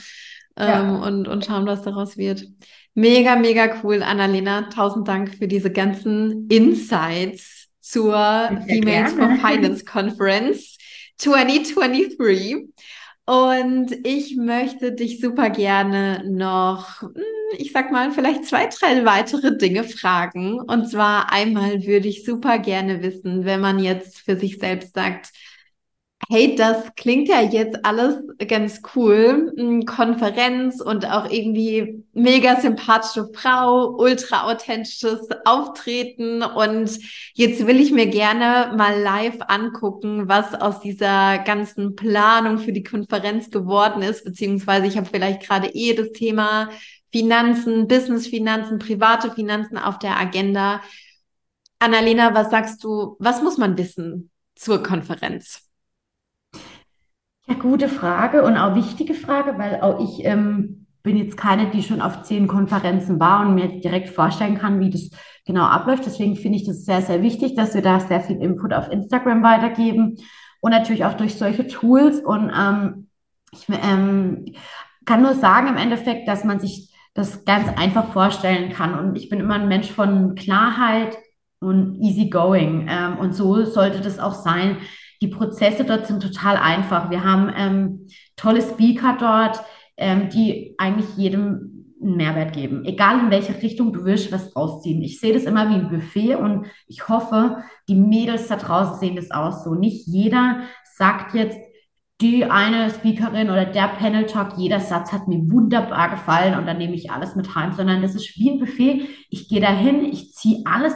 Ja. 0.57 0.81
Ähm, 0.81 1.01
und, 1.01 1.27
und 1.27 1.43
schauen, 1.43 1.65
was 1.65 1.81
daraus 1.81 2.17
wird. 2.17 2.47
Mega, 2.93 3.35
mega 3.35 3.81
cool, 3.83 4.01
Annalena. 4.01 4.69
Tausend 4.69 5.07
Dank 5.09 5.35
für 5.35 5.47
diese 5.47 5.71
ganzen 5.71 6.47
Insights 6.47 7.56
zur 7.89 8.49
Females 8.67 9.13
for. 9.13 9.35
Finance 9.37 9.85
Conference 9.85 10.77
2023. 11.17 12.67
Und 13.25 14.07
ich 14.07 14.37
möchte 14.37 14.93
dich 14.93 15.19
super 15.19 15.49
gerne 15.49 16.23
noch, 16.25 17.01
hm, 17.01 17.13
ich 17.57 17.73
sag 17.73 17.91
mal, 17.91 18.11
vielleicht 18.11 18.45
zwei, 18.45 18.67
drei 18.67 19.03
weitere 19.03 19.57
Dinge 19.57 19.83
fragen. 19.83 20.59
Und 20.61 20.89
zwar 20.89 21.31
einmal 21.31 21.85
würde 21.85 22.07
ich 22.07 22.23
super 22.23 22.59
gerne 22.59 23.01
wissen, 23.01 23.43
wenn 23.43 23.59
man 23.59 23.79
jetzt 23.79 24.19
für 24.19 24.37
sich 24.37 24.59
selbst 24.59 24.93
sagt, 24.93 25.31
Hey, 26.29 26.55
das 26.55 26.93
klingt 26.95 27.29
ja 27.29 27.41
jetzt 27.41 27.85
alles 27.85 28.15
ganz 28.49 28.81
cool. 28.95 29.53
Mm, 29.55 29.85
Konferenz 29.85 30.81
und 30.81 31.05
auch 31.09 31.29
irgendwie 31.29 32.03
mega 32.13 32.59
sympathische 32.59 33.29
Frau, 33.33 33.95
ultra 33.97 34.51
authentisches 34.51 35.29
Auftreten. 35.45 36.43
Und 36.43 36.99
jetzt 37.33 37.65
will 37.65 37.79
ich 37.79 37.91
mir 37.91 38.07
gerne 38.07 38.75
mal 38.75 38.99
live 38.99 39.37
angucken, 39.47 40.27
was 40.27 40.53
aus 40.53 40.81
dieser 40.81 41.37
ganzen 41.39 41.95
Planung 41.95 42.57
für 42.57 42.73
die 42.73 42.83
Konferenz 42.83 43.49
geworden 43.49 44.01
ist. 44.01 44.25
Beziehungsweise 44.25 44.87
ich 44.87 44.97
habe 44.97 45.07
vielleicht 45.09 45.43
gerade 45.47 45.69
eh 45.69 45.93
das 45.93 46.11
Thema 46.11 46.69
Finanzen, 47.11 47.87
Business-Finanzen, 47.87 48.79
private 48.79 49.31
Finanzen 49.31 49.77
auf 49.77 49.97
der 49.99 50.17
Agenda. 50.19 50.81
Annalena, 51.79 52.33
was 52.33 52.49
sagst 52.49 52.83
du, 52.83 53.15
was 53.19 53.41
muss 53.41 53.57
man 53.57 53.77
wissen 53.77 54.31
zur 54.55 54.83
Konferenz? 54.83 55.66
Ja, 57.47 57.55
gute 57.55 57.87
Frage 57.87 58.43
und 58.43 58.57
auch 58.57 58.75
wichtige 58.75 59.13
Frage, 59.13 59.57
weil 59.57 59.79
auch 59.81 60.01
ich 60.01 60.25
ähm, 60.25 60.85
bin 61.01 61.15
jetzt 61.15 61.37
keine, 61.37 61.69
die 61.69 61.81
schon 61.81 62.01
auf 62.01 62.23
zehn 62.23 62.47
Konferenzen 62.47 63.21
war 63.21 63.47
und 63.47 63.55
mir 63.55 63.79
direkt 63.79 64.09
vorstellen 64.09 64.57
kann, 64.57 64.81
wie 64.81 64.89
das 64.89 65.09
genau 65.45 65.63
abläuft. 65.63 66.05
Deswegen 66.05 66.35
finde 66.35 66.57
ich 66.57 66.65
das 66.65 66.83
sehr, 66.83 67.01
sehr 67.01 67.21
wichtig, 67.21 67.55
dass 67.55 67.73
wir 67.73 67.81
da 67.81 68.01
sehr 68.01 68.19
viel 68.19 68.41
Input 68.41 68.73
auf 68.73 68.91
Instagram 68.91 69.43
weitergeben 69.43 70.17
und 70.59 70.71
natürlich 70.71 71.05
auch 71.05 71.13
durch 71.13 71.35
solche 71.35 71.67
Tools. 71.67 72.19
Und 72.19 72.51
ähm, 72.53 73.07
ich 73.53 73.65
ähm, 73.69 74.53
kann 75.05 75.21
nur 75.21 75.33
sagen 75.33 75.69
im 75.69 75.77
Endeffekt, 75.77 76.27
dass 76.27 76.43
man 76.43 76.59
sich 76.59 76.93
das 77.13 77.45
ganz 77.45 77.69
einfach 77.77 78.11
vorstellen 78.11 78.73
kann. 78.73 78.99
Und 78.99 79.15
ich 79.17 79.29
bin 79.29 79.39
immer 79.39 79.55
ein 79.55 79.69
Mensch 79.69 79.89
von 79.89 80.35
Klarheit 80.35 81.17
und 81.61 81.95
easygoing. 82.01 82.87
Ähm, 82.89 83.17
und 83.19 83.33
so 83.33 83.63
sollte 83.63 84.01
das 84.01 84.19
auch 84.19 84.33
sein. 84.33 84.79
Die 85.21 85.27
Prozesse 85.27 85.83
dort 85.83 86.07
sind 86.07 86.21
total 86.21 86.57
einfach. 86.57 87.09
Wir 87.09 87.23
haben 87.23 87.51
ähm, 87.55 88.07
tolle 88.35 88.61
Speaker 88.61 89.17
dort, 89.19 89.61
ähm, 89.97 90.29
die 90.29 90.75
eigentlich 90.77 91.17
jedem 91.17 91.77
einen 92.01 92.15
Mehrwert 92.15 92.53
geben. 92.53 92.85
Egal 92.85 93.19
in 93.19 93.31
welche 93.31 93.59
Richtung 93.61 93.91
du 93.91 94.05
willst, 94.05 94.31
was 94.31 94.55
rausziehen. 94.55 95.01
Ich 95.01 95.19
sehe 95.19 95.33
das 95.33 95.43
immer 95.43 95.69
wie 95.69 95.75
ein 95.75 95.89
Buffet 95.89 96.35
und 96.35 96.67
ich 96.87 97.07
hoffe, 97.09 97.63
die 97.87 97.95
Mädels 97.95 98.47
da 98.47 98.55
draußen 98.55 98.99
sehen 98.99 99.15
das 99.15 99.31
auch 99.31 99.51
so. 99.51 99.73
Nicht 99.73 100.07
jeder 100.07 100.61
sagt 100.95 101.33
jetzt, 101.33 101.57
die 102.21 102.45
eine 102.45 102.89
Speakerin 102.89 103.49
oder 103.49 103.65
der 103.65 103.89
Panel 103.89 104.25
Talk, 104.25 104.57
jeder 104.57 104.79
Satz 104.79 105.11
hat 105.11 105.27
mir 105.27 105.39
wunderbar 105.51 106.09
gefallen 106.09 106.57
und 106.57 106.65
dann 106.65 106.79
nehme 106.79 106.95
ich 106.95 107.11
alles 107.11 107.35
mit 107.35 107.53
heim, 107.55 107.73
sondern 107.73 108.01
das 108.01 108.15
ist 108.15 108.37
wie 108.37 108.51
ein 108.51 108.59
Buffet. 108.59 109.07
Ich 109.29 109.49
gehe 109.49 109.61
dahin, 109.61 110.03
ich 110.05 110.33
ziehe 110.33 110.63
alles, 110.65 110.95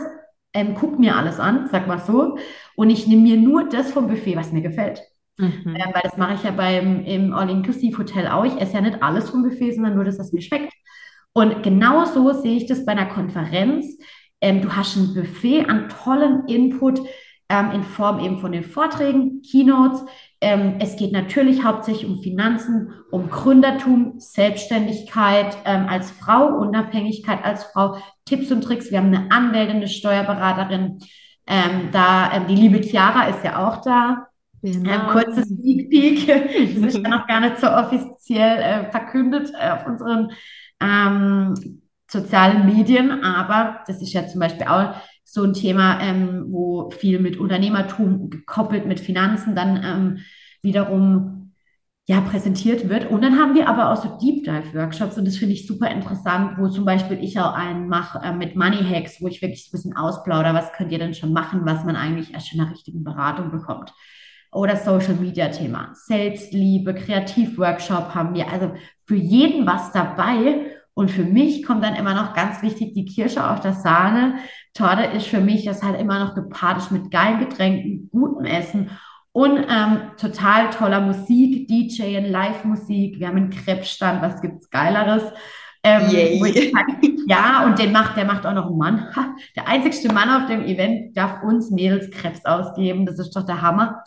ähm, 0.53 0.75
guck 0.75 0.99
mir 0.99 1.15
alles 1.15 1.39
an, 1.39 1.67
sag 1.71 1.87
mal 1.87 1.99
so, 1.99 2.37
und 2.75 2.89
ich 2.89 3.07
nehme 3.07 3.21
mir 3.21 3.37
nur 3.37 3.69
das 3.69 3.91
vom 3.91 4.07
Buffet, 4.07 4.35
was 4.35 4.51
mir 4.51 4.61
gefällt. 4.61 5.01
Mhm. 5.37 5.63
Ähm, 5.65 5.91
weil 5.93 6.01
das 6.03 6.17
mache 6.17 6.35
ich 6.35 6.43
ja 6.43 6.51
beim 6.51 7.03
im 7.05 7.33
All-Inclusive-Hotel 7.33 8.27
auch. 8.27 8.45
Ich 8.45 8.59
esse 8.59 8.73
ja 8.73 8.81
nicht 8.81 9.01
alles 9.01 9.29
vom 9.29 9.43
Buffet, 9.43 9.73
sondern 9.73 9.95
nur 9.95 10.03
das, 10.03 10.19
was 10.19 10.33
mir 10.33 10.41
schmeckt. 10.41 10.73
Und 11.33 11.63
genau 11.63 12.05
so 12.05 12.33
sehe 12.33 12.57
ich 12.57 12.65
das 12.65 12.85
bei 12.85 12.91
einer 12.91 13.05
Konferenz. 13.05 13.97
Ähm, 14.41 14.61
du 14.61 14.75
hast 14.75 14.95
ein 14.97 15.13
Buffet 15.13 15.65
an 15.67 15.89
tollen 15.89 16.45
Input 16.47 17.01
ähm, 17.49 17.71
in 17.71 17.83
Form 17.83 18.19
eben 18.19 18.37
von 18.39 18.51
den 18.51 18.63
Vorträgen, 18.63 19.41
Keynotes. 19.41 20.03
Ähm, 20.43 20.77
es 20.79 20.95
geht 20.95 21.11
natürlich 21.11 21.63
hauptsächlich 21.63 22.09
um 22.09 22.21
Finanzen, 22.21 22.93
um 23.11 23.29
Gründertum, 23.29 24.15
Selbstständigkeit 24.17 25.55
ähm, 25.65 25.85
als 25.87 26.09
Frau, 26.09 26.47
Unabhängigkeit 26.57 27.43
als 27.43 27.63
Frau, 27.65 27.97
Tipps 28.25 28.51
und 28.51 28.61
Tricks. 28.61 28.89
Wir 28.89 28.97
haben 28.97 29.13
eine 29.13 29.31
Anwältin, 29.31 29.77
eine 29.77 29.87
Steuerberaterin. 29.87 30.99
Ähm, 31.45 31.89
da, 31.91 32.31
ähm, 32.33 32.47
die 32.47 32.55
liebe 32.55 32.81
Chiara 32.81 33.25
ist 33.25 33.43
ja 33.43 33.67
auch 33.67 33.81
da. 33.81 34.27
Ähm, 34.63 34.83
Genau. 34.83 35.11
kurzes 35.11 35.47
Sneak 35.47 35.89
Peek. 35.89 36.27
Das 36.75 36.93
ist 36.93 37.03
ja 37.03 37.09
noch 37.09 37.27
gar 37.27 37.39
nicht 37.39 37.59
so 37.59 37.67
offiziell 37.67 38.57
äh, 38.59 38.91
verkündet 38.91 39.51
äh, 39.59 39.71
auf 39.71 39.85
unseren 39.85 40.31
ähm, 40.79 41.80
sozialen 42.11 42.65
Medien, 42.65 43.23
aber 43.23 43.79
das 43.87 44.01
ist 44.01 44.13
ja 44.13 44.27
zum 44.27 44.41
Beispiel 44.41 44.67
auch 44.67 44.95
so 45.23 45.43
ein 45.43 45.53
Thema, 45.53 46.01
ähm, 46.01 46.45
wo 46.49 46.89
viel 46.89 47.19
mit 47.19 47.37
Unternehmertum 47.37 48.29
gekoppelt 48.29 48.85
mit 48.85 48.99
Finanzen 48.99 49.55
dann 49.55 49.81
ähm, 49.83 50.17
wiederum 50.61 51.53
ja, 52.07 52.19
präsentiert 52.19 52.89
wird. 52.89 53.09
Und 53.09 53.23
dann 53.23 53.39
haben 53.39 53.55
wir 53.55 53.69
aber 53.69 53.91
auch 53.91 53.95
so 53.95 54.17
Deep 54.17 54.43
Dive 54.43 54.73
Workshops 54.73 55.17
und 55.17 55.25
das 55.25 55.37
finde 55.37 55.53
ich 55.53 55.65
super 55.65 55.89
interessant, 55.89 56.57
wo 56.57 56.67
zum 56.67 56.83
Beispiel 56.83 57.23
ich 57.23 57.39
auch 57.39 57.53
einen 57.53 57.87
mache 57.87 58.19
äh, 58.19 58.33
mit 58.33 58.57
Money 58.57 58.83
Hacks, 58.83 59.21
wo 59.21 59.27
ich 59.27 59.41
wirklich 59.41 59.67
ein 59.67 59.71
bisschen 59.71 59.95
ausplaudere, 59.95 60.53
was 60.53 60.73
könnt 60.73 60.91
ihr 60.91 60.99
denn 60.99 61.13
schon 61.13 61.31
machen, 61.31 61.61
was 61.63 61.85
man 61.85 61.95
eigentlich 61.95 62.33
erst 62.33 62.53
in 62.53 62.59
einer 62.59 62.71
richtigen 62.71 63.05
Beratung 63.05 63.51
bekommt. 63.51 63.93
Oder 64.51 64.75
Social 64.75 65.13
Media 65.13 65.47
Thema, 65.47 65.91
Selbstliebe, 65.93 66.93
Kreativworkshop 66.93 68.13
haben 68.13 68.33
wir. 68.35 68.51
Also 68.51 68.73
für 69.05 69.15
jeden 69.15 69.65
was 69.65 69.93
dabei. 69.93 70.65
Und 70.93 71.09
für 71.09 71.23
mich 71.23 71.63
kommt 71.63 71.83
dann 71.83 71.95
immer 71.95 72.13
noch 72.13 72.33
ganz 72.33 72.61
wichtig 72.61 72.93
die 72.93 73.05
Kirsche 73.05 73.49
auf 73.49 73.61
der 73.61 73.73
Sahne. 73.73 74.35
Torte 74.73 75.03
ist 75.03 75.27
für 75.27 75.39
mich 75.39 75.65
das 75.65 75.83
halt 75.83 75.99
immer 75.99 76.19
noch 76.19 76.35
gepaart 76.35 76.77
ist 76.77 76.91
mit 76.91 77.11
geilen 77.11 77.39
Getränken, 77.39 78.09
gutem 78.11 78.45
Essen 78.45 78.89
und 79.33 79.65
ähm, 79.69 80.11
total 80.17 80.69
toller 80.71 80.99
Musik, 80.99 81.67
DJ 81.67 82.17
und 82.17 82.25
Live-Musik. 82.25 83.19
Wir 83.19 83.27
haben 83.27 83.37
einen 83.37 83.49
Krebsstand, 83.49 84.21
was 84.21 84.41
gibt's 84.41 84.69
Geileres? 84.69 85.23
Ähm, 85.83 86.09
ich 86.11 86.73
ja, 87.27 87.65
und 87.65 87.79
den 87.79 87.91
macht, 87.91 88.17
der 88.17 88.25
macht 88.25 88.45
auch 88.45 88.53
noch 88.53 88.67
einen 88.67 88.77
Mann. 88.77 89.07
Der 89.55 89.67
einzigste 89.67 90.13
Mann 90.13 90.29
auf 90.29 90.47
dem 90.47 90.63
Event 90.63 91.17
darf 91.17 91.41
uns 91.43 91.71
Mädels 91.71 92.11
Krebs 92.11 92.45
ausgeben. 92.45 93.05
Das 93.05 93.19
ist 93.19 93.35
doch 93.35 93.45
der 93.45 93.61
Hammer. 93.61 94.03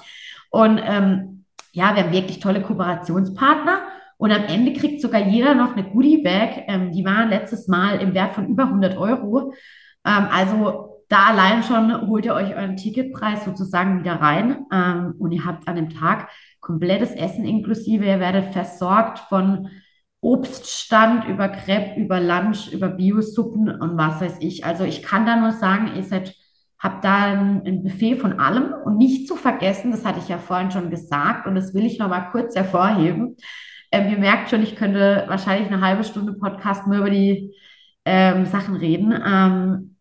Und 0.50 0.80
ähm, 0.84 1.44
ja, 1.72 1.96
wir 1.96 2.04
haben 2.04 2.12
wirklich 2.12 2.38
tolle 2.38 2.62
Kooperationspartner. 2.62 3.82
Und 4.24 4.32
am 4.32 4.44
Ende 4.44 4.72
kriegt 4.72 5.02
sogar 5.02 5.20
jeder 5.20 5.54
noch 5.54 5.76
eine 5.76 5.84
Goodie-Bag. 5.84 6.64
Ähm, 6.66 6.92
die 6.92 7.04
waren 7.04 7.28
letztes 7.28 7.68
Mal 7.68 8.00
im 8.00 8.14
Wert 8.14 8.34
von 8.34 8.48
über 8.48 8.62
100 8.62 8.96
Euro. 8.96 9.52
Ähm, 10.02 10.28
also 10.32 11.02
da 11.10 11.26
allein 11.26 11.62
schon 11.62 12.08
holt 12.08 12.24
ihr 12.24 12.32
euch 12.32 12.56
euren 12.56 12.78
Ticketpreis 12.78 13.44
sozusagen 13.44 14.00
wieder 14.00 14.14
rein. 14.14 14.64
Ähm, 14.72 15.14
und 15.18 15.32
ihr 15.32 15.44
habt 15.44 15.68
an 15.68 15.76
dem 15.76 15.90
Tag 15.90 16.30
komplettes 16.60 17.10
Essen 17.10 17.44
inklusive. 17.44 18.06
Ihr 18.06 18.18
werdet 18.18 18.54
versorgt 18.54 19.18
von 19.28 19.68
Obststand 20.22 21.28
über 21.28 21.50
Crepe, 21.50 22.00
über 22.00 22.18
Lunch, 22.18 22.72
über 22.72 22.88
Biosuppen 22.88 23.68
und 23.78 23.98
was 23.98 24.22
weiß 24.22 24.36
ich. 24.40 24.64
Also 24.64 24.84
ich 24.84 25.02
kann 25.02 25.26
da 25.26 25.36
nur 25.36 25.52
sagen, 25.52 25.90
ihr 25.96 26.02
seid 26.02 26.34
habe 26.78 27.00
da 27.02 27.24
ein, 27.26 27.82
Buffet 27.82 28.16
von 28.16 28.40
allem 28.40 28.72
und 28.86 28.96
nicht 28.96 29.28
zu 29.28 29.36
vergessen, 29.36 29.90
das 29.90 30.06
hatte 30.06 30.20
ich 30.20 30.28
ja 30.28 30.38
vorhin 30.38 30.70
schon 30.70 30.88
gesagt 30.88 31.46
und 31.46 31.54
das 31.56 31.74
will 31.74 31.84
ich 31.84 31.98
noch 31.98 32.08
mal 32.08 32.30
kurz 32.30 32.56
hervorheben. 32.56 33.36
Ähm, 33.94 34.10
ihr 34.10 34.18
merkt 34.18 34.50
schon, 34.50 34.62
ich 34.62 34.76
könnte 34.76 35.24
wahrscheinlich 35.28 35.70
eine 35.70 35.80
halbe 35.80 36.04
Stunde 36.04 36.32
Podcast 36.32 36.86
nur 36.86 36.98
über 36.98 37.10
die 37.10 37.54
ähm, 38.04 38.46
Sachen 38.46 38.76
reden. 38.76 39.14
Ähm, 39.24 39.96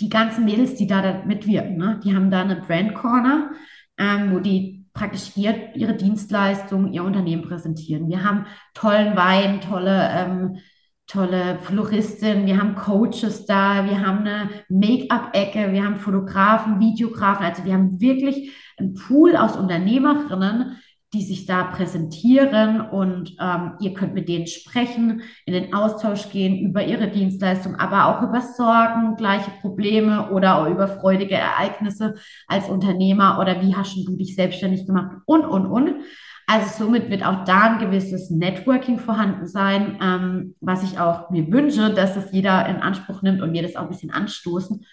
die 0.00 0.08
ganzen 0.08 0.44
Mädels, 0.44 0.76
die 0.76 0.86
da, 0.86 1.02
da 1.02 1.22
mitwirken, 1.24 1.76
ne? 1.76 2.00
die 2.04 2.14
haben 2.14 2.30
da 2.30 2.42
eine 2.42 2.56
Brand 2.56 2.94
Corner, 2.94 3.50
ähm, 3.98 4.32
wo 4.32 4.38
die 4.38 4.86
praktisch 4.92 5.36
ihr, 5.36 5.74
ihre 5.74 5.94
Dienstleistungen, 5.94 6.92
ihr 6.92 7.02
Unternehmen 7.02 7.42
präsentieren. 7.42 8.08
Wir 8.08 8.22
haben 8.22 8.46
tollen 8.74 9.16
Wein, 9.16 9.60
tolle 9.60 10.08
ähm, 10.12 10.58
tolle 11.12 11.58
Floristin, 11.58 12.46
wir 12.46 12.58
haben 12.58 12.74
Coaches 12.74 13.44
da, 13.44 13.84
wir 13.84 14.00
haben 14.00 14.20
eine 14.20 14.48
Make-up-Ecke, 14.68 15.72
wir 15.72 15.84
haben 15.84 15.96
Fotografen, 15.96 16.80
Videografen, 16.80 17.44
also 17.44 17.64
wir 17.64 17.74
haben 17.74 18.00
wirklich 18.00 18.52
einen 18.78 18.94
Pool 18.94 19.36
aus 19.36 19.56
Unternehmerinnen, 19.56 20.76
die 21.12 21.22
sich 21.22 21.44
da 21.44 21.64
präsentieren 21.64 22.80
und 22.80 23.36
ähm, 23.38 23.72
ihr 23.80 23.92
könnt 23.92 24.14
mit 24.14 24.28
denen 24.28 24.46
sprechen, 24.46 25.22
in 25.44 25.52
den 25.52 25.74
Austausch 25.74 26.30
gehen 26.30 26.58
über 26.58 26.84
ihre 26.84 27.08
Dienstleistung, 27.08 27.76
aber 27.76 28.06
auch 28.06 28.22
über 28.22 28.40
Sorgen, 28.40 29.16
gleiche 29.16 29.50
Probleme 29.60 30.30
oder 30.30 30.56
auch 30.56 30.70
über 30.70 30.88
freudige 30.88 31.34
Ereignisse 31.34 32.14
als 32.46 32.70
Unternehmer 32.70 33.38
oder 33.40 33.60
wie 33.60 33.76
hast 33.76 33.94
du 33.96 34.16
dich 34.16 34.34
selbstständig 34.34 34.86
gemacht 34.86 35.18
und, 35.26 35.44
und, 35.44 35.66
und. 35.66 35.94
Also 36.46 36.84
somit 36.84 37.10
wird 37.10 37.24
auch 37.24 37.44
da 37.44 37.72
ein 37.72 37.78
gewisses 37.78 38.30
Networking 38.30 38.98
vorhanden 38.98 39.46
sein, 39.46 39.98
ähm, 40.02 40.54
was 40.60 40.82
ich 40.82 40.98
auch 40.98 41.30
mir 41.30 41.50
wünsche, 41.52 41.92
dass 41.94 42.14
das 42.14 42.32
jeder 42.32 42.66
in 42.68 42.76
Anspruch 42.76 43.22
nimmt 43.22 43.42
und 43.42 43.52
wir 43.52 43.62
das 43.62 43.76
auch 43.76 43.82
ein 43.82 43.88
bisschen 43.88 44.10
anstoßen. 44.10 44.84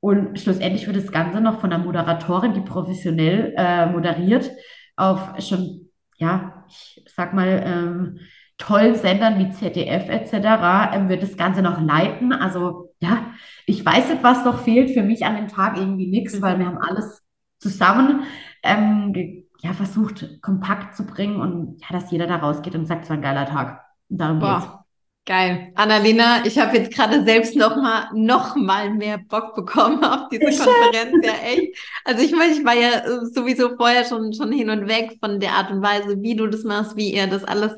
Und 0.00 0.38
schlussendlich 0.38 0.86
wird 0.86 0.96
das 0.96 1.12
Ganze 1.12 1.40
noch 1.40 1.60
von 1.60 1.72
einer 1.72 1.82
Moderatorin, 1.82 2.54
die 2.54 2.60
professionell 2.60 3.54
äh, 3.56 3.86
moderiert, 3.86 4.50
auf 4.96 5.34
schon, 5.40 5.90
ja, 6.16 6.64
ich 6.68 7.04
sag 7.14 7.34
mal, 7.34 7.62
ähm, 7.64 8.18
tollen 8.58 8.94
Sendern 8.94 9.38
wie 9.38 9.50
ZDF 9.50 10.08
etc. 10.08 10.94
Ähm, 10.94 11.08
wird 11.08 11.22
das 11.22 11.36
Ganze 11.36 11.62
noch 11.62 11.80
leiten. 11.80 12.32
Also 12.32 12.94
ja, 13.00 13.26
ich 13.66 13.84
weiß 13.84 14.10
nicht, 14.10 14.22
was 14.22 14.44
noch 14.44 14.62
fehlt. 14.62 14.90
Für 14.90 15.02
mich 15.02 15.24
an 15.26 15.36
dem 15.36 15.48
Tag 15.48 15.76
irgendwie 15.76 16.06
nichts, 16.06 16.40
weil 16.40 16.58
wir 16.58 16.66
haben 16.66 16.78
alles 16.78 17.22
zusammen 17.58 18.22
ähm, 18.62 19.44
ja, 19.60 19.72
versucht, 19.72 20.40
kompakt 20.42 20.96
zu 20.96 21.06
bringen 21.06 21.40
und 21.40 21.80
ja, 21.80 21.88
dass 21.90 22.10
jeder 22.10 22.26
da 22.26 22.36
rausgeht 22.36 22.74
und 22.74 22.86
sagt, 22.86 23.04
es 23.04 23.10
war 23.10 23.16
ein 23.16 23.22
geiler 23.22 23.46
Tag. 23.46 23.82
darum 24.08 24.38
Boah. 24.38 24.60
geht's. 24.60 24.85
Geil. 25.26 25.72
Annalena, 25.74 26.46
ich 26.46 26.56
habe 26.56 26.76
jetzt 26.76 26.94
gerade 26.94 27.24
selbst 27.24 27.56
noch 27.56 27.74
mal, 27.74 28.08
noch 28.14 28.54
mal 28.54 28.90
mehr 28.90 29.18
Bock 29.18 29.56
bekommen 29.56 30.04
auf 30.04 30.28
diese 30.30 30.50
ich 30.50 30.56
Konferenz. 30.56 31.26
Ja, 31.26 31.32
echt. 31.44 31.76
Also 32.04 32.22
ich 32.22 32.30
meine, 32.30 32.52
ich 32.52 32.64
war 32.64 32.74
ja 32.74 33.00
äh, 33.00 33.26
sowieso 33.26 33.76
vorher 33.76 34.04
schon, 34.04 34.32
schon 34.32 34.52
hin 34.52 34.70
und 34.70 34.86
weg 34.86 35.16
von 35.18 35.40
der 35.40 35.54
Art 35.54 35.72
und 35.72 35.82
Weise, 35.82 36.22
wie 36.22 36.36
du 36.36 36.46
das 36.46 36.62
machst, 36.62 36.96
wie 36.96 37.12
ihr 37.12 37.26
das 37.26 37.42
alles 37.42 37.72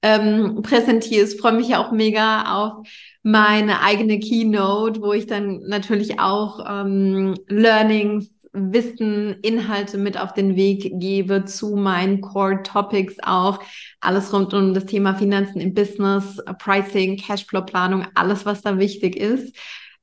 ähm, 0.00 0.62
präsentierst. 0.62 1.40
Freue 1.40 1.54
mich 1.54 1.70
ja 1.70 1.84
auch 1.84 1.90
mega 1.90 2.54
auf 2.56 2.86
meine 3.24 3.82
eigene 3.82 4.20
Keynote, 4.20 5.02
wo 5.02 5.12
ich 5.12 5.26
dann 5.26 5.62
natürlich 5.66 6.20
auch 6.20 6.64
ähm, 6.68 7.34
Learnings 7.48 8.31
Wissen, 8.52 9.36
Inhalte 9.42 9.96
mit 9.98 10.18
auf 10.18 10.34
den 10.34 10.56
Weg 10.56 10.92
gebe 11.00 11.44
zu 11.44 11.76
meinen 11.76 12.20
Core 12.20 12.62
Topics 12.62 13.16
auch. 13.22 13.60
Alles 14.00 14.32
rund 14.32 14.52
um 14.54 14.74
das 14.74 14.86
Thema 14.86 15.14
Finanzen 15.14 15.60
im 15.60 15.74
Business, 15.74 16.38
Pricing, 16.58 17.16
Cashflow-Planung, 17.16 18.06
alles, 18.14 18.44
was 18.44 18.62
da 18.62 18.78
wichtig 18.78 19.16
ist. 19.16 19.56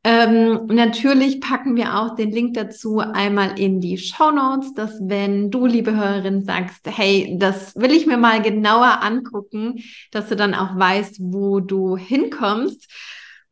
Ähm, 0.03 0.67
natürlich 0.67 1.41
packen 1.41 1.75
wir 1.75 1.99
auch 1.99 2.15
den 2.15 2.31
Link 2.31 2.53
dazu 2.53 2.99
einmal 2.99 3.59
in 3.59 3.81
die 3.81 3.97
Show 3.97 4.31
Notes, 4.31 4.73
dass 4.73 4.97
wenn 5.01 5.51
du, 5.51 5.65
liebe 5.65 5.95
Hörerin, 5.95 6.43
sagst, 6.43 6.87
hey, 6.87 7.35
das 7.37 7.75
will 7.75 7.91
ich 7.91 8.05
mir 8.05 8.17
mal 8.17 8.41
genauer 8.41 9.03
angucken, 9.03 9.83
dass 10.11 10.29
du 10.29 10.37
dann 10.37 10.55
auch 10.55 10.77
weißt, 10.77 11.17
wo 11.19 11.59
du 11.59 11.97
hinkommst. 11.97 12.89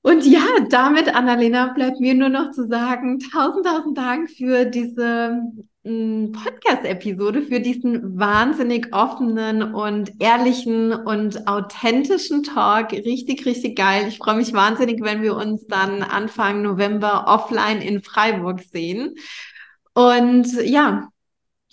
Und 0.08 0.26
ja, 0.26 0.46
damit, 0.70 1.14
Annalena, 1.14 1.74
bleibt 1.74 2.00
mir 2.00 2.14
nur 2.14 2.30
noch 2.30 2.52
zu 2.52 2.66
sagen, 2.66 3.20
tausend, 3.20 3.66
tausend 3.66 3.98
Dank 3.98 4.30
für 4.32 4.64
diese 4.64 5.42
mm, 5.84 6.32
Podcast-Episode, 6.32 7.42
für 7.42 7.60
diesen 7.60 8.18
wahnsinnig 8.18 8.94
offenen 8.94 9.74
und 9.74 10.14
ehrlichen 10.20 10.94
und 10.94 11.46
authentischen 11.46 12.44
Talk. 12.44 12.94
Richtig, 12.94 13.46
richtig 13.46 13.76
geil. 13.76 14.06
Ich 14.08 14.20
freue 14.20 14.38
mich 14.38 14.54
wahnsinnig, 14.54 15.04
wenn 15.04 15.24
wir 15.24 15.36
uns 15.36 15.68
dann 15.68 16.04
Anfang 16.04 16.62
November 16.62 17.26
offline 17.28 17.82
in 17.82 18.02
Freiburg 18.02 18.62
sehen. 18.62 19.16
Und 19.94 20.54
ja, 20.64 21.10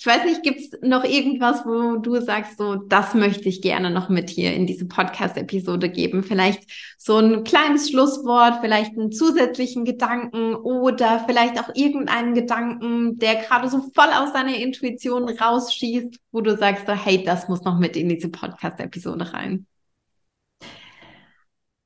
ich 0.04 0.06
weiß 0.06 0.24
nicht, 0.26 0.42
gibt 0.42 0.60
es 0.60 0.70
noch 0.82 1.02
irgendwas, 1.02 1.64
wo 1.64 1.96
du 1.96 2.20
sagst, 2.20 2.58
so, 2.58 2.74
das 2.74 3.14
möchte 3.14 3.48
ich 3.48 3.62
gerne 3.62 3.90
noch 3.90 4.10
mit 4.10 4.28
hier 4.28 4.52
in 4.52 4.66
diese 4.66 4.86
Podcast-Episode 4.86 5.88
geben? 5.88 6.22
Vielleicht 6.22 6.70
so 6.98 7.16
ein 7.16 7.42
kleines 7.42 7.88
Schlusswort, 7.88 8.58
vielleicht 8.60 8.98
einen 8.98 9.12
zusätzlichen 9.12 9.86
Gedanken 9.86 10.56
oder 10.56 11.24
vielleicht 11.26 11.58
auch 11.58 11.74
irgendeinen 11.74 12.34
Gedanken, 12.34 13.18
der 13.18 13.36
gerade 13.36 13.70
so 13.70 13.78
voll 13.94 14.10
aus 14.14 14.34
deiner 14.34 14.54
Intuition 14.54 15.26
rausschießt, 15.26 16.20
wo 16.32 16.42
du 16.42 16.54
sagst, 16.54 16.86
so, 16.86 16.92
hey, 16.92 17.24
das 17.24 17.48
muss 17.48 17.62
noch 17.62 17.78
mit 17.78 17.96
in 17.96 18.10
diese 18.10 18.28
Podcast-Episode 18.28 19.32
rein. 19.32 19.66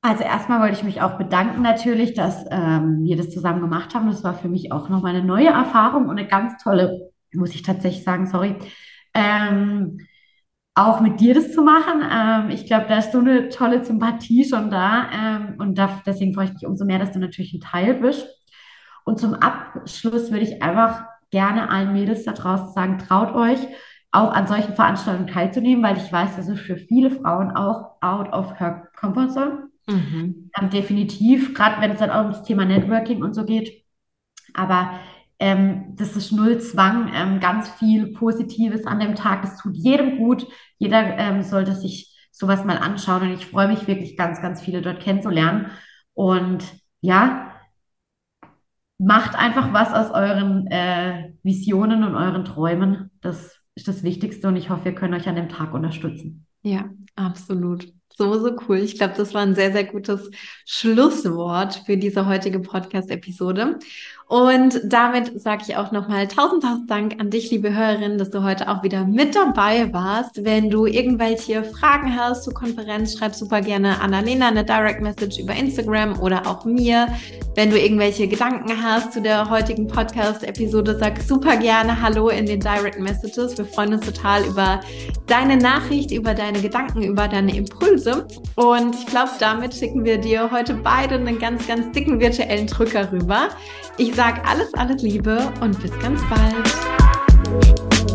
Also 0.01 0.25
erstmal 0.25 0.59
wollte 0.59 0.75
ich 0.75 0.83
mich 0.83 1.01
auch 1.01 1.17
bedanken 1.17 1.61
natürlich, 1.61 2.15
dass 2.15 2.43
ähm, 2.51 3.05
wir 3.05 3.15
das 3.15 3.29
zusammen 3.29 3.61
gemacht 3.61 3.95
haben. 3.95 4.07
Das 4.07 4.25
war 4.25 4.33
für 4.33 4.49
mich 4.49 4.73
auch 4.73 4.89
nochmal 4.89 5.15
eine 5.15 5.23
neue 5.23 5.47
Erfahrung 5.47 6.09
und 6.09 6.19
eine 6.19 6.27
ganz 6.27 6.61
tolle 6.61 7.08
muss 7.33 7.55
ich 7.55 7.61
tatsächlich 7.61 8.03
sagen, 8.03 8.27
sorry, 8.27 8.55
ähm, 9.13 9.99
auch 10.75 11.01
mit 11.01 11.19
dir 11.19 11.33
das 11.33 11.51
zu 11.51 11.61
machen. 11.61 12.01
Ähm, 12.09 12.49
ich 12.49 12.65
glaube, 12.65 12.85
da 12.87 12.99
ist 12.99 13.11
so 13.11 13.19
eine 13.19 13.49
tolle 13.49 13.83
Sympathie 13.83 14.45
schon 14.45 14.69
da 14.69 15.09
ähm, 15.11 15.55
und 15.57 15.77
da, 15.77 16.01
deswegen 16.05 16.33
freue 16.33 16.45
ich 16.45 16.53
mich 16.53 16.65
umso 16.65 16.85
mehr, 16.85 16.99
dass 16.99 17.11
du 17.11 17.19
natürlich 17.19 17.53
ein 17.53 17.61
Teil 17.61 17.95
bist. 17.95 18.27
Und 19.03 19.19
zum 19.19 19.33
Abschluss 19.33 20.31
würde 20.31 20.45
ich 20.45 20.61
einfach 20.61 21.03
gerne 21.31 21.69
allen 21.69 21.93
Mädels 21.93 22.23
da 22.23 22.31
draußen 22.33 22.69
sagen, 22.73 22.97
traut 22.97 23.33
euch, 23.33 23.59
auch 24.11 24.31
an 24.31 24.47
solchen 24.47 24.73
Veranstaltungen 24.73 25.27
teilzunehmen, 25.27 25.83
weil 25.83 25.97
ich 25.97 26.11
weiß, 26.11 26.35
das 26.35 26.47
ist 26.47 26.61
für 26.61 26.77
viele 26.77 27.11
Frauen 27.11 27.51
auch 27.51 28.01
out 28.01 28.31
of 28.33 28.59
her 28.59 28.87
comfort 28.95 29.29
zone. 29.29 29.69
Mhm. 29.87 30.49
Ähm, 30.59 30.69
definitiv, 30.69 31.53
gerade 31.53 31.81
wenn 31.81 31.91
es 31.91 31.99
dann 31.99 32.09
auch 32.09 32.23
ums 32.23 32.43
Thema 32.43 32.65
Networking 32.65 33.23
und 33.23 33.33
so 33.33 33.45
geht. 33.45 33.83
Aber 34.53 34.99
ähm, 35.39 35.95
das 35.95 36.15
ist 36.15 36.31
null 36.31 36.59
Zwang, 36.59 37.11
ähm, 37.13 37.39
ganz 37.39 37.69
viel 37.69 38.13
Positives 38.13 38.85
an 38.85 38.99
dem 38.99 39.15
Tag. 39.15 39.41
Das 39.41 39.57
tut 39.57 39.75
jedem 39.75 40.17
gut. 40.17 40.45
Jeder 40.77 41.17
ähm, 41.17 41.43
sollte 41.43 41.73
sich 41.73 42.15
sowas 42.31 42.65
mal 42.65 42.77
anschauen 42.77 43.23
und 43.23 43.33
ich 43.33 43.45
freue 43.45 43.67
mich 43.67 43.87
wirklich 43.87 44.17
ganz, 44.17 44.41
ganz 44.41 44.61
viele 44.61 44.81
dort 44.81 44.99
kennenzulernen. 44.99 45.71
Und 46.13 46.63
ja, 47.01 47.53
macht 48.97 49.35
einfach 49.35 49.73
was 49.73 49.93
aus 49.93 50.11
euren 50.11 50.67
äh, 50.67 51.31
Visionen 51.41 52.03
und 52.03 52.15
euren 52.15 52.43
Träumen. 52.43 53.11
Das 53.21 53.59
ist 53.75 53.87
das 53.87 54.03
Wichtigste 54.03 54.49
und 54.49 54.57
ich 54.57 54.69
hoffe, 54.69 54.85
wir 54.85 54.95
können 54.95 55.13
euch 55.13 55.27
an 55.27 55.35
dem 55.35 55.49
Tag 55.49 55.73
unterstützen. 55.73 56.45
Ja, 56.61 56.89
absolut. 57.15 57.87
So, 58.13 58.37
so 58.37 58.53
cool. 58.67 58.79
Ich 58.79 58.97
glaube, 58.97 59.13
das 59.15 59.33
war 59.33 59.43
ein 59.43 59.55
sehr, 59.55 59.71
sehr 59.71 59.85
gutes 59.85 60.29
Schlusswort 60.65 61.83
für 61.85 61.95
diese 61.95 62.25
heutige 62.25 62.59
Podcast-Episode. 62.59 63.79
Und 64.29 64.79
damit 64.83 65.41
sage 65.41 65.63
ich 65.67 65.75
auch 65.75 65.91
nochmal 65.91 66.27
tausend, 66.27 66.61
tausend 66.61 66.87
Dank 66.91 67.15
an 67.19 67.31
dich, 67.31 67.49
liebe 67.49 67.75
Hörerin, 67.75 68.19
dass 68.19 68.29
du 68.29 68.43
heute 68.43 68.69
auch 68.69 68.83
wieder 68.83 69.03
mit 69.03 69.35
dabei 69.35 69.91
warst. 69.91 70.45
Wenn 70.45 70.69
du 70.69 70.85
irgendwelche 70.85 71.63
Fragen 71.63 72.15
hast 72.15 72.43
zur 72.43 72.53
Konferenz, 72.53 73.17
schreib 73.17 73.33
super 73.33 73.59
gerne 73.61 73.99
Annalena 73.99 74.49
eine 74.49 74.63
Direct 74.63 75.01
Message 75.01 75.39
über 75.39 75.55
Instagram 75.55 76.19
oder 76.19 76.45
auch 76.45 76.63
mir. 76.63 77.07
Wenn 77.55 77.71
du 77.71 77.79
irgendwelche 77.79 78.27
Gedanken 78.27 78.71
hast 78.83 79.13
zu 79.13 79.21
der 79.21 79.49
heutigen 79.49 79.87
Podcast-Episode, 79.87 80.95
sag 80.99 81.19
super 81.23 81.57
gerne 81.57 81.99
Hallo 81.99 82.29
in 82.29 82.45
den 82.45 82.59
Direct 82.59 82.99
Messages. 82.99 83.57
Wir 83.57 83.65
freuen 83.65 83.95
uns 83.95 84.05
total 84.05 84.45
über 84.45 84.79
deine 85.25 85.57
Nachricht, 85.57 86.11
über 86.11 86.35
deine 86.35 86.61
Gedanken, 86.61 87.01
über 87.01 87.27
deine 87.27 87.57
Impulse. 87.57 88.27
Und 88.55 88.93
ich 88.93 89.07
glaube, 89.07 89.31
damit 89.39 89.73
schicken 89.73 90.05
wir 90.05 90.19
dir 90.19 90.51
heute 90.51 90.75
beide 90.75 91.15
einen 91.15 91.39
ganz, 91.39 91.67
ganz 91.67 91.91
dicken 91.93 92.19
virtuellen 92.19 92.67
Drücker 92.67 93.11
rüber. 93.11 93.49
Ich 93.97 94.18
sage 94.19 94.43
alles, 94.43 94.73
alles 94.73 95.01
Liebe 95.01 95.49
und 95.61 95.81
bis 95.81 95.97
ganz 96.01 96.21
bald. 96.29 98.08